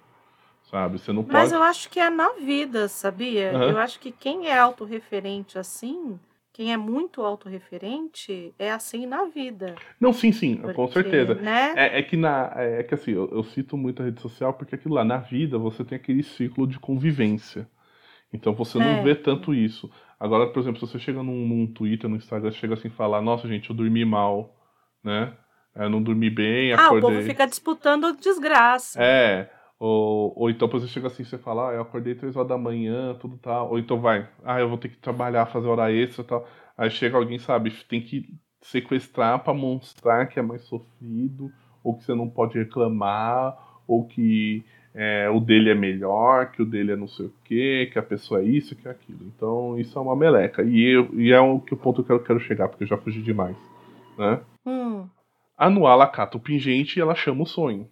[0.71, 0.97] sabe?
[0.97, 1.33] Você não pode...
[1.33, 3.51] Mas eu acho que é na vida, sabia?
[3.53, 3.63] Uhum.
[3.71, 6.17] Eu acho que quem é autorreferente assim,
[6.53, 9.75] quem é muito autorreferente é assim na vida.
[9.99, 11.35] Não, sim, sim, Porque, com certeza.
[11.35, 11.73] Né?
[11.75, 12.51] É, é que na.
[12.55, 15.57] É que assim, eu, eu cito muito a rede social porque aquilo lá, na vida,
[15.57, 17.67] você tem aquele ciclo de convivência.
[18.33, 19.03] Então você não É.
[19.03, 19.91] vê tanto isso.
[20.19, 23.21] Agora, por exemplo, se você chega num, num Twitter, no Instagram, chega assim e fala,
[23.21, 24.55] nossa, gente, eu dormi mal,
[25.03, 25.33] né?
[25.75, 27.01] Eu não dormi bem, ah, o acordei.
[27.01, 29.01] povo fica disputando desgraça.
[29.01, 29.49] É.
[29.81, 33.15] Ou, ou então você chega assim, você fala, ah, eu acordei três horas da manhã,
[33.15, 33.71] tudo tal.
[33.71, 36.47] Ou então vai, ah, eu vou ter que trabalhar, fazer hora extra e tal.
[36.77, 38.29] Aí chega alguém, sabe, tem que
[38.61, 41.51] sequestrar pra mostrar que é mais sofrido,
[41.83, 44.63] ou que você não pode reclamar, ou que
[44.93, 48.03] é, o dele é melhor, que o dele é não sei o quê, que a
[48.03, 49.25] pessoa é isso, que é aquilo.
[49.35, 50.61] Então isso é uma meleca.
[50.61, 52.97] E, eu, e é o que o ponto que eu quero chegar, porque eu já
[52.97, 53.57] fugi demais.
[54.15, 54.41] Né?
[54.63, 55.07] Hum,
[55.57, 57.89] A Noa, ela cata o pingente e ela chama o sonho.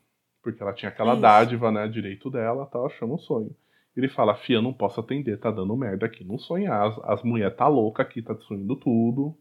[0.51, 1.21] Porque ela tinha aquela Isso.
[1.21, 1.87] dádiva, né?
[1.87, 2.79] Direito dela, tá?
[2.79, 3.55] Ela chama o sonho.
[3.95, 6.23] Ele fala, Fia, não posso atender, tá dando merda aqui.
[6.23, 9.35] Não sonhar, as, as mulheres tá louca aqui, tá destruindo tudo.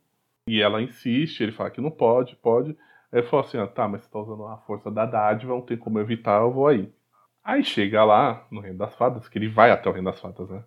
[0.48, 2.70] E ela insiste, ele fala que não pode, pode.
[3.12, 5.60] Aí ele falou assim, ah, tá, mas você tá usando a força da dádiva, não
[5.60, 6.90] tem como evitar, eu vou aí.
[7.44, 10.48] Aí chega lá, no Reino das Fadas, que ele vai até o Reino das Fadas,
[10.48, 10.62] né?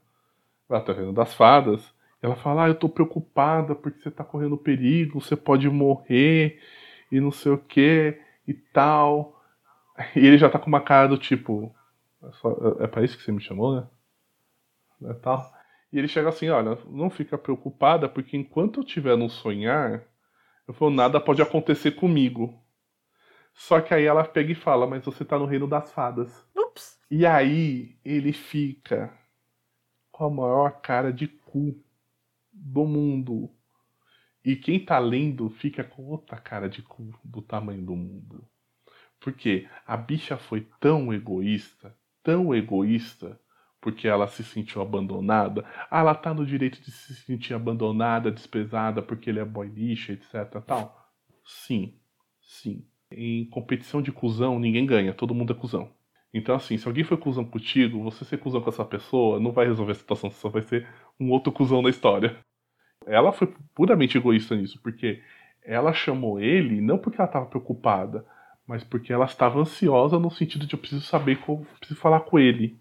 [0.70, 1.84] Vai até o Reino das Fadas.
[2.22, 6.60] E ela fala, ah, eu tô preocupada porque você tá correndo perigo, você pode morrer
[7.12, 9.41] e não sei o que e tal.
[10.16, 11.76] E ele já tá com uma cara do tipo.
[12.24, 13.88] É, só, é pra isso que você me chamou, né?
[15.10, 15.52] É tal.
[15.92, 20.04] E ele chega assim: olha, não fica preocupada, porque enquanto eu estiver no sonhar,
[20.68, 22.62] eu falo, nada pode acontecer comigo.
[23.54, 26.46] Só que aí ela pega e fala: mas você tá no reino das fadas.
[26.56, 27.00] ups.
[27.10, 29.14] E aí ele fica
[30.12, 31.84] com a maior cara de cu
[32.52, 33.50] do mundo.
[34.44, 38.48] E quem tá lendo fica com outra cara de cu do tamanho do mundo.
[39.22, 43.40] Porque a bicha foi tão egoísta, tão egoísta,
[43.80, 45.64] porque ela se sentiu abandonada.
[45.90, 50.12] Ah, ela tá no direito de se sentir abandonada, desprezada, porque ele é boy lixo,
[50.12, 50.62] etc.
[50.66, 51.14] Tal.
[51.46, 51.94] Sim,
[52.42, 52.86] sim.
[53.12, 55.94] Em competição de cuzão, ninguém ganha, todo mundo é cuzão.
[56.34, 59.66] Então, assim, se alguém foi cuzão contigo, você ser cuzão com essa pessoa não vai
[59.68, 60.88] resolver a situação, você só vai ser
[61.20, 62.38] um outro cuzão na história.
[63.06, 65.22] Ela foi puramente egoísta nisso, porque
[65.64, 68.26] ela chamou ele não porque ela estava preocupada,
[68.68, 72.40] mas porque ela estava ansiosa no sentido de eu preciso saber como, preciso falar com
[72.40, 72.80] ele.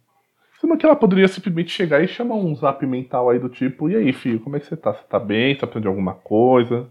[0.60, 3.96] Sendo que ela poderia simplesmente chegar e chamar um zap mental aí do tipo, e
[3.96, 4.92] aí, filho, como é que você tá?
[4.92, 5.54] Você tá bem?
[5.54, 6.90] Tá precisando de alguma coisa?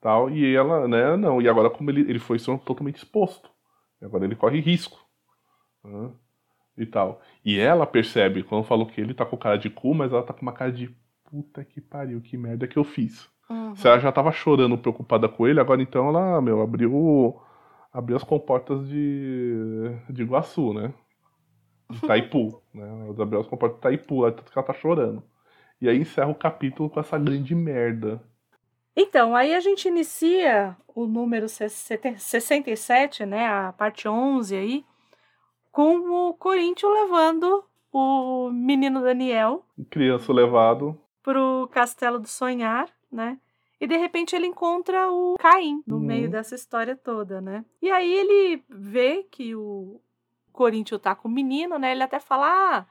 [0.00, 0.30] Tal.
[0.30, 1.40] E ela, né, não.
[1.40, 3.50] E agora como ele, ele foi totalmente exposto.
[4.00, 4.98] E agora ele corre risco.
[5.84, 6.10] Né,
[6.76, 7.20] e tal.
[7.44, 10.32] E ela percebe, quando falou que ele tá com cara de cu, mas ela tá
[10.32, 10.94] com uma cara de
[11.30, 13.28] puta que pariu, que merda que eu fiz.
[13.48, 13.76] Uhum.
[13.76, 17.40] Se ela já tava chorando, preocupada com ele, agora então ela, meu, abriu,
[17.94, 19.54] abriu as comportas de,
[20.10, 20.92] de Iguaçu, né?
[21.88, 22.84] De Itaipu, né?
[22.84, 25.22] Ela abriu as comportas de Itaipu, lá, tanto que ela tá chorando.
[25.80, 28.20] E aí encerra o capítulo com essa grande merda.
[28.96, 34.84] Então, aí a gente inicia o número 67, né, a parte 11 aí,
[35.70, 40.98] com o Corinthians levando o menino Daniel Criança levado.
[41.22, 43.38] pro Castelo do Sonhar, né?
[43.80, 46.02] E de repente ele encontra o Caim no Uhum.
[46.02, 47.64] meio dessa história toda, né?
[47.82, 50.00] E aí ele vê que o
[50.52, 51.92] Corinthians tá com o menino, né?
[51.92, 52.86] Ele até fala: Ah,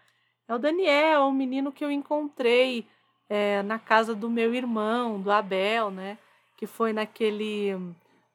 [0.48, 2.86] é o Daniel, o menino que eu encontrei
[3.30, 6.18] é, na casa do meu irmão, do Abel, né?
[6.58, 7.72] Que foi naquele,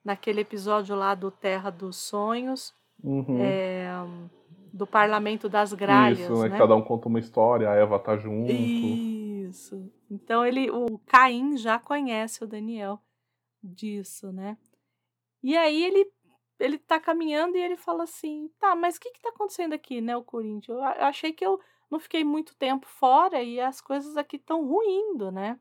[0.04, 2.72] naquele episódio lá do Terra dos Sonhos,
[3.04, 3.38] Uhum.
[3.40, 3.88] é,
[4.72, 6.48] do Parlamento das Gralhas, Isso, né?
[6.48, 6.58] né?
[6.58, 8.50] Cada um conta uma história, a Eva tá junto.
[9.48, 9.90] Isso.
[10.10, 13.00] Então ele, o Caim já conhece o Daniel
[13.62, 14.56] disso, né?
[15.42, 16.10] E aí ele
[16.60, 20.00] ele tá caminhando e ele fala assim: "Tá, mas o que que tá acontecendo aqui,
[20.00, 20.76] né, o Corinthians?
[20.78, 21.60] Eu, achei que eu
[21.90, 25.58] não fiquei muito tempo fora e as coisas aqui estão ruindo, né?"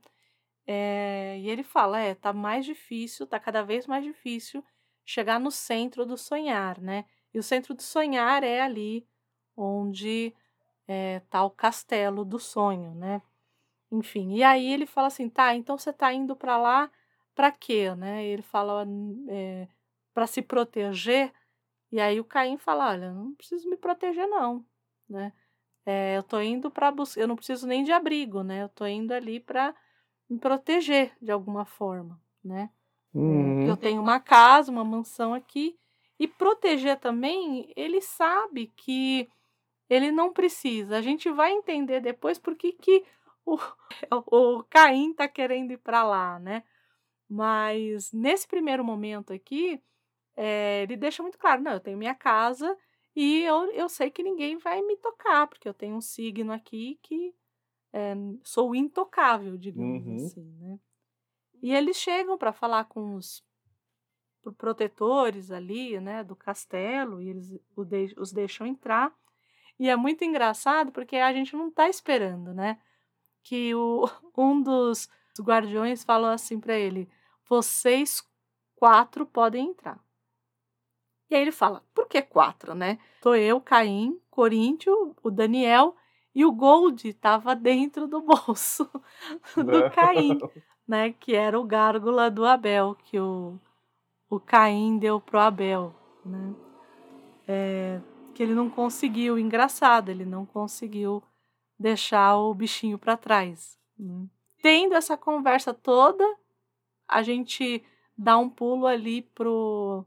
[0.67, 4.63] É, e ele fala: "É, tá mais difícil, tá cada vez mais difícil
[5.05, 7.05] chegar no centro do sonhar, né?
[7.33, 9.07] E o centro do sonhar é ali
[9.55, 10.33] onde
[10.87, 13.21] é, tá o castelo do sonho, né?
[13.91, 16.91] Enfim, e aí ele fala assim, tá, então você tá indo pra lá
[17.33, 18.25] pra quê, né?
[18.25, 18.85] Ele fala
[19.29, 19.67] é,
[20.13, 21.31] para se proteger,
[21.91, 24.65] e aí o Caim fala, olha, não preciso me proteger não,
[25.09, 25.31] né?
[25.85, 28.63] É, eu tô indo para buscar, eu não preciso nem de abrigo, né?
[28.63, 29.73] Eu tô indo ali para
[30.29, 32.69] me proteger de alguma forma, né?
[33.13, 33.65] Uhum.
[33.65, 35.79] Eu tenho uma casa, uma mansão aqui.
[36.19, 39.29] E proteger também, ele sabe que
[39.89, 40.97] ele não precisa.
[40.97, 43.05] A gente vai entender depois por que, que
[43.47, 43.57] o,
[44.59, 46.63] o Caim tá querendo ir para lá, né?
[47.29, 49.81] Mas nesse primeiro momento aqui,
[50.35, 52.77] é, ele deixa muito claro: não, eu tenho minha casa
[53.15, 56.99] e eu, eu sei que ninguém vai me tocar, porque eu tenho um signo aqui
[57.01, 57.33] que
[57.93, 58.13] é,
[58.43, 60.15] sou intocável, digamos Uhum.
[60.15, 60.79] assim, né?
[61.61, 63.43] E eles chegam para falar com os
[64.57, 67.59] protetores ali, né, do castelo, e eles
[68.15, 69.13] os deixam entrar.
[69.79, 72.79] E é muito engraçado porque a gente não está esperando, né?
[73.43, 75.09] Que o, um dos
[75.39, 77.09] guardiões falou assim para ele:
[77.47, 78.23] vocês
[78.75, 79.99] quatro podem entrar.
[81.29, 82.97] E aí ele fala: por que quatro, né?
[83.21, 85.95] Tô eu, Caim, Coríntio, o Daniel
[86.33, 88.89] e o Gold estava dentro do bolso
[89.55, 90.37] do Caim,
[90.87, 91.11] né?
[91.11, 93.59] Que era o gárgula do Abel, que o,
[94.29, 95.95] o Caim deu pro Abel,
[96.25, 96.53] né?
[97.47, 98.01] É,
[98.33, 101.23] que ele não conseguiu, engraçado, ele não conseguiu
[101.79, 103.77] deixar o bichinho para trás.
[103.97, 104.27] Né?
[104.61, 106.23] Tendo essa conversa toda,
[107.07, 107.83] a gente
[108.17, 110.05] dá um pulo ali pro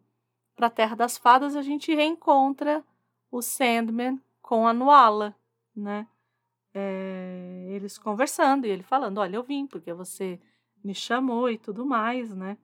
[0.57, 2.85] para a Terra das Fadas, a gente reencontra
[3.33, 5.35] o Sandman com a Nuala,
[5.75, 6.07] né?
[6.75, 10.39] É, eles conversando e ele falando, olha, eu vim porque você
[10.85, 12.59] me chamou e tudo mais, né?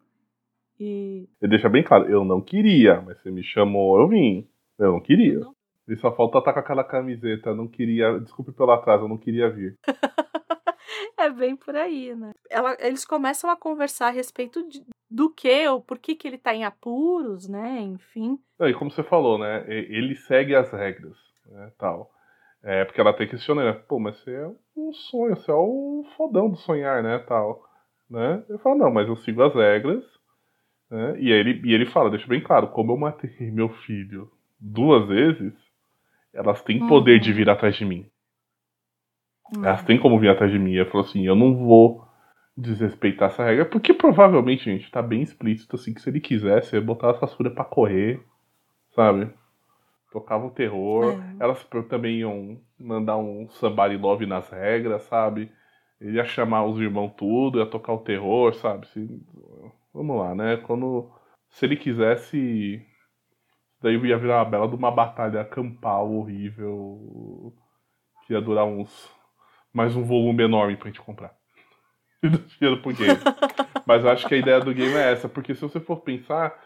[0.78, 4.46] E ele deixa bem claro, eu não queria, mas você me chamou, eu vim.
[4.78, 5.38] Eu não queria.
[5.38, 5.55] Não.
[5.88, 9.48] E só falta estar com aquela camiseta, não queria, desculpe pelo atraso, eu não queria
[9.48, 9.78] vir.
[11.16, 12.32] é bem por aí, né?
[12.50, 16.38] Ela, eles começam a conversar a respeito de, do que, ou por que, que ele
[16.38, 17.80] tá em apuros, né?
[17.80, 18.38] Enfim.
[18.60, 19.64] e como você falou, né?
[19.68, 21.72] Ele segue as regras, né?
[21.78, 22.10] Tal.
[22.62, 23.84] É, porque ela tem questionando, né?
[23.88, 27.18] Pô, mas você é um sonho, você é o fodão do sonhar, né?
[27.20, 27.62] Tal.
[28.10, 28.44] Né?
[28.48, 30.02] Ele fala, não, mas eu sigo as regras.
[30.90, 31.20] Né?
[31.20, 35.06] E, aí ele, e ele fala, deixa bem claro, como eu matei meu filho duas
[35.06, 35.52] vezes,
[36.36, 36.88] elas têm uhum.
[36.88, 38.06] poder de vir atrás de mim.
[39.54, 39.64] Uhum.
[39.64, 40.74] Elas têm como vir atrás de mim.
[40.74, 42.04] Ele falou assim, eu não vou
[42.56, 46.86] desrespeitar essa regra, porque provavelmente, gente, tá bem explícito assim que se ele quisesse, ele
[46.86, 48.22] botava essa fúria pra correr,
[48.94, 49.30] sabe?
[50.10, 51.12] Tocava o terror.
[51.12, 51.44] É.
[51.44, 55.50] Elas também iam mandar um somebody love nas regras, sabe?
[56.00, 58.86] Ele ia chamar os irmãos tudo, ia tocar o terror, sabe?
[58.88, 59.22] Se...
[59.92, 60.56] Vamos lá, né?
[60.58, 61.10] Quando.
[61.50, 62.82] Se ele quisesse.
[63.82, 67.54] Daí ia virar uma bela de uma batalha campal horrível.
[68.26, 69.10] Que ia durar uns.
[69.72, 71.34] Mais um volume enorme pra gente comprar
[72.22, 73.18] do dinheiro pro game.
[73.86, 76.58] Mas eu acho que a ideia do game é essa, porque se você for pensar,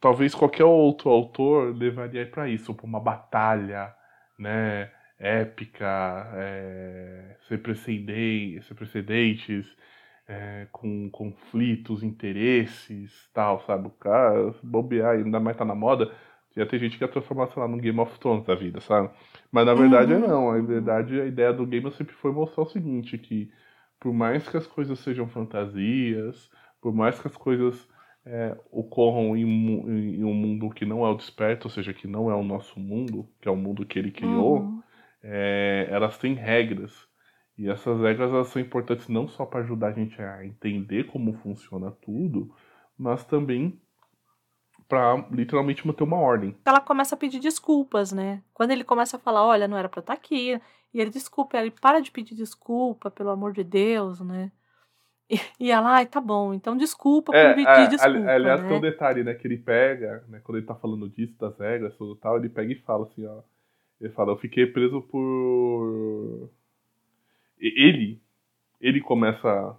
[0.00, 3.94] talvez qualquer outro autor levaria para isso, para uma batalha,
[4.38, 9.66] né, épica, é, sem, precedentes, sem precedentes,
[10.26, 13.88] é, com conflitos, interesses, tal, sabe?
[13.88, 16.10] O cara, bobear, ainda mais tá na moda,
[16.56, 19.10] já tem gente que ia transformar, sei lá, num Game of Thrones da vida, sabe?
[19.50, 20.20] Mas na verdade uhum.
[20.20, 23.50] não, na verdade a ideia do game sempre foi mostrar o seguinte, que
[23.98, 27.88] por mais que as coisas sejam fantasias, por mais que as coisas
[28.24, 32.30] é, ocorram em, em, um mundo que não é o desperto, ou seja, que não
[32.30, 34.82] é o nosso mundo, que é o mundo que ele criou, uhum.
[35.22, 36.92] é, elas têm regras.
[37.56, 41.34] E essas regras elas são importantes não só para ajudar a gente a entender como
[41.34, 42.52] funciona tudo,
[42.98, 43.80] mas também
[44.88, 46.56] para literalmente manter uma ordem.
[46.64, 48.42] Ela começa a pedir desculpas, né?
[48.52, 50.60] Quando ele começa a falar, olha, não era para estar tá aqui,
[50.92, 54.50] e ele desculpa, ele para de pedir desculpa, pelo amor de Deus, né?
[55.30, 58.30] E, e ela, ai, tá bom, então desculpa por é, pedir é, desculpa.
[58.30, 58.68] Aliás, né?
[58.68, 59.34] tem um detalhe, né?
[59.34, 60.40] Que ele pega, né?
[60.44, 63.42] Quando ele tá falando disso, das regras, tudo tal, ele pega e fala assim, ó.
[64.00, 66.50] Ele fala, eu fiquei preso por.
[67.58, 68.20] Ele,
[68.80, 69.78] ele começa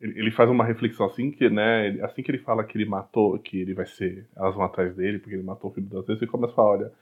[0.00, 3.60] ele faz uma reflexão assim que, né, assim que ele fala que ele matou, que
[3.60, 6.30] ele vai ser, elas vão atrás dele porque ele matou o filho das vezes, ele
[6.30, 6.92] começa a falar, olha,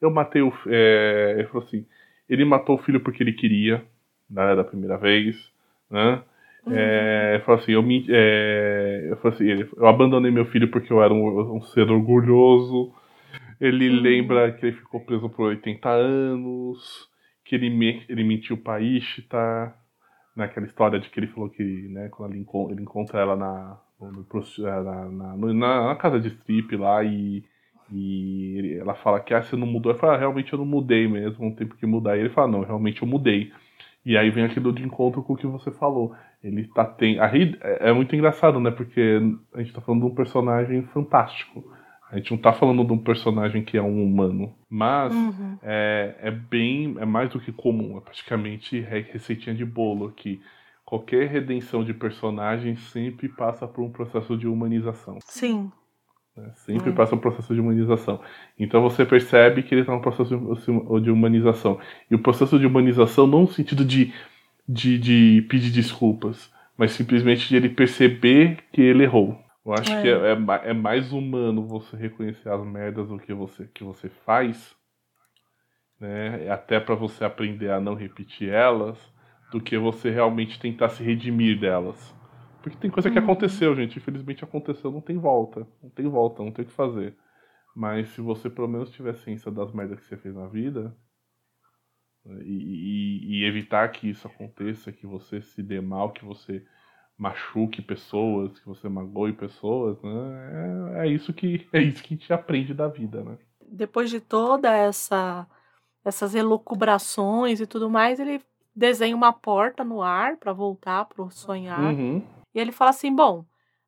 [0.00, 1.86] eu matei o, é, ele falou assim,
[2.28, 3.82] ele matou o filho porque ele queria,
[4.28, 5.50] né, da primeira vez,
[5.90, 6.22] né,
[6.66, 6.74] uhum.
[6.74, 10.92] é, ele falou assim, eu me, é, eu, falei assim, eu abandonei meu filho porque
[10.92, 12.92] eu era um, um ser orgulhoso,
[13.58, 14.02] ele uhum.
[14.02, 17.08] lembra que ele ficou preso por 80 anos,
[17.52, 19.76] que ele, me, ele mentiu pra Ishtar,
[20.34, 23.78] naquela história de que ele falou que, né, quando ele, encontra, ele encontra ela na,
[24.00, 24.26] no,
[24.58, 27.44] na, na, na, casa de strip lá e,
[27.92, 29.92] e ela fala que ah, você não mudou.
[29.92, 32.16] Eu falo, ah, realmente eu não mudei mesmo, não tem que mudar.
[32.16, 33.52] E ele fala, não, realmente eu mudei.
[34.02, 36.16] E aí vem aquilo de encontro com o que você falou.
[36.42, 37.20] Ele tá tem.
[37.20, 38.70] A, é, é muito engraçado, né?
[38.70, 39.20] Porque
[39.52, 41.70] a gente tá falando de um personagem fantástico.
[42.12, 45.56] A gente não tá falando de um personagem que é um humano, mas uhum.
[45.62, 50.38] é, é bem, é mais do que comum, é praticamente receitinha de bolo que
[50.84, 55.20] qualquer redenção de personagem sempre passa por um processo de humanização.
[55.24, 55.72] Sim.
[56.36, 56.52] Né?
[56.56, 56.92] Sempre é.
[56.92, 58.20] passa por um processo de humanização.
[58.58, 60.36] Então você percebe que ele está no processo
[61.00, 61.80] de humanização.
[62.10, 64.12] E o processo de humanização não no sentido de,
[64.68, 69.38] de, de pedir desculpas, mas simplesmente de ele perceber que ele errou.
[69.64, 69.98] Eu acho é.
[69.98, 74.08] que é, é, é, mais humano você reconhecer as merdas do que você, que você
[74.08, 74.76] faz,
[76.00, 76.50] né?
[76.50, 78.98] Até para você aprender a não repetir elas,
[79.50, 82.14] do que você realmente tentar se redimir delas.
[82.62, 83.24] Porque tem coisa que Uhum.
[83.24, 83.98] aconteceu, gente.
[83.98, 85.66] Infelizmente aconteceu, não tem volta.
[85.82, 87.16] Não tem volta, não tem o que fazer.
[87.74, 90.96] Mas se você pelo menos tiver ciência das merdas que você fez na vida
[92.24, 96.64] né, e, e- e evitar que isso aconteça, que você se dê mal, que você
[97.18, 100.96] machuque pessoas, que você magoe pessoas, né?
[100.96, 103.38] É, é isso que é isso que a gente aprende da vida, né?
[103.60, 105.46] Depois de toda essa
[106.04, 108.42] essas elucubrações e tudo mais, ele
[108.74, 111.80] desenha uma porta no ar para voltar pro sonhar.
[111.80, 112.22] Uhum.
[112.54, 113.44] E ele fala assim: Bom,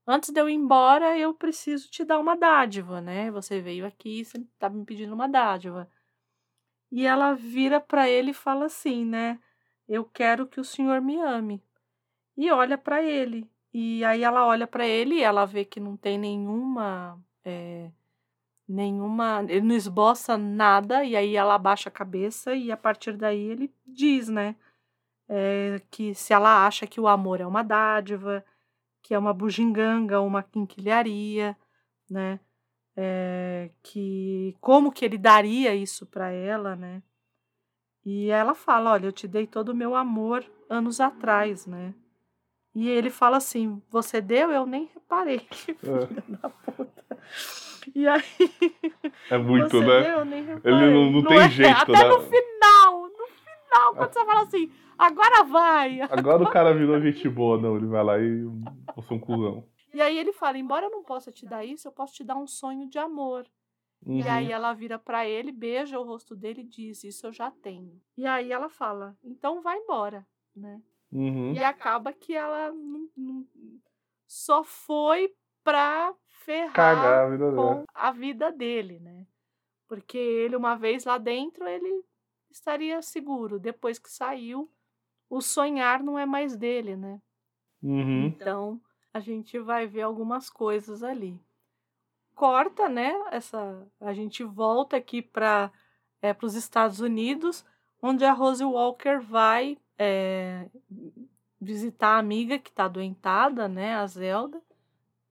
[0.07, 3.31] antes de eu ir embora, eu preciso te dar uma dádiva, né?
[3.31, 5.89] Você veio aqui, você tá me pedindo uma dádiva.
[6.91, 9.41] E ela vira para ele e fala assim, né?
[9.89, 11.61] Eu quero que o senhor me ame.
[12.37, 13.49] E olha para ele.
[13.73, 17.19] E aí ela olha para ele e ela vê que não tem nenhuma.
[17.45, 17.91] é,
[18.69, 19.45] nenhuma.
[19.49, 21.05] Ele não esboça nada.
[21.05, 24.57] E aí ela abaixa a cabeça e a partir daí ele diz, né?
[25.29, 28.45] é, que se ela acha que o amor é uma dádiva,
[29.03, 31.57] que é uma bugiganga, uma quinquilharia,
[32.09, 32.41] né?
[32.97, 37.03] É, que como que ele daria isso para ela, né?
[38.05, 41.95] E ela fala, olha, eu te dei todo o meu amor anos atrás, né?
[42.75, 44.51] E ele fala assim, você deu?
[44.51, 45.47] Eu nem reparei.
[45.85, 46.07] É.
[46.07, 47.19] Filha da puta.
[47.95, 48.23] E aí
[49.31, 50.03] É muito, você né?
[50.03, 50.79] deu, eu nem reparei.
[50.79, 51.49] Ele não, não tem é?
[51.51, 52.09] jeito, Até né?
[52.09, 56.01] no final, no final, quando você fala assim, agora vai.
[56.03, 57.77] Agora o cara virou gente boa, não.
[57.77, 58.45] Ele vai lá e
[58.97, 59.69] você é um cuzão.
[59.93, 62.37] E aí ele fala, embora eu não possa te dar isso, eu posso te dar
[62.37, 63.47] um sonho de amor.
[64.05, 64.19] Uhum.
[64.19, 67.51] E aí ela vira pra ele, beija o rosto dele e diz, isso eu já
[67.51, 68.01] tenho.
[68.17, 70.81] E aí ela fala, então vai embora, né?
[71.15, 71.53] Uhum.
[71.53, 73.47] E acaba que ela não- não-
[74.27, 75.33] só foi
[75.63, 79.25] pra ferrar Cagar a vida com a vida dele, né?
[79.87, 82.05] Porque ele, uma vez lá dentro, ele
[82.51, 83.61] estaria seguro.
[83.61, 84.69] Depois que saiu,
[85.31, 87.23] o sonhar não é mais dele, né?
[87.83, 88.27] Uhum.
[88.27, 88.81] Então,
[89.13, 91.41] a gente vai ver algumas coisas ali.
[92.35, 93.13] Corta, né?
[93.31, 95.71] Essa, a gente volta aqui para
[96.21, 97.65] é, os Estados Unidos,
[98.03, 100.67] onde a Rose Walker vai é,
[101.61, 103.95] visitar a amiga que está adoentada, né?
[103.95, 104.61] A Zelda,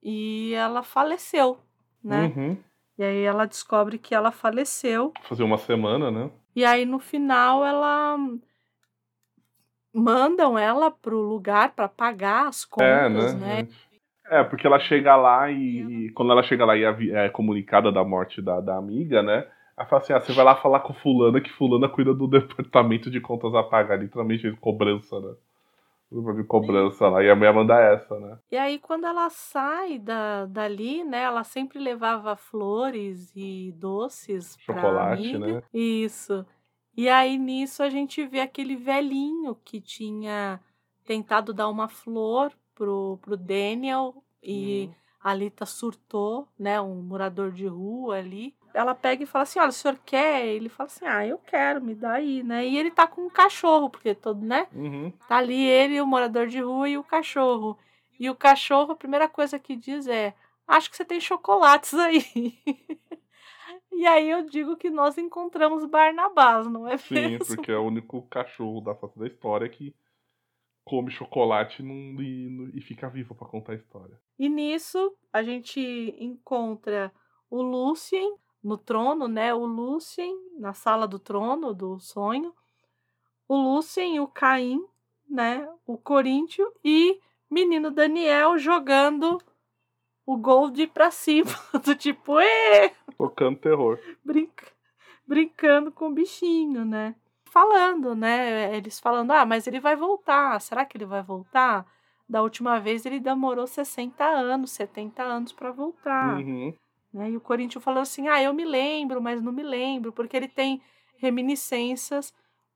[0.02, 1.58] e ela faleceu,
[2.02, 2.32] né?
[2.36, 2.56] Uhum.
[2.98, 5.12] E aí ela descobre que ela faleceu.
[5.24, 6.30] Fazer uma semana, né?
[6.54, 8.16] E aí no final ela
[9.92, 12.66] mandam ela pro lugar para pagar as É,
[13.08, 13.62] contas, né?
[13.62, 13.68] né?
[14.26, 17.92] É, porque ela chega lá e, e quando ela chega lá e avi- é comunicada
[17.92, 19.46] da morte da, da amiga, né?
[19.76, 23.10] Ela fala assim: ah, você vai lá falar com fulana que fulana cuida do departamento
[23.10, 25.34] de contas a pagar, literalmente cobrança, né?
[26.10, 27.24] De cobrança lá.
[27.24, 28.38] E a mulher manda essa, né?
[28.52, 31.22] E aí, quando ela sai da, dali, né?
[31.22, 35.62] Ela sempre levava flores e doces Chocolate, né?
[35.72, 36.46] Isso.
[36.96, 40.60] E aí, nisso, a gente vê aquele velhinho que tinha
[41.04, 44.94] tentado dar uma flor pro, pro Daniel e Uhum.
[45.20, 46.80] a Alita surtou, né?
[46.80, 48.54] Um morador de rua ali.
[48.74, 50.44] Ela pega e fala assim: Olha, o senhor quer?
[50.46, 52.66] Ele fala assim: Ah, eu quero, me dá aí, né?
[52.66, 54.66] E ele tá com um cachorro, porque todo, né?
[54.72, 55.12] Uhum.
[55.28, 57.78] Tá ali ele, o morador de rua e o cachorro.
[58.18, 60.34] E o cachorro, a primeira coisa que diz é:
[60.66, 62.24] Acho que você tem chocolates aí.
[63.92, 67.56] e aí eu digo que nós encontramos Barnabás, não é Sim, mesmo?
[67.56, 69.94] porque é o único cachorro da face da história que
[70.84, 74.20] come chocolate e, e- fica vivo pra contar a história.
[74.38, 75.80] E nisso a gente
[76.18, 77.12] encontra
[77.50, 79.52] o Lucien no trono, né?
[79.52, 82.54] O Lucien na sala do trono do sonho.
[83.46, 84.82] O Lucien e o Caim,
[85.28, 85.68] né?
[85.86, 87.20] O Coríntio e
[87.50, 89.38] menino Daniel jogando
[90.26, 91.50] o Gold pra cima,
[91.84, 92.90] do tipo, Ê!
[93.18, 93.98] Tocando terror.
[94.24, 94.66] brinca,
[95.26, 97.14] brincando com o bichinho, né?
[97.50, 98.74] Falando, né?
[98.74, 100.58] Eles falando, ah, mas ele vai voltar.
[100.60, 101.86] Será que ele vai voltar?
[102.26, 106.38] Da última vez ele demorou 60 anos, 70 anos para voltar.
[106.38, 106.74] Uhum.
[107.14, 107.30] Né?
[107.30, 110.48] E o Corinthians falou assim: ah, eu me lembro, mas não me lembro, porque ele
[110.48, 110.82] tem
[111.16, 112.34] reminiscências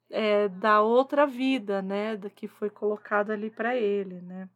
[0.09, 2.16] é, da outra vida, né?
[2.16, 4.48] Da que foi colocada ali para ele, né?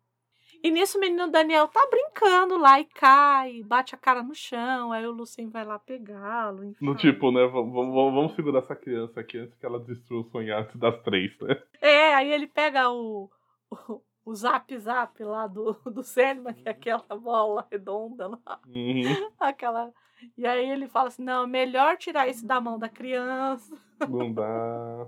[0.62, 4.92] E nisso o menino Daniel tá brincando lá e cai, bate a cara no chão,
[4.92, 6.72] aí o Lucien vai lá pegá-lo.
[6.80, 7.44] No tipo, né?
[7.46, 11.36] Vamos, vamos, vamos segurar essa criança aqui antes que ela destrua o sonhar das três,
[11.40, 11.60] né?
[11.80, 13.28] É, aí ele pega o,
[13.68, 18.60] o, o zap zap lá do, do Sandman, que é aquela bola redonda lá.
[18.66, 19.30] Uhum.
[19.38, 19.92] Aquela.
[20.36, 23.76] E aí ele fala assim: não, melhor tirar isso da mão da criança.
[23.98, 25.06] Dá.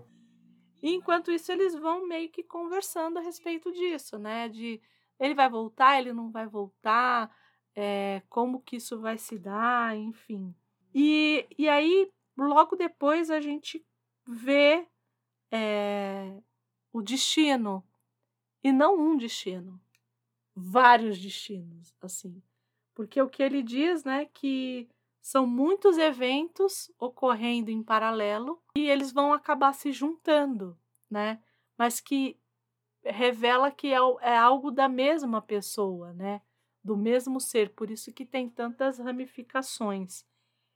[0.83, 4.49] E enquanto isso, eles vão meio que conversando a respeito disso, né?
[4.49, 4.81] De
[5.19, 7.31] ele vai voltar, ele não vai voltar,
[7.75, 10.55] é, como que isso vai se dar, enfim.
[10.93, 13.85] E, e aí, logo depois, a gente
[14.27, 14.87] vê
[15.53, 16.37] é,
[16.93, 17.85] o destino.
[18.65, 19.79] E não um destino.
[20.57, 22.43] vários destinos, assim.
[22.95, 24.89] Porque o que ele diz, né, que
[25.21, 30.79] são muitos eventos ocorrendo em paralelo e eles vão acabar se juntando,
[31.11, 31.43] né?
[31.77, 32.39] Mas que
[33.05, 36.41] revela que é, é algo da mesma pessoa, né?
[36.83, 40.25] Do mesmo ser, por isso que tem tantas ramificações.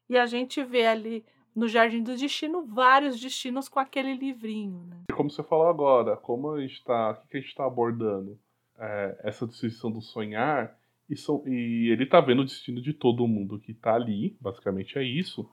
[0.08, 1.24] E a gente vê ali
[1.58, 4.96] no Jardim do Destino vários destinos com aquele livrinho, né?
[5.12, 8.38] Como você falou agora, como a gente está, o que a gente está abordando?
[8.78, 10.78] É, essa distinção do sonhar
[11.10, 14.96] e, so, e ele tá vendo o destino de todo mundo que tá ali, basicamente
[14.96, 15.50] é isso.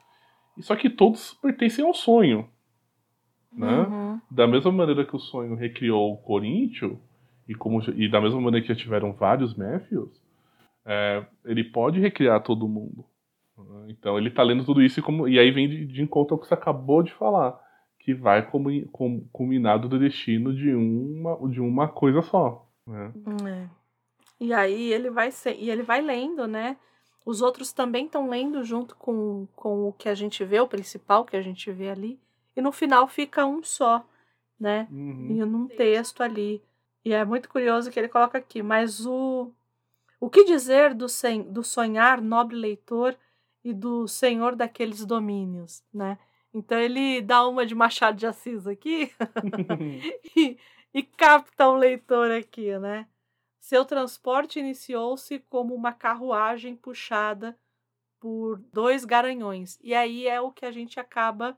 [0.56, 2.48] E só que todos pertencem ao sonho.
[3.52, 3.80] Né?
[3.80, 4.22] Uhum.
[4.30, 7.00] Da mesma maneira que o sonho recriou o Corinthians,
[7.48, 10.22] e, como, e da mesma maneira que já tiveram vários Matthews,
[10.86, 13.06] é, ele pode recriar todo mundo.
[13.88, 16.40] Então ele tá lendo tudo isso e, como, e aí vem de, de encontro ao
[16.40, 17.60] que você acabou de falar,
[18.00, 22.68] que vai como, com, culminado do destino de uma, de uma coisa só.
[22.86, 23.14] Né?
[23.50, 23.70] É.
[24.40, 26.78] E aí ele vai ser, e ele vai lendo, né?
[27.26, 31.26] Os outros também estão lendo junto com, com o que a gente vê, o principal
[31.26, 32.20] que a gente vê ali.
[32.56, 34.06] E no final fica um só,
[34.60, 34.88] né?
[34.92, 35.28] Uhum.
[35.32, 36.62] E num texto ali.
[37.04, 39.52] E é muito curioso que ele coloca aqui, mas o
[40.20, 43.16] o que dizer do, sen, do sonhar nobre leitor
[43.66, 46.20] e do senhor daqueles domínios, né?
[46.54, 49.12] Então ele dá uma de Machado de Assis aqui
[50.38, 50.58] e,
[50.94, 53.08] e capta o leitor aqui, né?
[53.60, 57.58] Seu transporte iniciou-se como uma carruagem puxada
[58.20, 59.80] por dois garanhões.
[59.82, 61.58] E aí é o que a gente acaba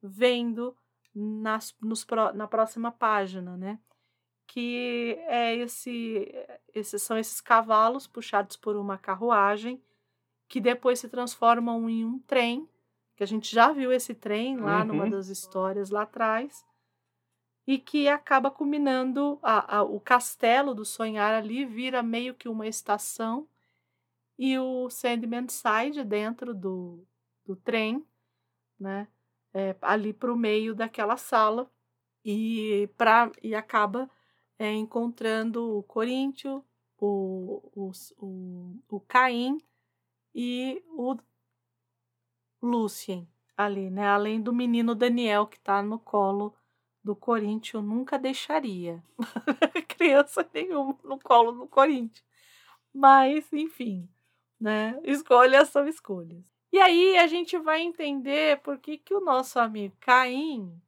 [0.00, 0.76] vendo
[1.12, 3.80] nas, nos, na próxima página, né?
[4.46, 6.32] Que é esse,
[6.72, 9.82] esses são esses cavalos puxados por uma carruagem
[10.48, 12.68] que depois se transformam em um trem,
[13.14, 14.86] que a gente já viu esse trem lá uhum.
[14.86, 16.64] numa das histórias lá atrás
[17.66, 22.66] e que acaba culminando a, a, o castelo do sonhar ali vira meio que uma
[22.66, 23.46] estação
[24.38, 27.04] e o Sandman sai de dentro do,
[27.44, 28.06] do trem,
[28.80, 29.08] né,
[29.52, 31.70] é, ali para o meio daquela sala
[32.24, 34.08] e, pra, e acaba
[34.58, 36.62] é, encontrando o Corinthians,
[36.98, 39.58] o, o, o, o Caim
[40.40, 41.16] e o
[42.62, 46.54] Lucien ali, né, além do menino Daniel que está no colo
[47.02, 49.02] do Corinthians nunca deixaria
[49.88, 52.24] criança nenhuma no colo do Corinthians.
[52.94, 54.08] Mas, enfim,
[54.60, 54.96] né?
[55.02, 56.44] Escolhas são escolhas.
[56.72, 60.80] E aí a gente vai entender por que, que o nosso amigo Caim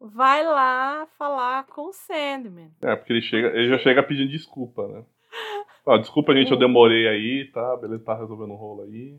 [0.00, 2.74] vai lá falar com o Sandman.
[2.80, 5.04] É, porque ele, chega, ele já chega pedindo desculpa, né?
[5.84, 7.76] Ó, desculpa, gente, eu demorei aí, tá?
[7.76, 9.18] Beleza, tá resolvendo um rolo aí.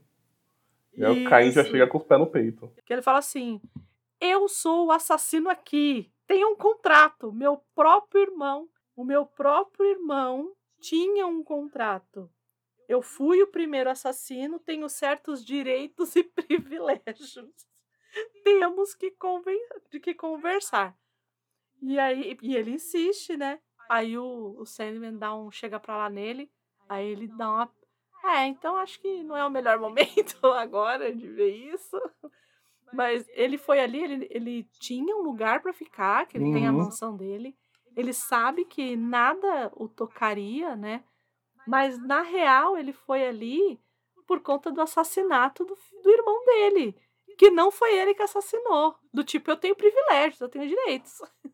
[0.96, 2.72] E aí o Caim já chega com os pés no peito.
[2.86, 3.60] Que ele fala assim:
[4.22, 7.32] Eu sou o assassino aqui tem um contrato.
[7.32, 12.30] Meu próprio irmão, o meu próprio irmão tinha um contrato.
[12.88, 17.38] Eu fui o primeiro assassino, tenho certos direitos e privilégios.
[18.44, 19.58] Temos que, conven
[20.02, 20.98] que conversar.
[21.82, 23.60] E aí e ele insiste, né?
[23.94, 26.50] Aí o, o Sandman dá um, chega pra lá nele,
[26.90, 27.70] aí ele dá uma.
[28.26, 32.02] É, então acho que não é o melhor momento agora de ver isso.
[32.94, 36.54] Mas ele foi ali, ele, ele tinha um lugar para ficar, que ele uhum.
[36.54, 36.78] tem a uhum.
[36.78, 37.54] mansão dele.
[37.98, 41.04] Ele sabe que nada o tocaria, né?
[41.68, 43.78] Mas na real ele foi ali
[44.26, 46.96] por conta do assassinato do, do irmão dele.
[47.38, 48.96] Que não foi ele que assassinou.
[49.14, 51.22] Do tipo, eu tenho privilégios, eu tenho direitos.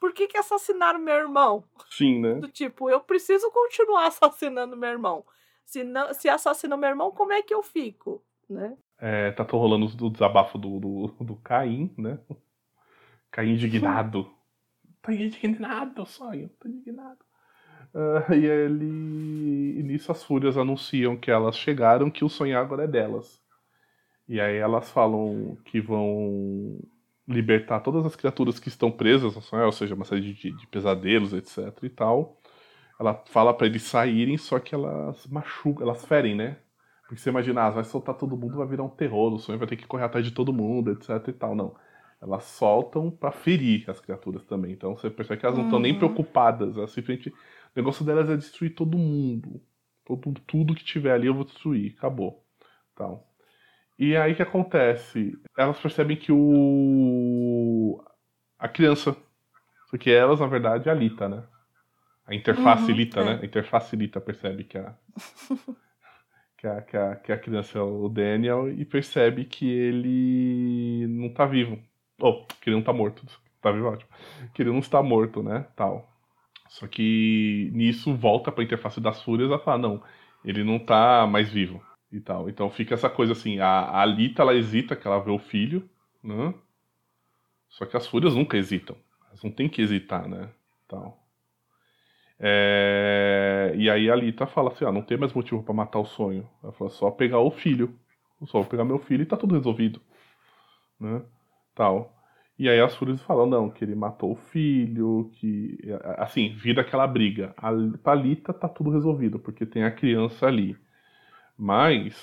[0.00, 1.62] por que, que assassinaram meu irmão?
[1.90, 2.34] Sim, né?
[2.34, 5.24] Do tipo, eu preciso continuar assassinando meu irmão.
[5.66, 8.24] Se, não, se assassinam meu irmão, como é que eu fico?
[8.48, 8.76] Né?
[8.98, 12.18] É, tá rolando o desabafo do, do, do Caim, né?
[13.30, 14.28] Caim indignado.
[15.02, 17.24] Tô indignado, sonho, tô indignado.
[17.94, 19.78] Uh, e ele.
[19.78, 23.40] E nisso as fúrias anunciam que elas chegaram, que o sonhar agora é delas.
[24.28, 26.78] E aí elas falam que vão
[27.28, 30.66] libertar todas as criaturas que estão presas no sonhar, ou seja, uma série de, de
[30.66, 32.40] pesadelos, etc e tal.
[32.98, 36.58] Ela fala para eles saírem, só que elas machucam, elas ferem, né?
[37.02, 39.66] Porque você imagina, ah, vai soltar todo mundo, vai virar um terror, o sonho vai
[39.66, 41.54] ter que correr atrás de todo mundo, etc e tal.
[41.54, 41.74] Não.
[42.20, 44.72] Elas soltam para ferir as criaturas também.
[44.72, 45.98] Então você percebe que elas não estão nem uhum.
[45.98, 46.76] preocupadas.
[46.76, 47.30] Elas simplesmente.
[47.30, 47.34] O
[47.74, 49.60] negócio delas é destruir todo mundo.
[50.04, 51.94] Todo, tudo que tiver ali eu vou destruir.
[51.96, 52.44] Acabou.
[52.92, 53.24] Então.
[54.00, 55.38] E aí o que acontece?
[55.58, 58.02] Elas percebem que o.
[58.58, 59.14] A criança.
[59.90, 61.44] Porque elas, na verdade, é a Lita, né?
[62.26, 63.24] A interface uhum, Lita, é.
[63.24, 63.38] né?
[63.42, 64.94] A interface Lita percebe que a.
[66.56, 71.28] que a, que a, que a criança é o Daniel e percebe que ele não
[71.28, 71.78] tá vivo.
[72.20, 73.22] Ou, oh, que ele não tá morto.
[73.60, 74.10] Tá vivo, ótimo.
[74.54, 75.66] Que ele não está morto, né?
[75.76, 76.10] Tal.
[76.70, 80.02] Só que nisso volta pra interface das fúrias a falar, não,
[80.42, 81.82] ele não tá mais vivo
[82.12, 82.48] e tal.
[82.48, 85.88] Então fica essa coisa assim, a, Alita ela hesita que ela vê o filho,
[86.22, 86.54] né?
[87.68, 88.96] Só que as fúrias nunca hesitam.
[89.28, 90.50] Elas não tem que hesitar, né?
[90.88, 91.18] Tal.
[92.38, 93.72] É...
[93.76, 96.48] E aí a Alita fala assim, ah, não tem mais motivo para matar o sonho.
[96.62, 97.94] Ela fala, só pegar o filho.
[98.46, 100.00] Só vou pegar meu filho e tá tudo resolvido.
[100.98, 101.22] Né?
[101.74, 102.16] Tal.
[102.58, 105.78] E aí as fúrias falam, não, que ele matou o filho, que.
[106.18, 107.54] Assim, vira aquela briga.
[107.56, 107.70] A
[108.02, 110.76] Palita tá tudo resolvido, porque tem a criança ali.
[111.60, 112.16] Mas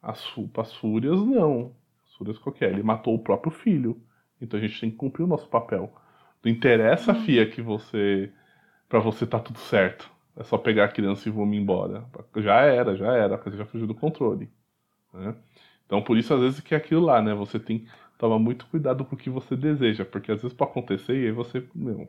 [0.00, 0.24] as,
[0.54, 1.74] as fúrias não.
[2.06, 2.70] As fúrias qualquer.
[2.70, 4.00] Ele matou o próprio filho.
[4.40, 5.92] Então a gente tem que cumprir o nosso papel.
[6.44, 7.20] Não interessa, uhum.
[7.24, 8.32] Fia, que você.
[8.88, 10.08] para você tá tudo certo.
[10.36, 12.06] É só pegar a criança e vamos embora.
[12.36, 14.48] Já era, já era, a coisa já fugiu do controle.
[15.12, 15.34] Né?
[15.84, 17.34] Então por isso às vezes que é aquilo lá, né?
[17.34, 21.14] Você tem toma muito cuidado com o que você deseja, porque às vezes pode acontecer
[21.14, 22.08] e aí você não,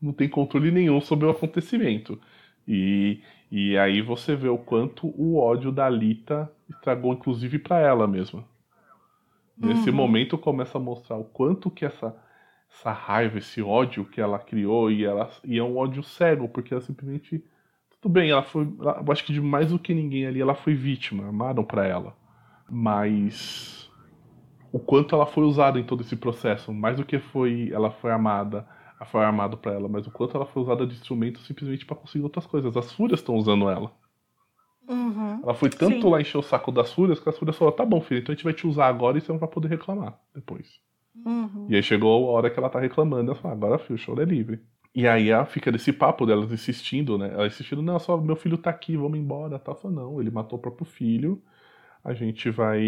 [0.00, 2.20] não tem controle nenhum sobre o acontecimento.
[2.66, 3.20] E,
[3.50, 8.44] e aí você vê o quanto o ódio da Lita estragou, inclusive para ela mesma.
[9.56, 9.96] Nesse uhum.
[9.96, 12.16] momento começa a mostrar o quanto que essa,
[12.70, 16.72] essa raiva, esse ódio que ela criou, e, ela, e é um ódio cego, porque
[16.72, 17.44] ela simplesmente.
[18.00, 18.64] Tudo bem, ela foi.
[18.64, 22.16] Eu acho que de mais do que ninguém ali, ela foi vítima, amaram para ela.
[22.68, 23.90] Mas
[24.72, 28.10] o quanto ela foi usada em todo esse processo, mais do que foi ela foi
[28.10, 28.66] amada,
[29.04, 32.24] foi armado para ela, mas o quanto ela foi usada de instrumento simplesmente para conseguir
[32.24, 32.76] outras coisas.
[32.76, 33.92] As fúrias estão usando ela.
[34.88, 35.40] Uhum.
[35.42, 36.10] Ela foi tanto Sim.
[36.10, 38.36] lá encher o saco das fúrias que as fúrias falaram: tá bom, filho, então a
[38.36, 40.80] gente vai te usar agora e você não vai poder reclamar depois.
[41.24, 41.66] Uhum.
[41.68, 44.22] E aí chegou a hora que ela tá reclamando, ela fala: agora, filho, o choro
[44.22, 44.60] é livre.
[44.94, 47.30] E aí ela fica desse papo delas insistindo, né?
[47.32, 49.58] Ela insistindo: não, só meu filho tá aqui, vamos embora.
[49.58, 49.74] Tá?
[49.74, 51.42] Fala, não, ele matou o próprio filho
[52.04, 52.80] a gente vai.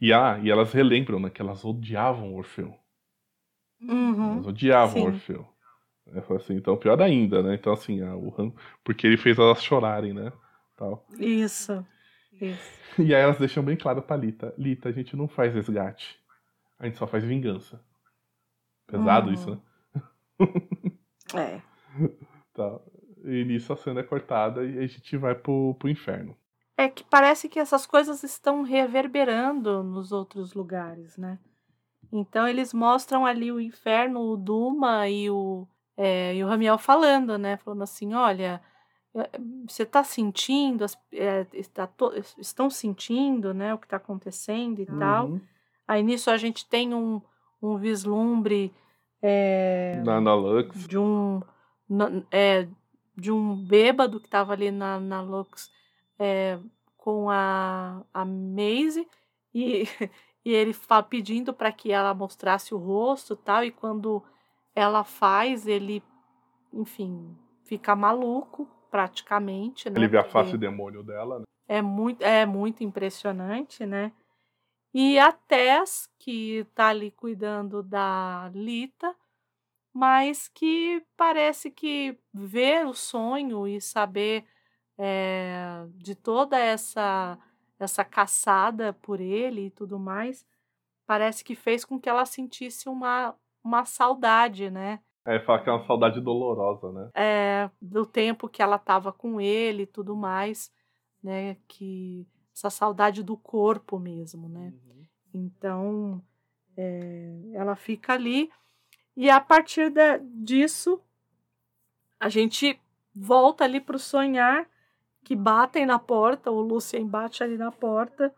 [0.00, 2.74] E, ah, e elas relembram né, que elas odiavam o Orfeu.
[3.80, 5.46] Uhum, elas odiavam o Orfeu.
[6.36, 7.54] Assim, então, pior ainda, né?
[7.54, 8.52] Então, assim, a, o
[8.84, 10.32] porque ele fez elas chorarem, né?
[10.76, 11.04] Tal.
[11.18, 11.84] Isso.
[12.40, 12.76] Isso.
[12.98, 16.18] E aí elas deixam bem claro pra Lita: Lita, a gente não faz resgate.
[16.78, 17.80] A gente só faz vingança.
[18.86, 19.34] Pesado uhum.
[19.34, 19.60] isso, né?
[21.34, 21.60] É.
[22.54, 22.80] Tá.
[23.22, 26.34] E nisso a cena é cortada e a gente vai pro, pro inferno
[26.76, 31.38] é que parece que essas coisas estão reverberando nos outros lugares, né?
[32.12, 35.66] Então eles mostram ali o inferno, o Duma e o,
[35.96, 37.56] é, e o Ramiel falando, né?
[37.56, 38.60] Falando assim, olha,
[39.14, 39.30] é,
[39.66, 43.74] você está sentindo, é, está to, estão sentindo, né?
[43.74, 44.98] O que está acontecendo e uhum.
[44.98, 45.40] tal.
[45.86, 47.20] Aí nisso a gente tem um,
[47.62, 48.72] um vislumbre
[49.22, 50.86] é, na, na Lux.
[50.86, 51.40] de um
[52.30, 52.68] é,
[53.16, 55.70] de um bêbado que estava ali na, na Lux
[56.18, 56.58] é,
[56.96, 59.06] com a, a Maisie
[59.54, 59.84] e,
[60.46, 64.22] e ele fala, pedindo para que ela mostrasse o rosto tal, e quando
[64.76, 66.00] ela faz, ele,
[66.72, 69.90] enfim, fica maluco praticamente.
[69.90, 69.98] Né?
[69.98, 71.44] Ele vê a face demônio dela, né?
[71.66, 74.12] É muito, é muito impressionante, né?
[74.94, 79.16] E a Tess, que tá ali cuidando da Lita,
[79.92, 84.44] mas que parece que ver o sonho e saber
[84.96, 87.36] é, de toda essa
[87.78, 90.46] essa caçada por ele e tudo mais,
[91.06, 95.00] parece que fez com que ela sentisse uma, uma saudade, né?
[95.24, 97.10] É, fala que é uma saudade dolorosa, né?
[97.14, 100.72] É, do tempo que ela estava com ele e tudo mais,
[101.22, 101.56] né?
[101.66, 104.72] Que essa saudade do corpo mesmo, né?
[104.72, 105.06] Uhum.
[105.34, 106.22] Então,
[106.76, 108.50] é, ela fica ali
[109.16, 111.00] e a partir de, disso
[112.20, 112.80] a gente
[113.14, 114.68] volta ali para o sonhar
[115.26, 118.32] que batem na porta, o Lucien bate ali na porta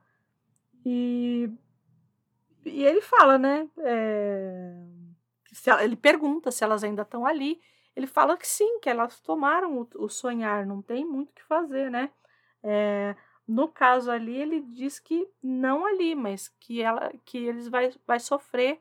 [0.87, 1.51] e,
[2.65, 3.69] e ele fala, né?
[3.77, 4.73] É,
[5.67, 7.61] ela, ele pergunta se elas ainda estão ali.
[7.95, 11.45] Ele fala que sim, que elas tomaram o, o sonhar, não tem muito o que
[11.45, 12.11] fazer, né?
[12.63, 13.15] É,
[13.47, 18.19] no caso ali, ele diz que não ali, mas que, ela, que eles vai, vai
[18.19, 18.81] sofrer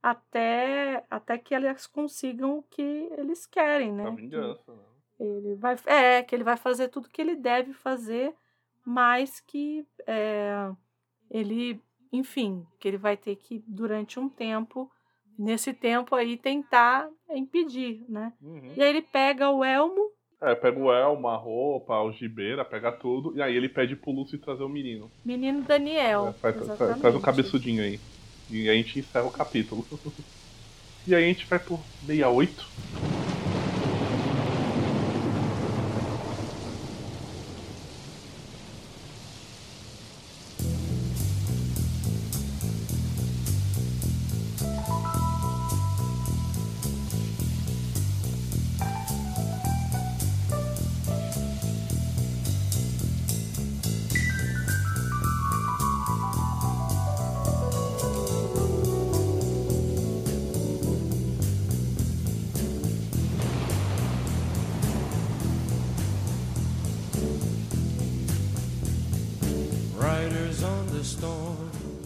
[0.00, 4.06] até, até que elas consigam o que eles querem, né?
[4.06, 4.91] A vingança, né?
[5.22, 8.34] Ele vai, é, que ele vai fazer tudo que ele deve fazer,
[8.84, 10.68] mas que é,
[11.30, 11.80] ele,
[12.12, 14.90] enfim, que ele vai ter que, durante um tempo,
[15.38, 18.32] nesse tempo aí, tentar impedir, né?
[18.42, 18.72] Uhum.
[18.76, 20.10] E aí ele pega o elmo.
[20.40, 24.10] É, pega o elmo, a roupa, a algibeira, pega tudo, e aí ele pede pro
[24.10, 25.08] Lúcio trazer o menino.
[25.24, 26.28] Menino Daniel.
[26.28, 28.00] É, faz, faz, faz um cabeçudinho aí.
[28.50, 29.86] E aí a gente encerra o capítulo.
[31.06, 33.11] e aí a gente vai por 68.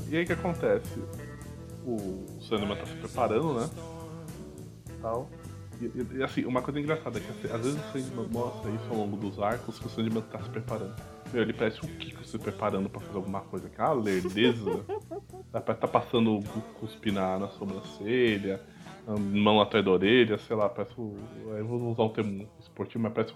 [0.08, 1.02] E aí o que acontece?
[1.84, 3.70] O Sandman tá se preparando, né?
[5.00, 5.28] Tal.
[5.80, 8.70] E, e, e, assim, uma coisa engraçada é que assim, às vezes o Sandman mostra
[8.70, 10.94] isso ao longo dos arcos que o Sandman tá se preparando.
[11.32, 13.68] Meu, ele parece um Kiko se preparando pra fazer alguma coisa.
[13.68, 14.84] Que é uma lerdeza.
[15.52, 16.40] Parece tá passando
[16.78, 18.60] cuspe na, na sobrancelha,
[19.18, 21.16] mão atrás da orelha, sei lá, parece o.
[21.46, 23.34] Eu vou usar um termo esportivo, mas parece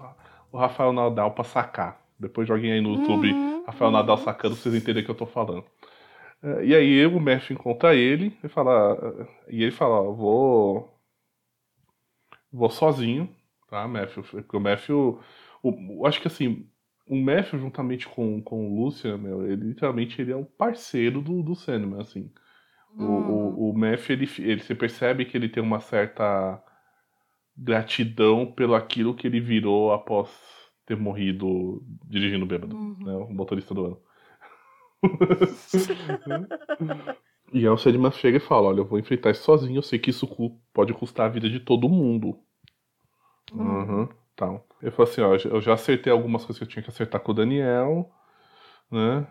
[0.53, 2.01] o Rafael Nadal pra sacar.
[2.19, 3.91] Depois joguem aí no YouTube uhum, Rafael.
[3.91, 5.65] Nadal sacando pra vocês entenderem o que eu tô falando.
[6.43, 9.29] É, e aí o Matthew encontra ele e fala.
[9.49, 10.97] E ele fala, ó, vou.
[12.53, 13.29] Vou sozinho,
[13.69, 14.25] tá, Matthew?
[14.25, 15.21] Porque o Matthew.
[15.63, 16.67] O, acho que assim,
[17.07, 21.43] o Matthew, juntamente com, com o Lucian, meu, ele literalmente ele é um parceiro do,
[21.43, 22.31] do Sandman, assim.
[22.97, 23.05] Hum.
[23.05, 26.63] O, o, o Matthew, ele, ele, você percebe que ele tem uma certa
[27.57, 30.31] gratidão pelo aquilo que ele virou após
[30.87, 32.97] ter morrido dirigindo bêbado, uhum.
[32.99, 33.13] né?
[33.15, 34.03] O motorista do ano.
[37.53, 39.99] e aí o Sandman chega e fala, olha, eu vou enfrentar isso sozinho, eu sei
[39.99, 40.29] que isso
[40.73, 42.39] pode custar a vida de todo mundo.
[43.53, 43.67] Uhum.
[43.67, 44.09] uhum
[44.41, 44.67] tal.
[44.81, 47.33] Eu falei assim, ó, eu já acertei algumas coisas que eu tinha que acertar com
[47.33, 48.11] o Daniel,
[48.91, 49.27] né?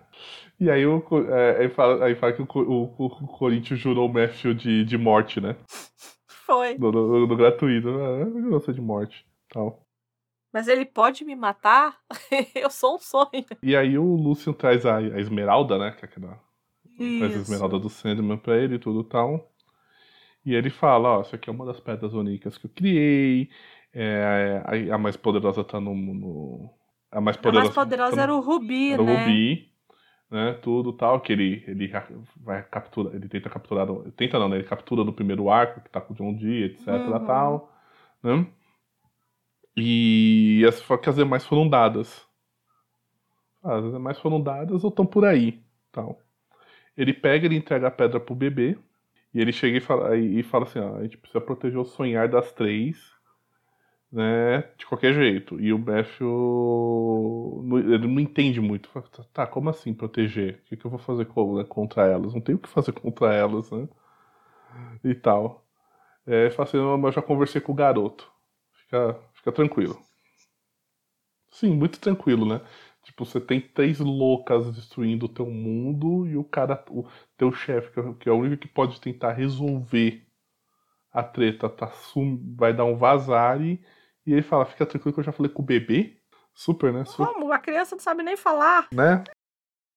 [0.60, 4.14] E aí, eu, é, aí, fala, aí fala que o, o, o Corinthians jurou o
[4.14, 5.56] Matthew de, de morte, né?
[6.28, 6.78] Foi.
[6.78, 7.90] No, no, no gratuito.
[7.90, 9.84] Jurou de morte, tal.
[10.52, 11.98] Mas ele pode me matar?
[12.56, 13.46] eu sou um sonho.
[13.62, 15.92] E aí o Lucian traz a, a Esmeralda, né?
[15.92, 16.40] Que é aquela.
[16.98, 19.52] Traz a Esmeralda do Sandman pra ele e tudo tal.
[20.46, 23.50] E ele fala, ó, isso aqui é uma das pedras únicas que eu criei.
[23.94, 26.74] É, a, a, mais poderosa tá no, no.
[27.12, 29.14] a mais poderosa, a mais poderosa tá era o Rubi, era né?
[29.14, 29.72] O Rubi,
[30.30, 30.54] né?
[30.62, 31.92] Tudo tal, que ele, ele
[32.38, 33.14] vai capturar.
[33.14, 33.88] Ele tenta capturar.
[34.16, 34.58] Tenta não, né?
[34.58, 36.88] Ele captura no primeiro arco, que tá com o John Dee, etc.
[36.88, 37.26] Uhum.
[37.26, 37.74] tal.
[38.24, 38.48] Né?
[39.82, 42.28] E as, que as demais foram dadas.
[43.64, 45.62] As demais foram dadas ou estão por aí.
[45.92, 46.20] Tal.
[46.98, 48.78] Ele pega, ele entrega a pedra pro bebê.
[49.34, 52.28] E ele chega e fala, e fala assim: ó, a gente precisa proteger o sonhar
[52.28, 53.20] das três
[54.12, 55.60] né, de qualquer jeito.
[55.60, 56.28] E o Matthew,
[57.94, 58.90] ele não entende muito.
[59.34, 60.56] Tá, como assim proteger?
[60.66, 62.34] O que, que eu vou fazer né, contra elas?
[62.34, 63.88] Não tenho o que fazer contra elas, né?
[65.04, 65.66] E tal.
[66.26, 68.32] É, fala assim, mas eu já conversei com o garoto.
[68.74, 70.00] Fica, fica tranquilo.
[71.52, 72.62] Sim, muito tranquilo, né?
[73.04, 77.90] Tipo, você tem três loucas destruindo o teu mundo e o cara, o teu chefe,
[78.20, 80.26] que é o único que pode tentar resolver
[81.12, 83.84] a treta, tá, sum, vai dar um vazar e
[84.30, 86.16] e ele fala, fica tranquilo que eu já falei com o bebê.
[86.54, 87.04] Super, né?
[87.04, 87.34] Super.
[87.34, 87.52] Como?
[87.52, 88.88] A criança não sabe nem falar.
[88.94, 89.24] Né?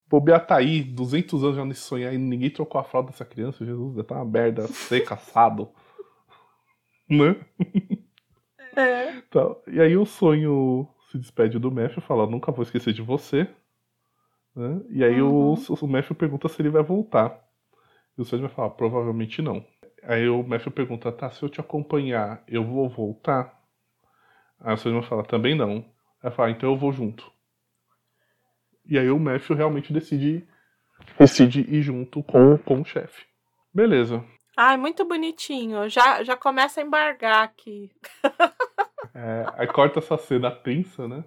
[0.06, 3.62] Bobear tá aí, 200 anos já nesse sonhar e ninguém trocou a fralda dessa criança.
[3.64, 5.70] Jesus, já tá uma merda, seca, assado.
[7.06, 7.36] né?
[8.76, 9.16] É.
[9.16, 13.02] Então, e aí o sonho se despede do Matthew e fala, nunca vou esquecer de
[13.02, 13.48] você.
[14.54, 14.80] Né?
[14.90, 15.54] E aí uhum.
[15.54, 17.38] o, o Matthew pergunta se ele vai voltar.
[18.16, 19.64] E o sonho vai falar, provavelmente não.
[20.02, 23.60] Aí o Matthew pergunta, tá, se eu te acompanhar, eu vou voltar?
[24.60, 25.84] Aí o Sandman fala, também não.
[26.22, 27.30] Aí fala, então eu vou junto.
[28.84, 30.46] E aí o Matthew realmente decide,
[31.18, 33.24] decide ir junto com, com o chefe.
[33.72, 34.24] Beleza.
[34.56, 35.88] Ai, muito bonitinho.
[35.88, 37.90] Já, já começa a embargar aqui.
[39.14, 41.24] é, aí corta essa cena tensa, né?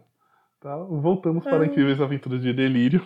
[0.59, 1.67] Tá, voltamos para Ai.
[1.67, 3.05] Incríveis Aventuras de Delírio.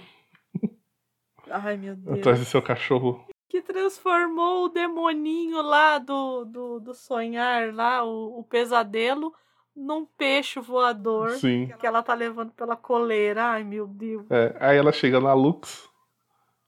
[1.50, 2.16] Ai, meu Deus.
[2.20, 3.28] Atrás de seu cachorro.
[3.50, 9.34] Que transformou o demoninho lá do, do, do sonhar, lá, o, o pesadelo,
[9.76, 11.74] num peixe voador Sim.
[11.80, 13.44] que ela tá levando pela coleira.
[13.44, 14.30] Ai, meu Deus.
[14.30, 15.90] É, aí ela chega na Lux,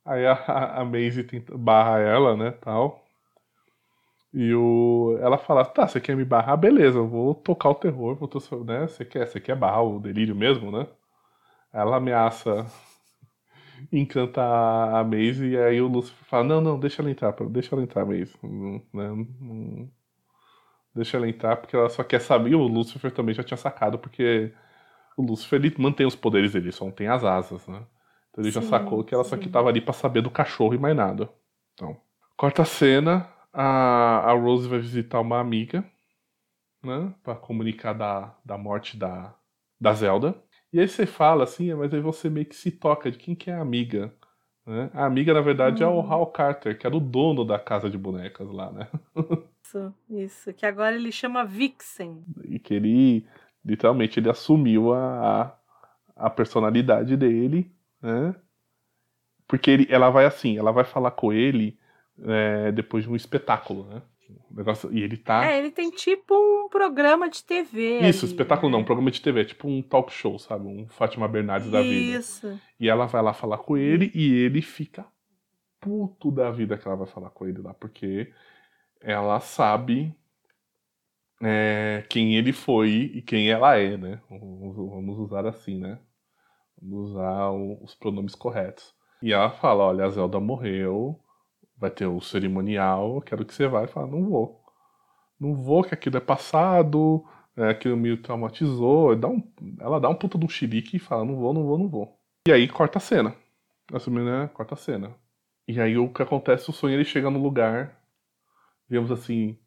[0.03, 0.33] aí a,
[0.81, 3.00] a Maisie tenta barra ela, né, tal.
[4.33, 6.55] E o, ela fala, tá, você quer me barrar?
[6.57, 8.29] Beleza, eu vou tocar o terror, vou
[8.65, 10.87] né, você quer, você quer barrar o delírio mesmo, né?
[11.73, 12.65] Ela ameaça
[13.91, 17.83] encanta a Maisie e aí o Lucifer fala, não, não, deixa ela entrar, deixa ela
[17.83, 18.35] entrar, Maisie.
[18.93, 19.87] Né?
[20.93, 22.51] Deixa ela entrar, porque ela só quer saber.
[22.51, 24.53] E o Lúcifer também já tinha sacado, porque
[25.17, 27.83] o Lúcifer ele mantém os poderes dele, só não tem as asas, né?
[28.31, 29.29] Então ele sim, já sacou que ela sim.
[29.29, 31.29] só que tava ali pra saber do cachorro e mais nada.
[31.73, 31.97] Então,
[32.37, 35.83] corta a cena, a, a Rose vai visitar uma amiga,
[36.83, 37.13] né?
[37.23, 39.35] Pra comunicar da, da morte da,
[39.79, 40.35] da Zelda.
[40.73, 43.51] E aí você fala assim, mas aí você meio que se toca de quem que
[43.51, 44.13] é a amiga.
[44.65, 44.89] Né?
[44.93, 46.11] A amiga, na verdade, é o uhum.
[46.11, 48.87] Hal Carter, que era o dono da casa de bonecas lá, né?
[49.63, 50.53] Isso, isso.
[50.53, 52.23] Que agora ele chama Vixen.
[52.45, 53.25] E que ele,
[53.63, 55.57] literalmente, ele assumiu a,
[56.15, 57.71] a personalidade dele,
[58.01, 58.35] né?
[59.47, 61.77] Porque ele, ela vai assim, ela vai falar com ele
[62.23, 64.01] é, depois de um espetáculo, né?
[64.49, 65.45] Negócio, e ele tá.
[65.45, 67.99] É, ele tem tipo um programa de TV.
[67.99, 68.73] Isso, ali, espetáculo né?
[68.73, 70.67] não, um programa de TV, tipo um talk show, sabe?
[70.67, 72.19] Um Fátima Bernardes da vida.
[72.19, 72.59] Isso.
[72.79, 75.05] E ela vai lá falar com ele e ele fica
[75.79, 78.31] puto da vida que ela vai falar com ele lá, porque
[79.01, 80.15] ela sabe
[81.41, 84.21] é, quem ele foi e quem ela é, né?
[84.29, 85.99] Vamos usar assim, né?
[86.79, 88.93] Vamos usar os pronomes corretos.
[89.21, 91.19] E ela fala: olha, a Zelda morreu,
[91.81, 93.83] vai ter o cerimonial, quero que você vá.
[93.83, 94.61] E fala: não vou.
[95.39, 97.25] Não vou, que aquilo é passado,
[97.57, 99.15] é, aquilo me traumatizou.
[99.15, 99.41] Dá um,
[99.79, 102.19] ela dá um puta de um xilique e fala: não vou, não vou, não vou.
[102.47, 103.35] E aí corta a cena.
[103.91, 104.49] Assumindo, né?
[104.53, 105.15] Corta a cena.
[105.67, 106.69] E aí o que acontece?
[106.69, 107.99] O sonho ele chega no lugar,
[108.87, 109.57] digamos assim,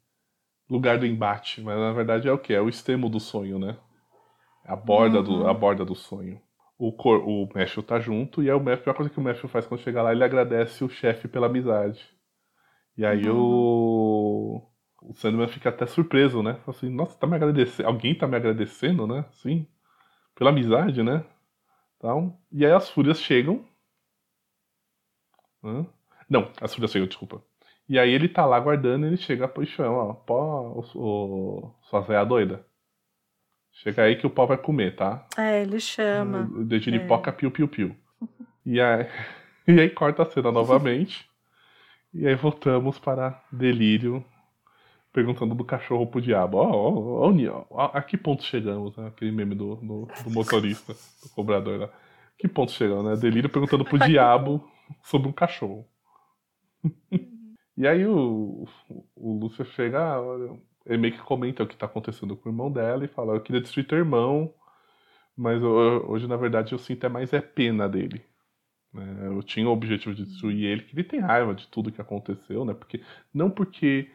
[0.69, 2.53] lugar do embate, mas na verdade é o que?
[2.53, 3.77] É o extremo do sonho, né?
[4.63, 5.23] A borda, uhum.
[5.23, 6.41] do, a borda do sonho.
[6.77, 9.23] O, cor, o Matthew tá junto, e aí o Matthew, a primeira coisa que o
[9.23, 12.05] Matthew faz quando chega lá, ele agradece o chefe pela amizade.
[12.97, 13.37] E aí uhum.
[13.37, 14.71] o,
[15.01, 16.55] o Sandman fica até surpreso, né?
[16.65, 17.87] Fala assim, nossa, tá me agradecendo.
[17.87, 19.25] Alguém tá me agradecendo, né?
[19.31, 19.67] Sim.
[20.33, 21.25] Pela amizade, né?
[21.97, 23.65] Então, e aí as fúrias chegam.
[26.29, 27.41] Não, as fúrias chegam, desculpa.
[27.87, 31.75] E aí ele tá lá guardando e ele chega pro chão, ó, pó, o, o,
[31.83, 32.65] sua véia doida.
[33.75, 35.27] Chega aí que o pau vai comer, tá?
[35.37, 36.49] É, ele chama.
[36.65, 37.33] De giripoca é.
[37.33, 37.95] piu piu piu.
[38.65, 39.07] E aí,
[39.67, 41.29] e aí corta a cena novamente.
[42.13, 44.23] e aí voltamos para delírio,
[45.11, 46.57] perguntando do cachorro pro diabo.
[46.57, 49.07] Ó, ó, ó, a que ponto chegamos, né?
[49.07, 51.89] Aquele meme do, do, do motorista, do cobrador lá.
[52.37, 53.15] Que ponto chegamos, né?
[53.17, 54.65] Delírio perguntando pro diabo
[55.03, 55.85] sobre um cachorro.
[57.77, 58.65] E aí o,
[59.17, 60.17] o Lúcio chega,
[60.85, 63.41] ele meio que comenta o que tá acontecendo com o irmão dela e fala, eu
[63.41, 64.53] queria destruir teu irmão,
[65.35, 68.23] mas hoje na verdade eu sinto é mais é pena dele.
[68.93, 69.27] Né?
[69.27, 72.63] Eu tinha o objetivo de destruir ele, que ele tem raiva de tudo que aconteceu,
[72.63, 72.73] né?
[72.73, 73.01] Porque,
[73.33, 74.09] não porque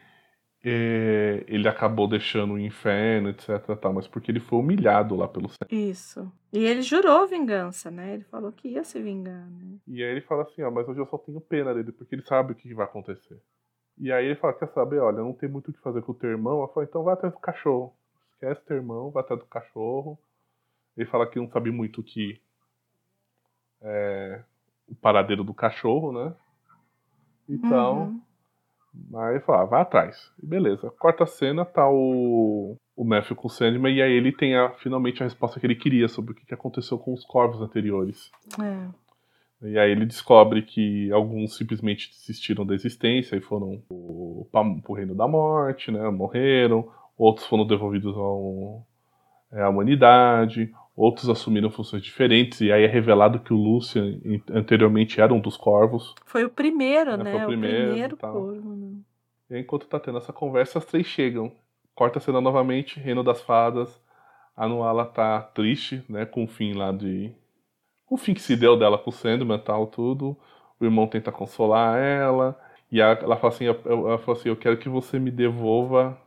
[0.63, 3.63] é, ele acabou deixando o inferno, etc.
[3.79, 5.67] Tal, mas porque ele foi humilhado lá pelo céu.
[5.69, 6.31] Isso.
[6.51, 8.15] E ele jurou vingança, né?
[8.15, 9.47] Ele falou que ia se vingar.
[9.49, 9.77] Né?
[9.87, 12.23] E aí ele fala assim: ó, mas hoje eu só tenho pena dele, porque ele
[12.23, 13.39] sabe o que vai acontecer.
[14.01, 14.99] E aí ele fala: quer saber?
[14.99, 16.61] Olha, não tem muito o que fazer com o teu irmão.
[16.61, 17.93] Eu falo: então vai atrás do cachorro.
[18.33, 20.17] Esquece teu irmão, vai atrás do cachorro.
[20.97, 22.41] Ele fala que não sabe muito o que.
[23.81, 24.43] É,
[24.89, 26.35] o paradeiro do cachorro, né?
[27.47, 28.03] Então.
[28.03, 28.21] Uhum
[29.15, 30.31] Aí fala, ah, vai atrás.
[30.41, 30.89] E beleza.
[30.99, 35.21] Quarta cena, tá o, o Matthew com o Sandman, e aí ele tem a, finalmente
[35.21, 38.31] a resposta que ele queria sobre o que aconteceu com os corvos anteriores.
[38.61, 38.89] É.
[39.61, 45.13] E aí ele descobre que alguns simplesmente desistiram da existência e foram pro, pro reino
[45.13, 46.09] da morte, né?
[46.09, 46.89] Morreram.
[47.17, 48.85] Outros foram devolvidos ao,
[49.51, 54.19] é, à humanidade outros assumiram funções diferentes, e aí é revelado que o Lucian
[54.51, 56.13] anteriormente era um dos corvos.
[56.25, 57.31] Foi o primeiro, né?
[57.31, 58.75] Foi o primeiro, o primeiro corvo.
[58.75, 58.97] Né?
[59.49, 61.51] E aí, enquanto tá tendo essa conversa, as três chegam.
[61.95, 64.01] Corta a cena novamente, Reino das Fadas.
[64.55, 66.25] A Nuala tá triste, né?
[66.25, 67.33] Com o fim lá de.
[68.11, 70.37] O fim que se deu dela com o Sandman e tal, tudo.
[70.79, 72.59] O irmão tenta consolar ela.
[72.91, 76.17] E ela fala assim, ela fala assim, eu quero que você me devolva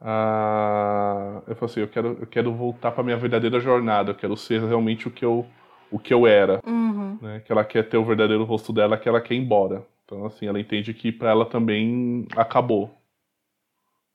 [0.00, 4.34] ah, eu falei assim, eu quero, eu quero voltar para minha verdadeira jornada, eu quero
[4.36, 5.46] ser realmente o que eu,
[5.90, 6.60] o que eu era.
[6.66, 7.18] Uhum.
[7.20, 7.40] Né?
[7.40, 9.86] Que ela quer ter o verdadeiro rosto dela, que ela quer ir embora.
[10.04, 12.90] Então, assim, ela entende que para ela também acabou.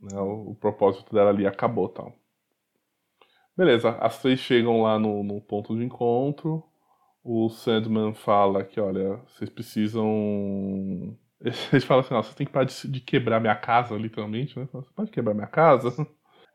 [0.02, 0.18] Né?
[0.20, 2.14] O, o, propósito dela ali acabou tal.
[3.58, 6.64] Beleza, as três chegam lá no, no ponto de encontro.
[7.24, 11.18] O Sandman fala que, olha, vocês precisam
[11.72, 14.68] eles falam assim, você tem que parar de, de, quebrar minha casa, literalmente, né?
[14.72, 15.90] Você pode quebrar minha casa?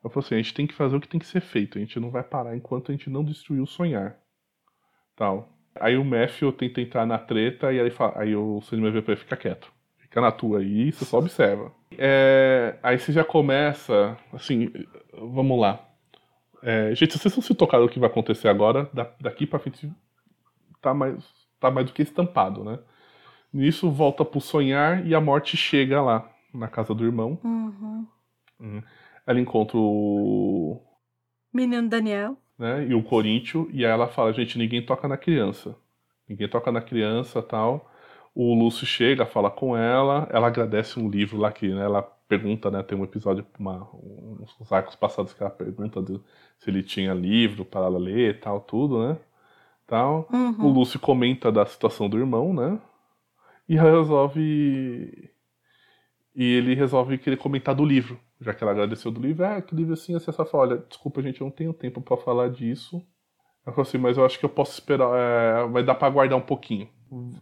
[0.02, 1.80] Eu falo assim, a gente tem que fazer o que tem que ser feito, a
[1.80, 4.18] gente não vai parar enquanto a gente não destruir o sonhar.
[5.14, 5.48] Tal.
[5.78, 9.12] Aí o Matthew tenta entrar na treta e aí, fala, aí o cinema vê pra
[9.12, 9.70] ele, fica quieto.
[9.98, 11.70] Fica na tua aí, você só observa.
[11.96, 14.72] É, aí você já começa, assim,
[15.12, 15.89] vamos lá.
[16.62, 19.90] É, gente, se vocês não se tocaram o que vai acontecer agora, daqui pra frente
[20.80, 21.24] tá mais,
[21.58, 22.78] tá mais do que estampado, né?
[23.52, 27.38] Nisso volta pro sonhar e a morte chega lá, na casa do irmão.
[27.42, 28.06] Uhum.
[28.60, 28.82] Hum.
[29.26, 30.80] Ela encontra o.
[31.52, 32.36] Menino Daniel.
[32.58, 35.74] Né, e o Coríntio, e aí ela fala: gente, ninguém toca na criança.
[36.28, 37.90] Ninguém toca na criança tal.
[38.34, 42.70] O Lúcio chega, fala com ela, ela agradece um livro lá que né, ela pergunta,
[42.70, 42.80] né?
[42.84, 46.00] Tem um episódio, uma, uns arcos passados que ela pergunta
[46.60, 49.18] se ele tinha livro para ela ler tal, tudo, né?
[49.84, 50.28] Tal.
[50.32, 50.66] Uhum.
[50.66, 52.80] O Lúcio comenta da situação do irmão, né?
[53.68, 55.28] E resolve.
[56.32, 58.20] E ele resolve querer comentar do livro.
[58.40, 61.20] Já que ela agradeceu do livro, ah, que livro assim, assim, essa fala, olha, desculpa,
[61.20, 63.04] gente, eu não tenho tempo para falar disso.
[63.66, 66.38] Ela falou assim, mas eu acho que eu posso esperar, é, vai dar para aguardar
[66.38, 66.88] um pouquinho.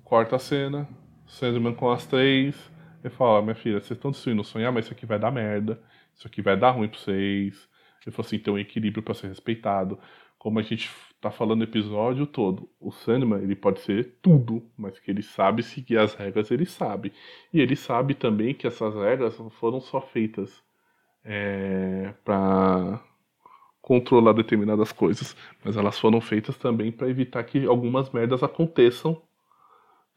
[0.03, 0.89] Corta a cena,
[1.27, 2.57] Sandman com as três.
[3.03, 5.81] Ele fala, minha filha, vocês estão destruindo o sonhar, mas isso aqui vai dar merda.
[6.15, 7.69] Isso aqui vai dar ruim pra vocês.
[8.05, 9.99] Ele falou assim, tem um equilíbrio para ser respeitado.
[10.39, 12.69] Como a gente tá falando o episódio todo.
[12.81, 17.13] O Sandman, ele pode ser tudo, mas que ele sabe seguir as regras, ele sabe.
[17.53, 20.63] E ele sabe também que essas regras foram só feitas
[21.25, 23.01] é, para
[23.83, 29.21] controlar determinadas coisas, mas elas foram feitas também para evitar que algumas merdas aconteçam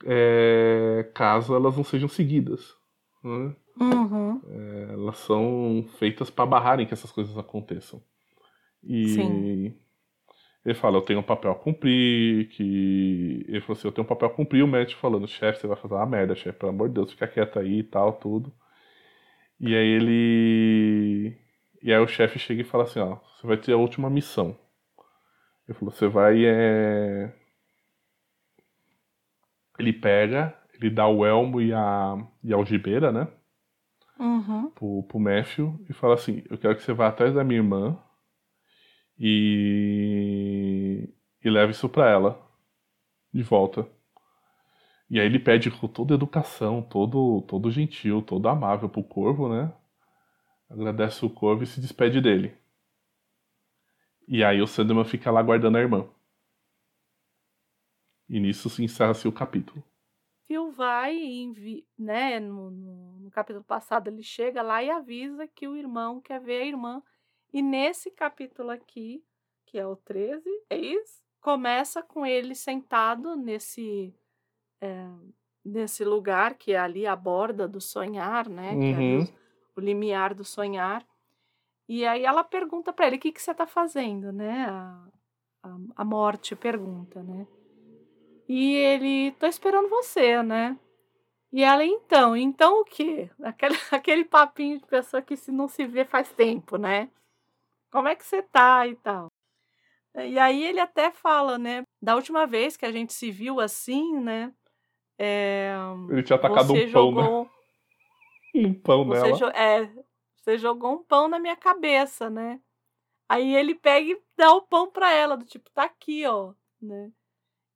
[0.05, 2.75] é, caso elas não sejam seguidas.
[3.23, 3.55] Né?
[3.79, 4.41] Uhum.
[4.47, 8.01] É, elas são feitas para barrarem que essas coisas aconteçam.
[8.83, 9.75] E Sim.
[10.65, 13.45] ele fala, eu tenho um papel a cumprir, que.
[13.47, 15.77] Ele falou assim, eu tenho um papel a cumprir, o médico falando, chefe, você vai
[15.77, 18.51] fazer uma merda, chefe, pelo amor de Deus, fica quieto aí e tal, tudo.
[19.59, 21.37] E aí ele.
[21.83, 24.57] E aí o chefe chega e fala assim, ó, você vai ter a última missão.
[25.67, 26.43] Ele falou, você vai.
[26.45, 27.33] É...
[29.81, 33.27] Ele pega, ele dá o elmo e a, e a algibeira, né?
[34.19, 34.69] Uhum.
[34.69, 37.97] Pro, pro Matthew e fala assim, eu quero que você vá atrás da minha irmã
[39.17, 41.09] e,
[41.43, 42.39] e leve isso pra ela
[43.33, 43.87] de volta.
[45.09, 49.73] E aí ele pede com toda educação, todo, todo gentil, todo amável pro corvo, né?
[50.69, 52.55] Agradece o corvo e se despede dele.
[54.27, 56.07] E aí o Sandman fica lá guardando a irmã.
[58.31, 59.83] E nisso se encerra-se o capítulo.
[60.47, 65.67] Phil vai e né, no, no, no capítulo passado ele chega lá e avisa que
[65.67, 67.03] o irmão quer ver a irmã.
[67.53, 69.21] E nesse capítulo aqui,
[69.65, 71.21] que é o 13, é isso?
[71.41, 74.15] Começa com ele sentado nesse
[74.79, 75.05] é,
[75.63, 78.77] nesse lugar que é ali a borda do sonhar, né?
[78.77, 79.23] Que é Uhum.
[79.23, 79.27] o,
[79.75, 81.05] o limiar do sonhar.
[81.85, 84.67] E aí ela pergunta para ele: o que, que você está fazendo, né?
[84.69, 85.07] A,
[85.63, 87.45] a, a morte pergunta, né?
[88.53, 90.77] E ele, tô esperando você, né?
[91.53, 93.29] E ela, então, então o quê?
[93.41, 97.09] Aquele, aquele papinho de pessoa que se não se vê faz tempo, né?
[97.89, 99.27] Como é que você tá e tal?
[100.13, 101.83] E aí ele até fala, né?
[102.01, 104.53] Da última vez que a gente se viu assim, né?
[105.17, 105.73] É,
[106.09, 107.23] Ele tinha atacado um pão, né?
[107.23, 107.49] jogou,
[108.53, 109.37] Um pão você, nela.
[109.37, 109.89] jo- é,
[110.35, 112.59] você jogou um pão na minha cabeça, né?
[113.29, 117.09] Aí ele pega e dá o pão pra ela, do tipo, tá aqui, ó, né?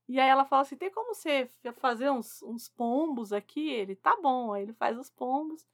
[0.07, 3.69] E aí ela fala assim, tem como você fa- fazer uns, uns pombos aqui?
[3.69, 4.53] Ele, tá bom.
[4.53, 5.65] Aí ele faz os pombos.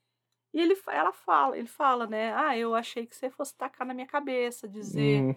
[0.54, 2.34] E ele, ela fala, ele fala, né?
[2.36, 5.36] Ah, eu achei que você fosse tacar na minha cabeça, dizer Hum,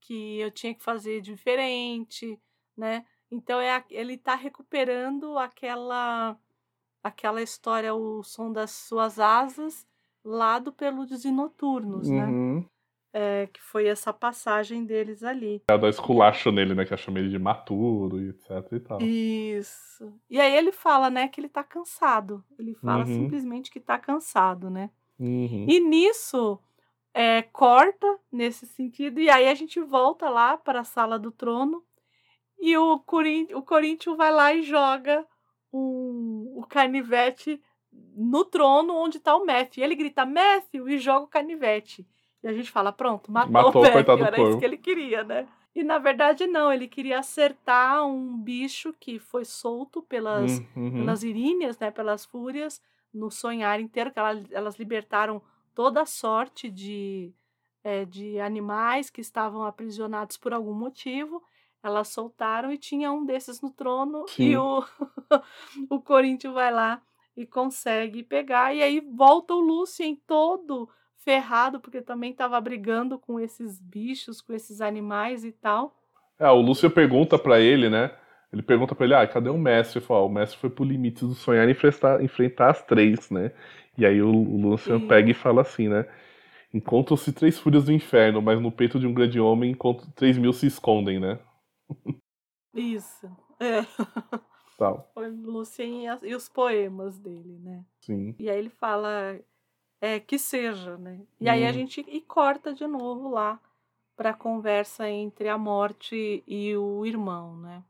[0.00, 2.40] que eu tinha que fazer diferente,
[2.76, 3.06] né?
[3.30, 6.38] Então é, ele tá recuperando aquela
[7.02, 9.86] aquela história, o som das suas asas,
[10.24, 12.36] lá do Peludos e Noturnos, né?
[13.12, 15.60] É, que foi essa passagem deles ali.
[15.68, 16.84] Ela dá esculacho nele, né?
[16.84, 19.02] Que chama ele de maturo e etc e tal.
[19.02, 20.12] Isso.
[20.30, 22.44] E aí ele fala, né, que ele tá cansado.
[22.56, 23.06] Ele fala Uhum.
[23.14, 24.90] simplesmente que tá cansado, né?
[25.18, 25.66] Uhum.
[25.68, 26.58] E nisso
[27.12, 31.82] é, corta nesse sentido, e aí a gente volta lá para a sala do trono
[32.60, 35.26] e o, Corin o Corinthians vai lá e joga
[35.72, 37.60] um, o canivete
[38.14, 39.82] no trono onde está o Matthew.
[39.82, 42.06] E ele grita Matthew e joga o canivete.
[42.42, 44.76] E a gente fala, pronto, matou, Matou o Matthew, coitado do era isso que ele
[44.78, 45.46] queria, né?
[45.74, 50.90] E na verdade não, ele queria acertar um bicho que foi solto pelas, Uhum.
[50.92, 52.80] pelas iríneas, né, pelas fúrias,
[53.12, 55.40] no sonhar inteiro, que ela- elas libertaram
[55.74, 57.32] toda a sorte de,
[57.84, 61.42] eh, de animais que estavam aprisionados por algum motivo.
[61.82, 64.50] Elas soltaram e tinha um desses no trono Sim.
[64.50, 64.84] e o,
[65.90, 67.00] o Corinthians vai lá
[67.36, 68.74] e consegue pegar.
[68.74, 70.88] E aí volta o Lucien todo
[71.24, 75.94] ferrado, porque também estava brigando com esses bichos, com esses animais e tal.
[76.38, 78.10] É, o Lúcio pergunta pra ele, né?
[78.52, 79.98] Ele pergunta pra ele, ah, cadê o mestre?
[79.98, 83.30] Ele fala, "Ah, o mestre foi pro limite do sonhar e enfrentar, enfrentar as três,
[83.30, 83.52] né?
[83.96, 86.06] E aí o, o Lúcio pega e fala assim, né?
[86.72, 90.52] Encontram-se três fúrias do inferno, mas no peito de um grande homem, encontro, três mil
[90.52, 91.38] se escondem, né?
[92.74, 93.26] Isso.
[93.58, 93.82] É.
[94.78, 97.84] Tal, Foi Lucien e os poemas dele, né?
[98.00, 98.34] sim.
[98.38, 99.38] E aí ele fala
[100.00, 101.20] é, que seja, né?
[101.40, 101.72] E aí a Hum.
[101.72, 103.60] gente e corta de novo lá
[104.16, 107.82] para a conversa entre a morte e o irmão, né?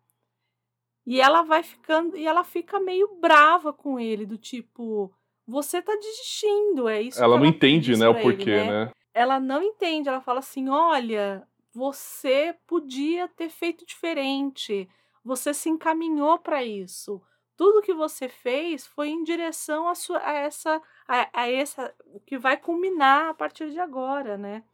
[1.06, 5.12] E ela vai ficando e ela fica meio brava com ele, do tipo,
[5.46, 8.92] você tá desistindo, é isso Ela que não entende, né, o pra ele, porquê, né?
[9.12, 10.08] ela não entende.
[10.08, 14.88] Ela fala assim: olha, você podia ter feito diferente.
[15.24, 17.20] Você se encaminhou para isso.
[17.60, 22.18] Tudo que você fez foi em direção a, sua, a essa, a, a essa, o
[22.20, 24.64] que vai culminar a partir de agora, né?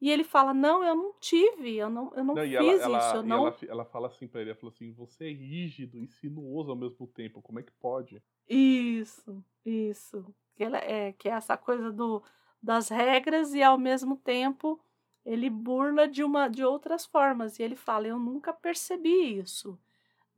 [0.00, 2.98] E ele fala: não, eu não tive, eu não, eu não, Não, fiz ela, ela,
[2.98, 3.52] isso, eu não.
[3.52, 6.76] ela, ela fala assim pra ele, ela falou assim, você é rígido e sinuoso ao
[6.76, 8.22] mesmo tempo, como é que pode?
[8.48, 10.34] Isso, isso.
[10.54, 12.22] Que, ela, é, que é essa coisa do,
[12.62, 14.80] das regras e ao mesmo tempo
[15.24, 19.78] ele burla de uma de outras formas e ele fala: "Eu nunca percebi isso",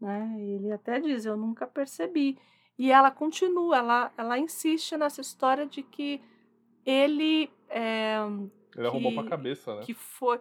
[0.01, 0.35] né?
[0.39, 2.39] Ele até diz: "Eu nunca percebi".
[2.79, 6.21] E ela continua, ela ela insiste nessa história de que
[6.85, 8.17] ele é,
[8.77, 9.83] ele arrumou pra cabeça, né?
[9.83, 10.39] Que foi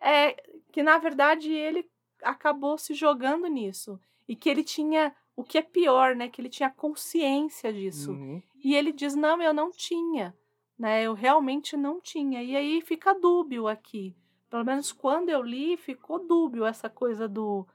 [0.00, 0.36] é
[0.72, 1.88] que na verdade ele
[2.22, 6.28] acabou se jogando nisso e que ele tinha o que é pior, né?
[6.28, 8.12] Que ele tinha consciência disso.
[8.12, 8.42] Uhum.
[8.64, 10.34] E ele diz: "Não, eu não tinha"
[10.78, 11.02] né?
[11.02, 12.42] Eu realmente não tinha.
[12.42, 14.14] E aí fica dúbio aqui.
[14.50, 17.66] Pelo menos quando eu li, ficou dúbio essa coisa do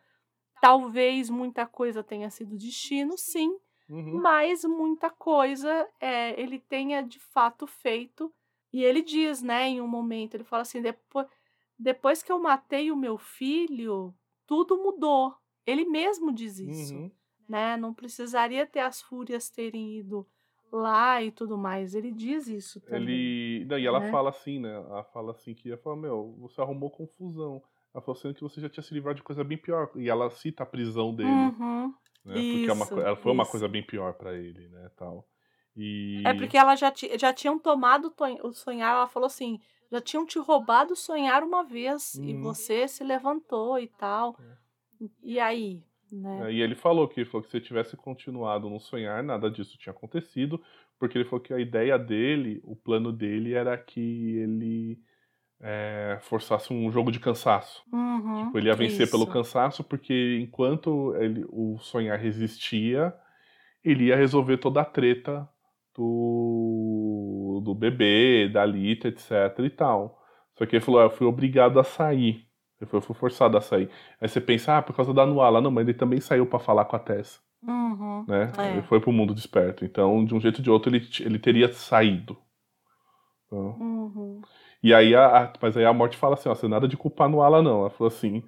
[0.62, 3.58] talvez muita coisa tenha sido destino, sim,
[3.90, 4.22] Uhum.
[4.22, 8.34] mas muita coisa é, ele tenha de fato feito.
[8.72, 11.28] E ele diz, né, em um momento, ele fala assim: depois,
[11.78, 14.14] depois que eu matei o meu filho,
[14.48, 15.36] tudo mudou.
[15.66, 17.12] Ele mesmo diz isso, Uhum.
[17.50, 17.76] né?
[17.78, 20.26] Não precisaria ter as fúrias terem ido
[20.72, 21.94] lá e tudo mais.
[21.96, 23.16] Ele diz isso também.
[23.16, 23.66] Ele.
[23.66, 24.12] Não, e ela né?
[24.12, 24.74] fala assim, né?
[24.74, 27.62] Ela fala assim que ela fala, meu, você arrumou confusão.
[27.94, 29.90] Ela falou sendo que você já tinha se livrado de coisa bem pior.
[29.96, 31.30] E ela cita a prisão dele.
[31.30, 31.94] Uhum.
[32.26, 32.34] né?
[32.34, 33.52] Porque é uma, Isso, ela foi uma isso.
[33.52, 34.90] coisa bem pior pra ele, né?
[34.96, 35.28] Tal.
[35.76, 36.22] E.
[36.26, 38.14] É porque ela já, já tinham tomado
[38.44, 39.60] o sonhar, ela falou assim,
[39.92, 42.42] já tinham te roubado o sonhar uma vez e Uhum.
[42.42, 44.38] você se levantou e tal.
[44.40, 45.06] É.
[45.24, 46.50] E aí, né?
[46.50, 49.78] É, E ele falou que, ele falou que se tivesse continuado no sonhar, nada disso
[49.78, 50.62] tinha acontecido,
[51.00, 55.00] porque ele falou que a ideia dele, o plano dele era que ele
[55.62, 57.84] é, forçasse um jogo de cansaço.
[57.92, 59.32] Uhum, Tipo, ele ia vencer pelo isso.
[59.34, 63.14] cansaço, porque enquanto ele, o sonhar resistia,
[63.84, 65.48] ele ia resolver toda a treta
[65.96, 70.20] do, do bebê, da Lita, etc e tal.
[70.58, 72.48] Só que ele falou, ah, eu fui obrigado a sair.
[72.80, 73.90] Ele falou, eu fui forçado a sair.
[74.20, 75.62] Aí você pensa, ah, por causa da Nuala.
[75.62, 78.52] Não, mas ele também saiu pra falar com a Tess, Uhum, né?
[78.58, 78.72] É.
[78.74, 79.86] Ele foi pro mundo desperto.
[79.86, 82.38] Então, de um jeito ou de outro, ele, ele teria saído.
[83.46, 84.42] Então, uhum.
[84.84, 87.30] E aí a, a- mas aí a morte fala assim, ó, você nada de culpar
[87.30, 87.82] no Ala não.
[87.82, 88.44] Ela falou assim,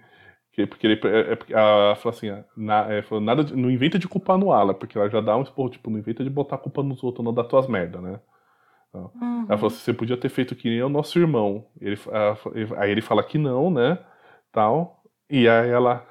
[0.53, 3.99] que, porque ele é, é, ela falou assim, na, é, falou, nada de- não inventa
[3.99, 6.55] de culpar no Ala, porque ela já dá um esporro, tipo, não inventa de botar
[6.57, 8.19] a culpa nos outros, não das tuas merda, né?
[8.93, 9.45] Uhum.
[9.47, 11.68] Ela falou assim, você podia ter feito que nem o nosso irmão.
[11.80, 12.38] Ele, ela-
[12.77, 13.97] aí ele fala que não, né?
[14.51, 15.03] Tal.
[15.30, 16.07] E aí ela,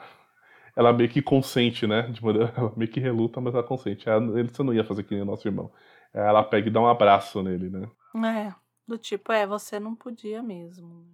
[0.76, 2.02] ela meio que consente, né?
[2.04, 4.08] De maneira, ela meio que reluta, mas ela consente.
[4.08, 5.72] Ela, ele, você não ia fazer que nem o nosso irmão.
[6.14, 7.88] Aí Ela pega e dá um abraço nele, né?
[8.14, 8.54] É,
[8.86, 11.06] do tipo, é, você não podia mesmo.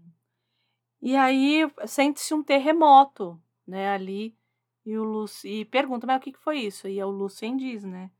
[1.00, 4.34] E aí sente-se um terremoto, né, ali,
[4.84, 6.88] e o Luci, e pergunta, mas o que que foi isso?
[6.88, 8.10] E é o Lucien diz, né,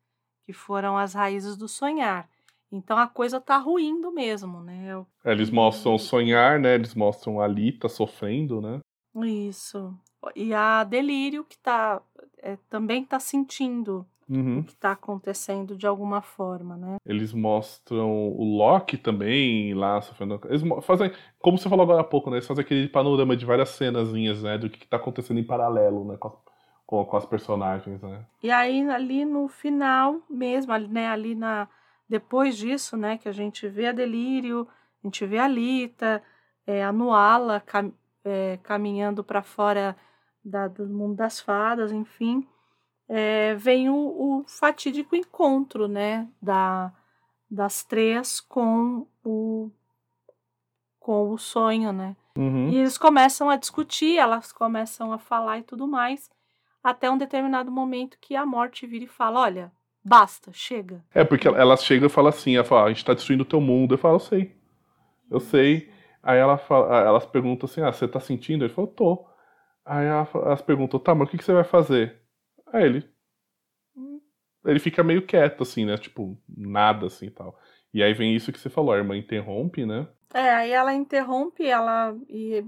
[0.44, 2.28] que foram as raízes do sonhar.
[2.70, 4.96] Então a coisa tá ruindo mesmo, né?
[4.96, 6.74] o- Aí Eles mostram o sonhar, né?
[6.74, 8.80] Eles mostram a Lita sofrendo, né?
[9.24, 9.98] Isso.
[10.36, 12.02] E a Delírio que tá,
[12.38, 14.62] é, também tá sentindo Uhum.
[14.62, 16.96] que tá acontecendo de alguma forma, né?
[17.06, 20.40] Eles mostram o Loki também lá sofrendo.
[20.44, 22.36] Eles fazem, como você falou agora há pouco, né?
[22.36, 24.59] Eles fazem aquele panorama de várias cenazinhas, né?
[24.59, 26.16] Do que, que tá acontecendo em paralelo, né?
[26.18, 26.38] Com, as-
[26.86, 28.24] com, com as personagens, né?
[28.42, 31.66] E aí, ali no final mesmo, ali, né, ali na.
[32.09, 34.66] Depois disso, né, que a gente vê a Delírio,
[35.02, 36.22] a gente vê a Lita,
[36.66, 37.92] é, a Nuala cam-
[38.24, 39.96] é, caminhando para fora
[40.44, 42.46] da- do mundo das fadas, enfim.
[43.09, 46.93] É, vem o, o fatídico encontro, né, da,
[47.51, 49.70] das três com o,
[51.01, 52.16] com o sonho, né?
[52.36, 52.68] Uhum.
[52.70, 56.30] E eles começam a discutir, elas começam a falar e tudo mais,
[56.82, 59.72] até um determinado momento que a morte vira e fala: Olha,
[60.05, 61.05] basta, chega.
[61.14, 63.47] É, porque elas chegam e falam assim, ela fala, "Ah, a gente tá destruindo o
[63.47, 63.94] teu mundo.
[63.94, 64.56] Eu falo, eu sei.
[65.30, 65.90] Eu sei.
[66.22, 68.64] Aí ela fala, elas perguntam assim, ah, você tá sentindo?
[68.64, 69.26] Ele falou, tô.
[69.85, 72.18] Aí ela elas perguntam, tá, mas o que, que você vai fazer?
[72.73, 73.09] Aí ele.
[73.97, 74.20] "Hum."
[74.65, 75.97] Ele fica meio quieto, assim, né?
[75.97, 77.59] Tipo, nada assim e tal.
[77.93, 80.09] E aí vem isso que você falou, a irmã interrompe, né?
[80.32, 82.65] É, aí ela interrompe ela e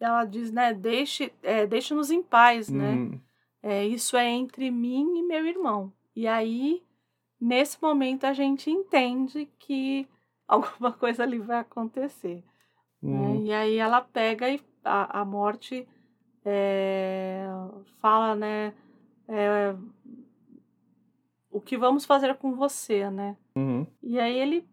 [0.00, 2.94] ela diz, né, deixe, é, deixe-nos em paz, né?
[2.94, 3.20] Hum,
[3.62, 5.92] É, isso é entre mim e meu irmão.
[6.16, 6.82] E aí,
[7.40, 10.08] nesse momento, a gente entende que
[10.48, 12.44] alguma coisa ali vai acontecer.
[13.02, 13.36] né?
[13.36, 15.88] hum, E aí ela pega e a, a morte
[16.44, 17.46] é,
[18.00, 18.74] fala, né?
[19.28, 19.74] É,
[21.50, 23.36] o que vamos fazer com você, né?
[23.56, 23.86] uhum.
[24.02, 24.68] E aí ele,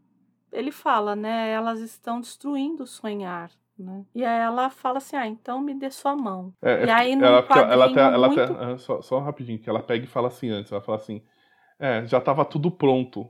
[0.52, 1.52] ele fala, né?
[1.52, 4.06] Elas estão destruindo o sonhar, né?
[4.16, 6.54] E aí ela fala assim, ah, então me dê sua mão.
[6.62, 7.40] É, E é aí, porque num ela,
[7.72, 10.50] ela, até- ela muito- até- ah, só, só rapidinho, que ela pega e fala assim
[10.50, 11.22] antes, ela fala assim,
[11.80, 13.30] é, já tava tudo pronto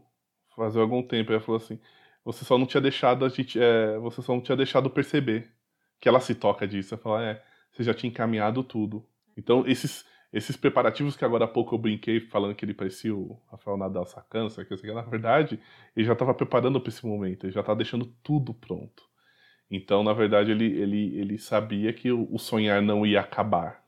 [0.56, 1.32] faz algum tempo.
[1.32, 1.80] Ela falou assim,
[2.26, 5.52] você só não tinha deixado a gente, é, você só não tinha deixado perceber
[6.00, 6.94] que ela se toca disso.
[6.96, 9.06] Ela fala, é, você já tinha encaminhado tudo.
[9.38, 13.40] Então, esses, esses preparativos que agora há pouco eu brinquei falando que ele parecia o
[13.52, 15.60] Rafael Nadal sacando, sabe, que, na verdade,
[15.96, 19.04] ele já estava preparando para esse momento, ele já estava deixando tudo pronto.
[19.70, 23.82] Então, na verdade, ele, ele, ele sabia que o, sonhar não ia acabar,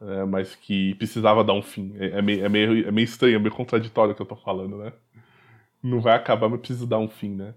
[0.00, 0.24] né?
[0.24, 1.94] mas que precisava dar um fim.
[1.96, 4.36] É, é, meio, é, meio, é meio estranho, é meio contraditório o que eu tô
[4.36, 4.92] falando, né?
[5.82, 7.54] Não vai acabar, mas precisa dar um fim, né?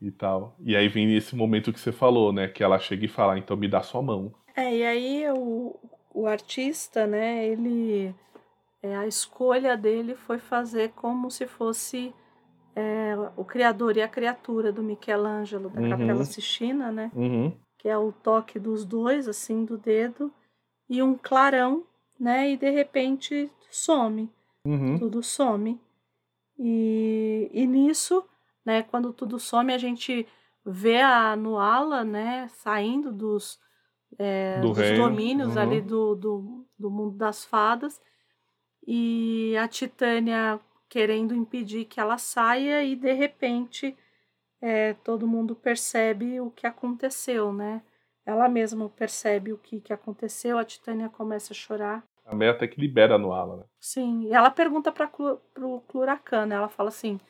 [0.00, 0.56] E tal.
[0.64, 2.48] E aí vem esse momento que você falou, né?
[2.48, 4.34] Que ela chega e fala, então me dá sua mão.
[4.56, 5.78] É, e aí o,
[6.14, 8.14] o artista, né, ele.
[8.82, 12.14] É, a escolha dele foi fazer como se fosse
[12.76, 15.90] é, o criador e a criatura do Michelangelo, da Uhum.
[15.90, 17.10] Capela Sistina, né?
[17.14, 17.52] Uhum.
[17.78, 20.32] Que é o toque dos dois, assim, do dedo,
[20.88, 21.84] e um clarão,
[22.20, 22.50] né?
[22.50, 24.30] E de repente some,
[24.66, 24.98] Uhum.
[24.98, 25.80] tudo some.
[26.58, 28.24] E, e nisso,
[28.64, 30.26] né, quando tudo some, a gente
[30.64, 33.58] vê a Nuala, né, saindo dos,
[34.18, 35.62] é, Do dos reino, domínios uhum.
[35.62, 38.00] ali do, do, do mundo das fadas,
[38.86, 43.96] e a Titânia querendo impedir que ela saia, e de repente
[44.60, 47.82] é, todo mundo percebe o que aconteceu, né?
[48.24, 52.02] Ela mesma percebe o que, que aconteceu, a Titânia começa a chorar.
[52.24, 53.64] A Meia até que libera no ala, né?
[53.78, 55.10] Sim, e ela pergunta para
[55.58, 56.54] o Cluracan, né?
[56.54, 57.20] Ela fala assim: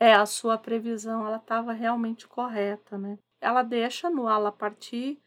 [0.00, 3.18] é, a sua previsão ela estava realmente correta, né?
[3.40, 5.20] Ela deixa no ala partir,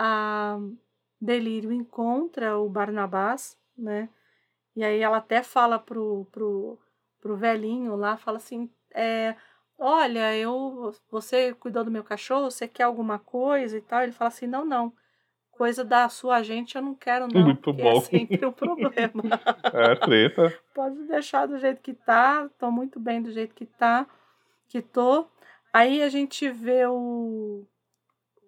[0.00, 0.56] a
[1.20, 4.08] Delírio encontra o Barnabás, né?
[4.76, 6.78] E aí ela até fala pro, pro,
[7.20, 9.34] pro velhinho lá, fala assim: é,
[9.76, 14.02] olha, eu você cuidou do meu cachorro, você quer alguma coisa e tal?
[14.02, 14.92] Ele fala assim: não, não.
[15.50, 17.46] Coisa da sua gente eu não quero, não.
[17.46, 17.98] Muito porque bom.
[17.98, 19.22] É sempre um problema.
[19.74, 20.56] É, treta.
[20.72, 22.48] Pode deixar do jeito que tá.
[22.56, 24.06] Tô muito bem do jeito que tá.
[24.68, 25.26] Que tô.
[25.72, 27.66] Aí a gente vê o,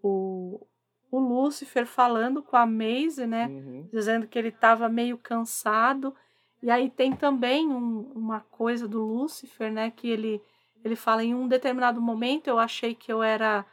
[0.01, 0.65] o,
[1.11, 3.47] o Lúcifer falando com a Maisie, né?
[3.49, 3.89] Uhum.
[3.93, 6.15] Dizendo que ele tava meio cansado.
[6.63, 9.91] E aí tem também um- uma coisa do Lúcifer, né?
[9.91, 10.41] Que ele,
[10.85, 13.65] ele fala em um determinado momento eu achei que eu era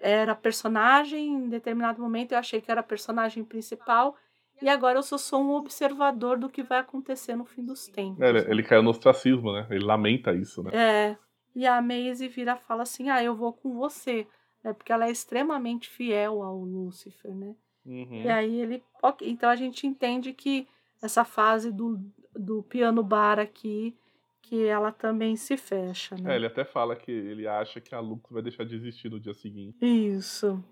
[0.00, 4.14] era personagem, em determinado momento eu achei que era personagem principal,
[4.62, 8.20] e agora eu só sou um observador do que vai acontecer no fim dos tempos.
[8.20, 9.66] É, ele, ele caiu no ostracismo, né?
[9.70, 10.70] Ele lamenta isso, né?
[10.72, 11.16] É,
[11.54, 14.26] e a Maisie vira e fala assim: Ah, eu vou com você,
[14.62, 14.72] né?
[14.72, 17.54] Porque ela é extremamente fiel ao Lúcifer, né?
[17.84, 18.22] Uhum.
[18.22, 18.82] E aí ele.
[19.02, 20.68] ok, Então a gente entende que
[21.02, 21.98] essa fase do,
[22.34, 23.96] do piano bar aqui,
[24.42, 26.32] que ela também se fecha, né?
[26.32, 29.20] É, ele até fala que ele acha que a Lux vai deixar de existir no
[29.20, 29.78] dia seguinte.
[29.80, 30.62] Isso.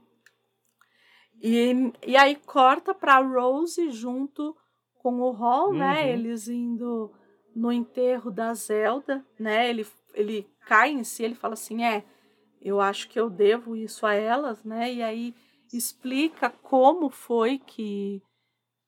[1.41, 4.57] E, e aí corta pra Rose junto
[4.95, 6.03] com o Hall, né?
[6.03, 6.09] Uhum.
[6.09, 7.13] Eles indo
[7.55, 9.69] no enterro da Zelda, né?
[9.69, 12.05] Ele, ele cai em si, ele fala assim: é,
[12.67, 14.93] eu acho que eu devo isso a elas, né?
[14.93, 15.35] E aí
[15.73, 18.21] explica como foi que,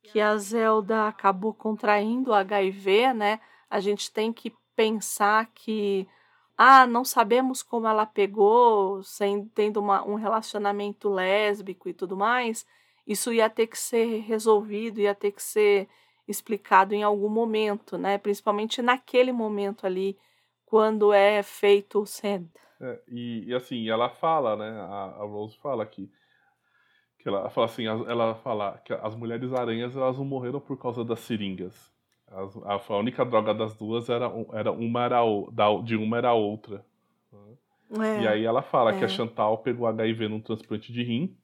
[0.02, 3.40] que a Zelda acabou contraindo o HIV, né?
[3.70, 6.08] A gente tem que pensar que
[6.56, 12.66] ah, não sabemos como ela pegou, sem, tendo uma, um relacionamento lésbico e tudo mais,
[13.06, 15.88] isso ia ter que ser resolvido, ia ter que ser
[16.26, 18.18] explicado em algum momento, né?
[18.18, 20.18] Principalmente naquele momento ali,
[20.66, 22.50] quando é feito o send.
[22.80, 24.68] É, e, e assim, ela fala, né?
[24.80, 26.10] A, a Rose fala que,
[27.18, 30.76] que ela fala assim, as- ela fala que as mulheres aranhas elas não morreram por
[30.78, 31.92] causa das seringas.
[32.28, 36.18] As- a, a única droga das duas era, era uma era o- da, de uma
[36.18, 36.84] era a outra.
[37.32, 38.20] É.
[38.22, 39.08] E aí ela fala que a é.
[39.08, 41.36] Chantal pegou HIV num transplante de rim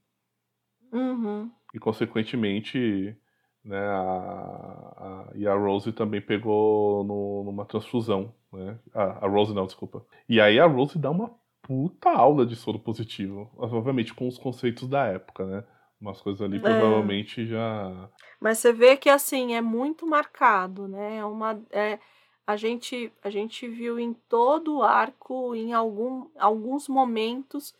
[0.92, 1.50] Uhum.
[1.74, 3.16] e consequentemente,
[3.64, 8.78] né, a, a- e a Rose também pegou no- numa transfusão, né?
[8.92, 10.04] A, a Rose não, desculpa.
[10.28, 11.30] E aí a Rose dá uma
[11.62, 15.64] puta aula de soro positivo, obviamente com os conceitos da época, né?
[16.00, 18.10] Umas coisas ali provavelmente já
[18.40, 21.16] Mas você vê que assim é muito marcado, né?
[21.18, 21.98] É uma, é,
[22.46, 27.74] a gente a gente viu em todo o arco, em algum, alguns momentos,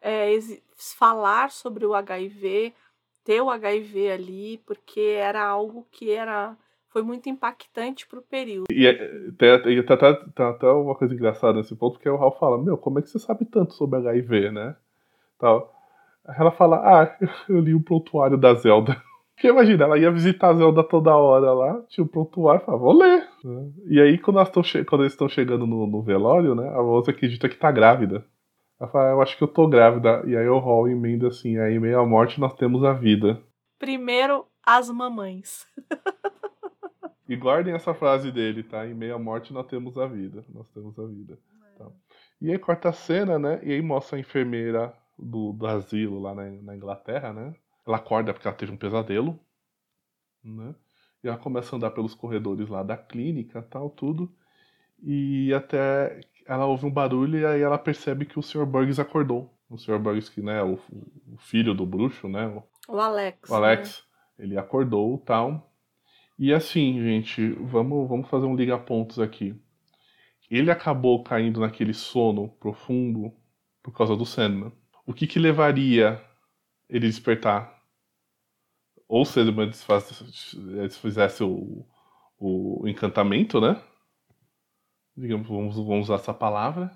[0.00, 0.30] é,
[0.76, 2.74] falar sobre o HIV,
[3.30, 6.56] ter o HIV ali, porque era algo que era
[6.88, 8.66] foi muito impactante para o período.
[8.72, 12.76] E é- até- tem até uma coisa engraçada nesse ponto, que o Ralph fala, meu,
[12.76, 14.74] como é que você sabe tanto sobre HIV, né?
[15.38, 15.72] Tal.
[16.36, 17.16] Ela fala, ah,
[17.48, 19.00] eu li o prontuário da Zelda.
[19.36, 22.98] Porque imagina, ela ia visitar a Zelda toda hora lá, tinha o prontuário, falava, vou
[22.98, 23.28] ler.
[23.86, 27.08] E aí, quando, elas tão quando eles estão chegando no, no velório, né, a Rose
[27.08, 28.24] acredita que tá grávida.
[28.80, 30.22] Ela fala, eu acho que eu tô grávida.
[30.26, 33.42] E aí o Hall emenda assim, aí em meio à morte nós temos a vida.
[33.78, 35.66] Primeiro as mamães.
[37.28, 38.84] E guardem essa frase dele, tá?
[38.84, 40.44] Em meio à morte nós temos a vida.
[40.48, 41.38] Nós temos a vida.
[41.78, 41.86] Tá.
[42.40, 43.60] E aí corta a cena, né?
[43.62, 47.54] E aí mostra a enfermeira do, do asilo lá na, na Inglaterra, né?
[47.86, 49.38] Ela acorda porque ela teve um pesadelo,
[50.42, 50.74] né?
[51.22, 54.34] E ela começa a andar pelos corredores lá da clínica, tal, tudo.
[55.02, 58.66] E até ela ouve um barulho e aí ela percebe que o Sr.
[58.66, 59.52] Burgess acordou.
[59.68, 59.98] o Sr.
[59.98, 60.74] Borisky, né, o,
[61.32, 63.48] o, filho do bruxo, né, o, o Alex.
[63.48, 64.04] O Alex,
[64.38, 64.44] né?
[64.44, 65.72] ele acordou tal.
[66.38, 69.54] E assim, gente, vamos, vamos fazer um liga-pontos aqui.
[70.50, 73.32] Ele acabou caindo naquele sono profundo
[73.82, 74.72] por causa do Sandman.
[75.06, 76.20] O que que levaria
[76.88, 77.80] ele despertar?
[79.06, 79.52] Ou se ele
[80.88, 81.86] desfizesse o,
[82.38, 83.80] o encantamento, né?
[85.20, 86.90] Digamos, vamos, vamos usar essa palavra.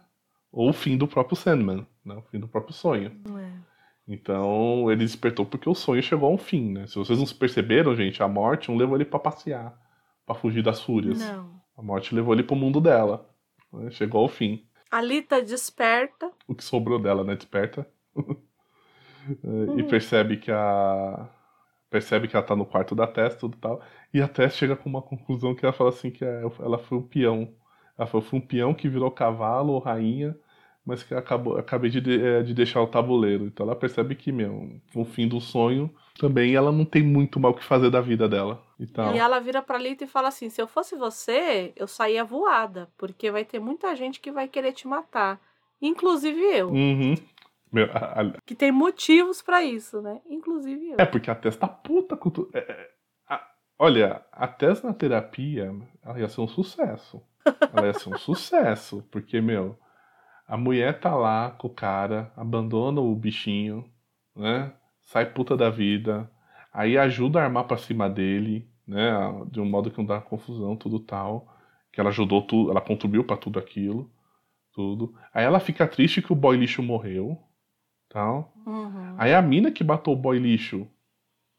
[0.50, 2.14] Ou o fim do próprio Sandman, né?
[2.14, 3.12] O fim do próprio sonho.
[3.38, 3.74] É.
[4.06, 6.86] Então ele despertou porque o sonho chegou a um fim, né?
[6.86, 9.76] Se vocês não perceberam, gente, a morte não levou ele para passear,
[10.24, 11.18] para fugir das fúrias.
[11.18, 11.60] Não.
[11.76, 13.28] A morte levou ele pro mundo dela.
[13.72, 13.90] Né?
[13.90, 14.66] Chegou ao fim.
[14.90, 16.30] A Lita desperta.
[16.46, 17.34] O que sobrou dela, né?
[17.34, 17.86] Desperta.
[19.42, 19.78] uhum.
[19.78, 21.28] E percebe que a.
[21.90, 23.80] Percebe que ela tá no quarto da Tess, tudo tal.
[24.12, 26.98] E a Tess chega com uma conclusão que ela fala assim que é, ela foi
[26.98, 27.54] um peão.
[27.96, 30.36] Ela foi um peão que virou cavalo ou rainha
[30.84, 33.46] mas que acabou, acabei de, é, de deixar o tabuleiro.
[33.46, 37.52] Então ela percebe que, meu, no fim do sonho, também ela não tem muito mal
[37.52, 38.62] o que fazer da vida dela.
[38.78, 39.14] E, tal.
[39.14, 42.90] e ela vira pra Lita e fala assim: se eu fosse você, eu saía voada,
[42.98, 45.40] porque vai ter muita gente que vai querer te matar.
[45.80, 46.68] Inclusive eu.
[46.68, 47.14] Uhum.
[47.72, 48.32] Meu, a, a...
[48.44, 50.20] Que tem motivos para isso, né?
[50.28, 50.96] Inclusive eu.
[50.98, 52.50] É, porque a Tess tá puta com tudo.
[52.52, 52.90] É, é,
[53.26, 53.46] a...
[53.78, 57.22] Olha, a Tess na terapia, ela ia ser um sucesso.
[57.72, 59.78] Ela ia ser um sucesso, porque, meu,
[60.46, 63.84] a mulher tá lá com o cara, abandona o bichinho,
[64.36, 64.72] né?
[65.02, 66.30] Sai puta da vida.
[66.72, 69.12] Aí ajuda a armar pra cima dele, né?
[69.50, 71.54] De um modo que não dá confusão, tudo tal.
[71.92, 74.10] Que ela ajudou tudo, ela contribuiu para tudo aquilo.
[74.72, 75.14] Tudo.
[75.32, 77.38] Aí ela fica triste que o boy lixo morreu.
[78.08, 78.52] Tal.
[78.66, 79.14] Uhum.
[79.18, 80.86] Aí a mina que matou o boy lixo,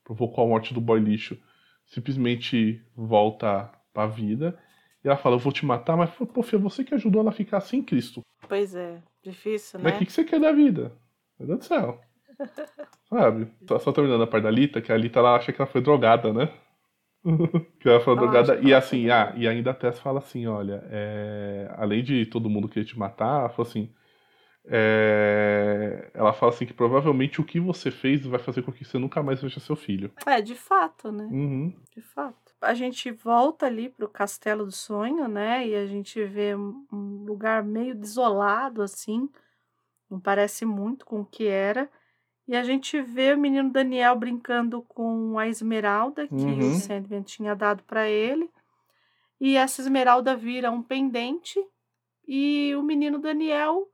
[0.03, 1.37] provocou a morte do boy lixo,
[1.85, 4.57] simplesmente volta pra vida.
[5.05, 7.33] E ela fala, eu vou te matar, mas pô, foi você que ajudou ela a
[7.33, 8.21] ficar assim, Cristo.
[8.49, 9.83] Pois é, difícil, né?
[9.83, 10.91] Mas o que, que você quer da vida?
[11.37, 12.01] Meu Deus do céu.
[13.07, 13.47] Sabe?
[13.67, 15.79] Só, só terminando a parte da Lita, que a Lita ela acha que ela foi
[15.79, 16.51] drogada, né?
[17.79, 18.59] que ela foi drogada.
[18.63, 21.71] E assim, ah, e ainda a Tess fala assim: olha, é...
[21.77, 23.93] além de todo mundo querer te matar, ela fala assim.
[24.65, 26.09] É...
[26.15, 29.21] Ela fala assim que provavelmente o que você fez vai fazer com que você nunca
[29.21, 30.11] mais veja seu filho.
[30.25, 31.25] É, de fato, né?
[31.25, 31.75] Uhum.
[31.95, 35.67] De fato a gente volta ali para o Castelo do Sonho, né?
[35.67, 39.29] E a gente vê um lugar meio desolado, assim.
[40.09, 41.89] Não parece muito com o que era.
[42.47, 46.73] E a gente vê o menino Daniel brincando com a esmeralda que uhum.
[46.73, 48.49] o Sandman tinha dado para ele.
[49.39, 51.59] E essa esmeralda vira um pendente
[52.27, 53.89] e o menino Daniel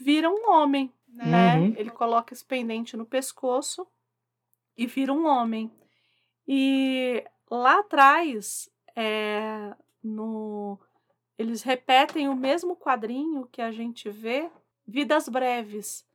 [0.00, 1.58] vira um homem, né?
[1.58, 1.74] Uhum.
[1.76, 3.86] Ele coloca esse pendente no pescoço
[4.76, 5.70] e vira um homem.
[6.46, 7.24] E
[7.56, 10.78] lá atrás, é, no,
[11.38, 14.50] eles repetem o mesmo quadrinho que a gente vê,
[14.86, 16.06] Vidas Breves,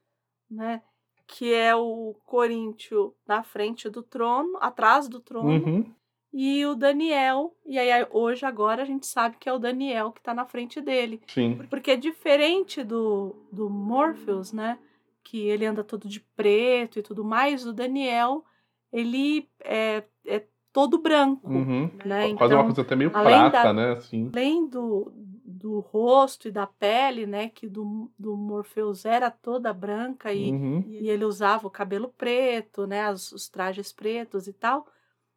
[0.49, 0.81] né?
[1.25, 5.93] Que é o Coríntio na frente do trono, atrás do trono, uhum.
[6.33, 7.55] e o Daniel.
[7.65, 10.79] E aí, hoje, agora, a gente sabe que é o Daniel que está na frente
[10.79, 11.21] dele.
[11.27, 11.59] Sim.
[11.69, 14.79] Porque é diferente do, do Morpheus, né?
[15.23, 18.45] Que ele anda todo de preto e tudo mais, o Daniel
[18.91, 20.43] ele é, é
[20.77, 21.49] todo branco.
[21.49, 21.89] Uhum.
[22.05, 22.35] Né?
[22.35, 23.93] Quase então, uma coisa até meio prata, da, né?
[23.93, 24.29] Assim.
[24.31, 25.11] Além do,
[25.43, 27.49] do rosto e da pele, né?
[27.49, 30.83] Que do, do Morpheus era toda branca e, uhum.
[30.87, 33.11] e ele usava o cabelo preto, né?
[33.11, 34.85] Os, os trajes pretos e tal.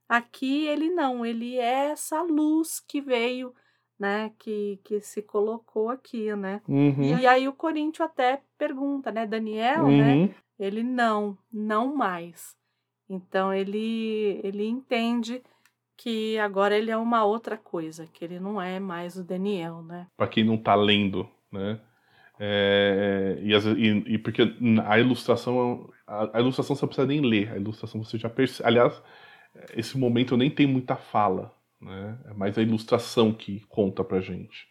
[0.06, 3.54] Aqui ele não, ele é essa luz que veio,
[3.98, 4.32] né?
[4.38, 6.60] Que, que se colocou aqui, né?
[6.68, 7.18] Uhum.
[7.18, 9.26] E aí o Corinthians até pergunta, né?
[9.26, 10.16] Daniel, né?
[10.16, 10.34] Uhum.
[10.58, 12.59] Ele não, não mais.
[13.10, 15.42] Então ele ele entende
[15.96, 20.06] que agora ele é uma outra coisa, que ele não é mais o Daniel, né?
[20.16, 21.78] Para quem não tá lendo, né?
[22.38, 24.42] É, e, e, e, porque
[24.86, 28.66] a ilustração a, a, ilustração você não precisa nem ler, a ilustração você já percebe.
[28.66, 29.02] Aliás,
[29.74, 32.18] esse momento nem tem muita fala, né?
[32.30, 34.68] É mais a ilustração que conta pra gente.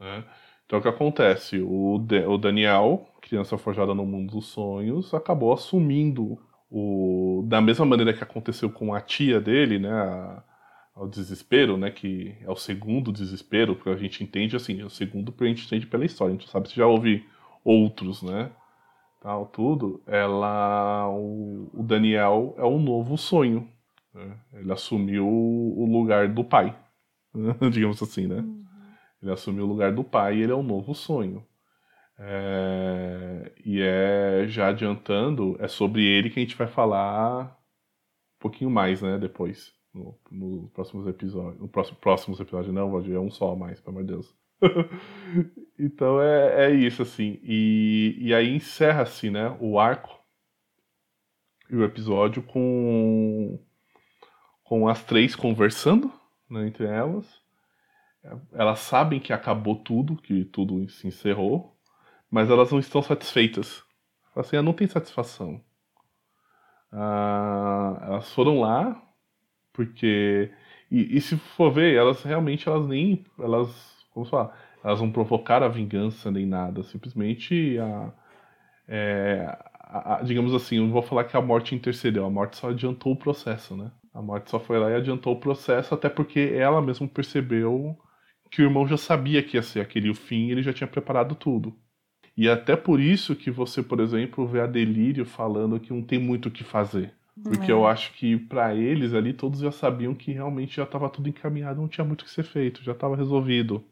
[0.00, 0.24] Né?
[0.66, 1.60] Então o que acontece?
[1.60, 6.38] O, o Daniel, criança forjada no mundo dos sonhos, acabou assumindo
[6.70, 10.42] o, da mesma maneira que aconteceu com a tia dele, né, a,
[10.94, 14.90] ao desespero, né, que é o segundo desespero, porque a gente entende assim, é o
[14.90, 17.26] segundo porque a gente entende pela história, a gente sabe se já houve
[17.64, 18.50] outros, né,
[19.20, 23.68] tal, tudo, ela, o, o Daniel é um novo sonho,
[24.12, 24.36] né?
[24.52, 26.76] ele assumiu o lugar do pai,
[27.72, 28.64] digamos assim, né, uhum.
[29.22, 31.44] ele assumiu o lugar do pai e ele é um novo sonho.
[32.18, 38.70] É, e é já adiantando, é sobre ele que a gente vai falar um pouquinho
[38.70, 39.18] mais, né?
[39.18, 41.60] Depois, no, no próximos episódios.
[41.60, 44.34] No próximo, próximos episódios, não, Valdir, é um só a mais, pelo amor de Deus.
[45.78, 47.40] então é, é isso, assim.
[47.42, 50.18] E, e aí encerra-se, né, o arco
[51.70, 53.58] e o episódio com,
[54.62, 56.12] com as três conversando
[56.48, 57.42] né, entre elas.
[58.52, 61.73] Elas sabem que acabou tudo, que tudo se encerrou,
[62.34, 63.84] mas elas não estão satisfeitas.
[64.34, 65.60] Assim, não tem satisfação.
[66.92, 69.00] Ah, elas foram lá
[69.72, 70.52] porque
[70.90, 73.68] e, e, se for ver, elas realmente elas nem elas
[74.12, 78.12] como falar, elas não provocaram a vingança nem nada, simplesmente a,
[78.88, 79.46] é,
[79.80, 83.12] a, a, digamos assim, não vou falar que a morte intercedeu, a morte só adiantou
[83.14, 83.92] o processo, né?
[84.14, 87.98] A morte só foi lá e adiantou o processo, até porque ela mesma percebeu
[88.50, 91.34] que o irmão já sabia que ia ser aquele o fim, ele já tinha preparado
[91.36, 91.76] tudo.
[92.36, 96.18] E até por isso que você, por exemplo, vê a Delírio falando que não tem
[96.18, 97.12] muito o que fazer.
[97.42, 97.74] Porque é.
[97.74, 101.80] eu acho que para eles ali todos já sabiam que realmente já estava tudo encaminhado,
[101.80, 103.84] não tinha muito o que ser feito, já estava resolvido.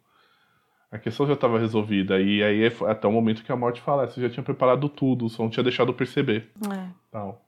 [0.90, 2.20] A questão já estava resolvida.
[2.20, 5.42] E aí até o momento que a morte fala, você já tinha preparado tudo, só
[5.42, 6.50] não tinha deixado perceber.
[6.70, 6.88] É.
[7.10, 7.44] Tal.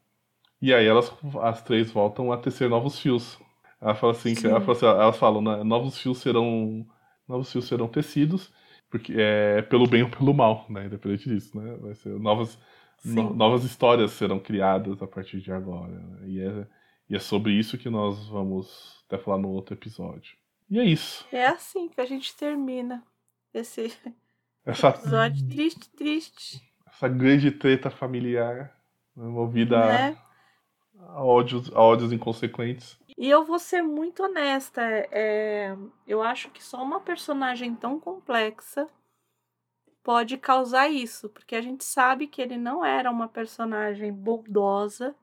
[0.61, 1.13] E aí elas,
[1.43, 3.39] as três voltam a tecer novos fios.
[3.81, 6.87] Ela fala assim, que, ela fala assim elas falam, né, novos fios serão
[7.29, 8.51] novos fios serão tecidos,
[8.95, 10.87] porque é pelo bem ou pelo mal, né?
[10.87, 11.77] Independente disso, né?
[11.81, 12.57] Vai ser novas
[13.05, 15.99] no, novas histórias serão criadas a partir de agora.
[15.99, 16.29] Né?
[16.29, 16.67] E, é,
[17.11, 20.37] e é sobre isso que nós vamos até falar no outro episódio.
[20.71, 21.27] E é isso.
[21.33, 23.03] É assim que a gente termina
[23.53, 23.93] esse
[24.65, 26.63] essa, episódio triste, triste.
[26.87, 28.73] Essa grande treta familiar
[29.17, 30.17] né, movida né?
[31.01, 32.97] a, ódios, a ódios inconsequentes.
[33.17, 34.83] E eu vou ser muito honesta.
[35.11, 35.77] É,
[36.07, 38.89] eu acho que só uma personagem tão complexa
[40.03, 45.17] pode causar isso, porque a gente sabe que ele não era uma personagem bondosa,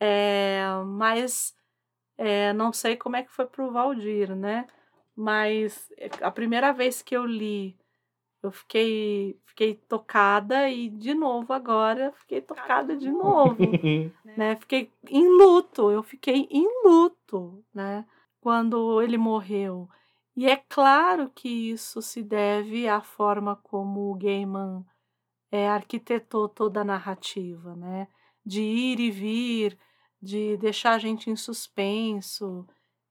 [0.00, 1.56] é, mas
[2.18, 4.66] é, não sei como é que foi pro Valdir, né?
[5.14, 5.90] Mas
[6.20, 7.78] a primeira vez que eu li,
[8.46, 13.56] eu fiquei, fiquei tocada e de novo agora fiquei tocada de novo,
[14.36, 14.56] né?
[14.56, 18.06] Fiquei em luto, eu fiquei em luto, né?
[18.40, 19.88] Quando ele morreu.
[20.36, 24.84] E é claro que isso se deve à forma como o Gaiman
[25.50, 28.08] é, arquitetou toda a narrativa, né?
[28.44, 29.78] De ir e vir,
[30.20, 32.66] de deixar a gente em suspenso,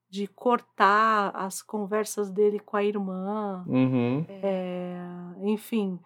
[0.09, 3.65] de cortar as conversas dele com a irmã.
[3.67, 4.25] Uhum.
[4.29, 4.97] É,
[5.41, 5.99] enfim,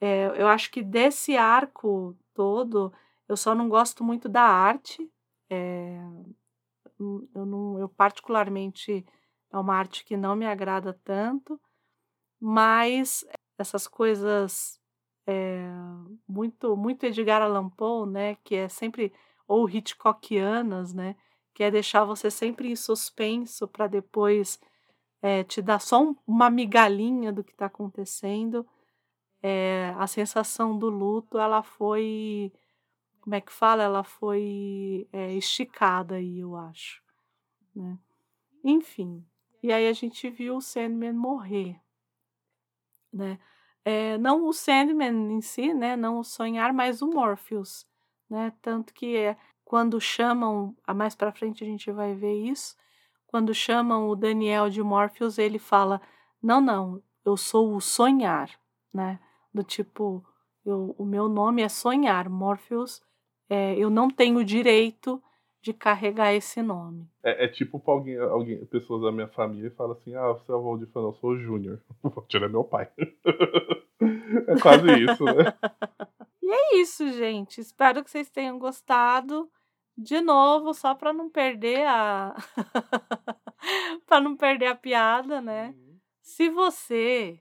[0.00, 2.92] é, eu acho que desse arco todo,
[3.28, 5.10] eu só não gosto muito da arte.
[5.50, 5.98] É,
[6.98, 9.04] eu, não, eu particularmente
[9.52, 11.60] é uma arte que não me agrada tanto,
[12.40, 13.24] mas
[13.58, 14.80] essas coisas
[15.26, 15.68] é,
[16.26, 19.12] muito muito Edgar Allan Poe, né, que é sempre
[19.46, 21.16] ou Hitchcockianas, né,
[21.54, 24.58] que é deixar você sempre em suspenso para depois
[25.22, 28.66] é, te dar só um, uma migalhinha do que está acontecendo.
[29.42, 32.52] É, a sensação do luto, ela foi,
[33.20, 33.82] como é que fala?
[33.82, 37.02] Ela foi é, esticada aí, eu acho.
[37.74, 37.98] Né?
[38.64, 39.24] Enfim,
[39.62, 41.80] e aí a gente viu o Sandman morrer,
[43.12, 43.38] né?
[43.84, 45.96] É, não o Sandman em si, né?
[45.96, 47.86] Não o sonhar, mas o Morpheus,
[48.28, 48.52] né?
[48.60, 49.36] Tanto que é,
[49.70, 52.74] quando chamam, a mais para frente a gente vai ver isso,
[53.24, 56.00] quando chamam o Daniel de Morpheus, ele fala:
[56.42, 58.50] "Não, não, eu sou o sonhar",
[58.92, 59.20] né?
[59.54, 60.26] Do tipo,
[60.66, 63.00] eu, o meu nome é sonhar, Morpheus,
[63.48, 65.22] é, eu não tenho direito
[65.62, 67.08] de carregar esse nome.
[67.22, 70.62] É, é tipo alguém, alguém, pessoas da minha família falam assim: ah, você é o
[70.64, 71.80] Valdir eu sou o Júnior.
[72.02, 72.90] O Valdir é meu pai.
[74.48, 75.54] é quase isso, né?
[76.42, 77.60] E é isso, gente.
[77.60, 79.48] Espero que vocês tenham gostado.
[80.02, 82.34] De novo, só para não perder a.
[84.06, 85.74] para não perder a piada, né?
[85.76, 86.00] Uhum.
[86.22, 87.40] Se você.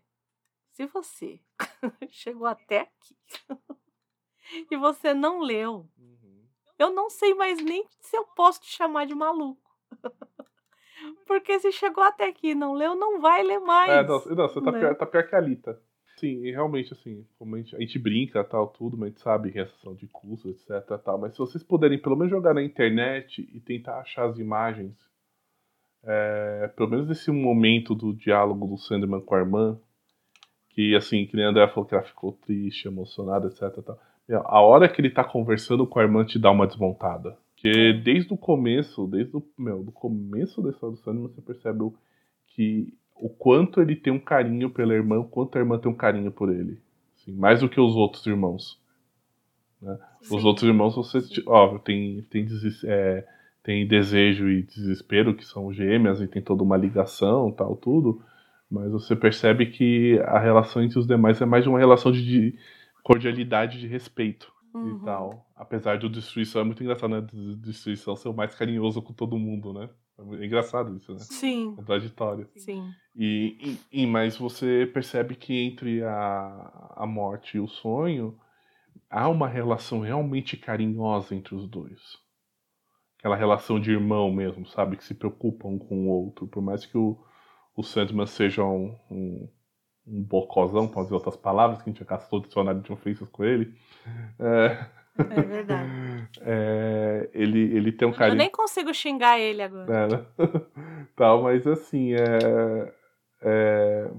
[0.71, 1.39] Se você
[2.09, 3.17] chegou até aqui
[4.71, 5.89] e você não leu
[6.79, 9.69] eu não sei mais nem se eu posso te chamar de maluco.
[11.27, 13.91] Porque se chegou até aqui e não leu, não vai ler mais.
[13.91, 14.79] É, não, não você tá, né?
[14.79, 15.81] pior, tá pior que a Alita.
[16.19, 19.51] Sim, e realmente, assim, a gente, a gente brinca tal, tudo, mas a gente sabe
[19.51, 20.97] que são de curso, etc.
[21.03, 24.95] Tal, mas se vocês puderem pelo menos jogar na internet e tentar achar as imagens,
[26.03, 29.79] é, pelo menos nesse momento do diálogo do Sandman com a irmã,
[30.69, 33.83] que assim, que nem a André falou que ela ficou triste, emocionada, etc.
[33.83, 33.99] Tal
[34.35, 37.37] a hora que ele tá conversando com a irmã te dá uma desmontada.
[37.53, 41.91] Porque desde o começo, desde o meu, do começo da história do Sandman, você percebe
[42.47, 45.95] que o quanto ele tem um carinho pela irmã, o quanto a irmã tem um
[45.95, 46.79] carinho por ele.
[47.15, 48.79] Assim, mais do que os outros irmãos.
[49.81, 49.97] Né?
[50.31, 52.47] Os outros irmãos, você, óbvio, tem, tem,
[52.85, 53.25] é,
[53.61, 58.21] tem desejo e desespero, que são gêmeas, e tem toda uma ligação tal, tudo.
[58.69, 62.55] Mas você percebe que a relação entre os demais é mais de uma relação de
[63.03, 64.97] cordialidade, de respeito uhum.
[64.97, 65.45] e tal.
[65.55, 67.25] Apesar do Destruição, é muito engraçado, né?
[67.57, 69.89] Destruição ser o mais carinhoso com todo mundo, né?
[70.39, 71.19] É engraçado isso, né?
[71.19, 71.75] Sim.
[71.75, 72.49] Contraditório.
[72.55, 72.91] Sim.
[73.15, 78.37] E, e, e, mas você percebe que entre a, a morte e o sonho
[79.09, 81.99] há uma relação realmente carinhosa entre os dois.
[83.17, 84.95] Aquela relação de irmão mesmo, sabe?
[84.95, 86.47] Que se preocupam um com o outro.
[86.47, 87.17] Por mais que o,
[87.75, 89.49] o Sandman seja um, um,
[90.07, 93.43] um bocozão, para dizer outras palavras, que a gente já todo dicionário de ofensas com
[93.43, 93.73] ele.
[94.39, 94.85] É,
[95.29, 96.29] é verdade.
[96.41, 98.35] É, ele, ele tem um carinho.
[98.35, 99.93] Eu nem consigo xingar ele agora.
[99.93, 100.25] É, né?
[101.15, 102.93] Tal, mas assim, é,
[103.41, 104.11] é,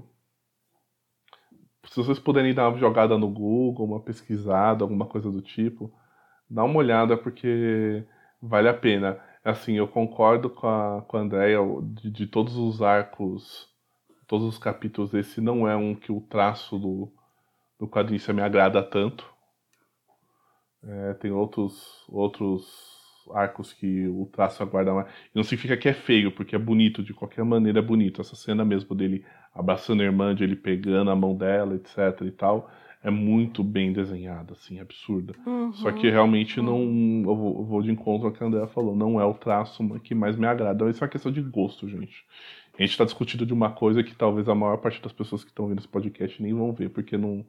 [1.87, 5.91] se vocês puderem dar uma jogada no Google, uma pesquisada, alguma coisa do tipo,
[6.49, 8.03] dá uma olhada porque
[8.41, 9.19] vale a pena.
[9.43, 13.67] Assim, eu concordo com a, com a Andrea, de, de todos os arcos,
[14.27, 17.11] todos os capítulos, esse não é um que o traço do,
[17.79, 19.30] do quadrinho me agrada tanto.
[20.83, 22.91] É, tem outros, outros
[23.33, 25.07] arcos que o traço aguarda mais.
[25.07, 28.21] E não significa que é feio, porque é bonito, de qualquer maneira é bonito.
[28.21, 32.31] Essa cena mesmo dele abraçando a irmã, de ele pegando a mão dela, etc e
[32.31, 32.69] tal,
[33.03, 35.33] é muito bem desenhada, assim, absurda.
[35.45, 35.73] Uhum.
[35.73, 37.23] Só que realmente uhum.
[37.23, 37.31] não.
[37.31, 39.87] Eu vou, eu vou, de encontro ao que a Andrea falou, não é o traço
[39.99, 40.89] que mais me agrada.
[40.89, 42.25] Isso é uma questão de gosto, gente.
[42.77, 45.49] A gente está discutindo de uma coisa que talvez a maior parte das pessoas que
[45.49, 47.45] estão vendo esse podcast nem vão ver, porque não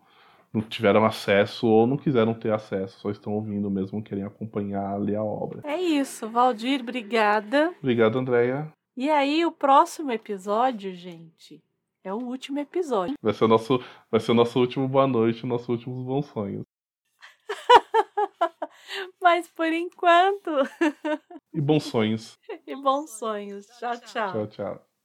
[0.52, 5.16] não tiveram acesso ou não quiseram ter acesso, só estão ouvindo mesmo, querem acompanhar, ler
[5.16, 5.62] a obra.
[5.64, 7.74] É isso, Valdir, obrigada.
[7.78, 8.72] Obrigado, Andréia.
[8.96, 11.62] E aí, o próximo episódio, gente,
[12.04, 13.14] é o último episódio.
[13.22, 16.64] Vai ser o nosso, vai ser o nosso último boa noite, nossos últimos bons sonhos.
[19.22, 20.50] Mas por enquanto.
[21.54, 22.38] e bons sonhos.
[22.66, 23.66] e bons sonhos.
[23.78, 24.32] Tchau, tchau.
[24.32, 24.91] Tchau, tchau.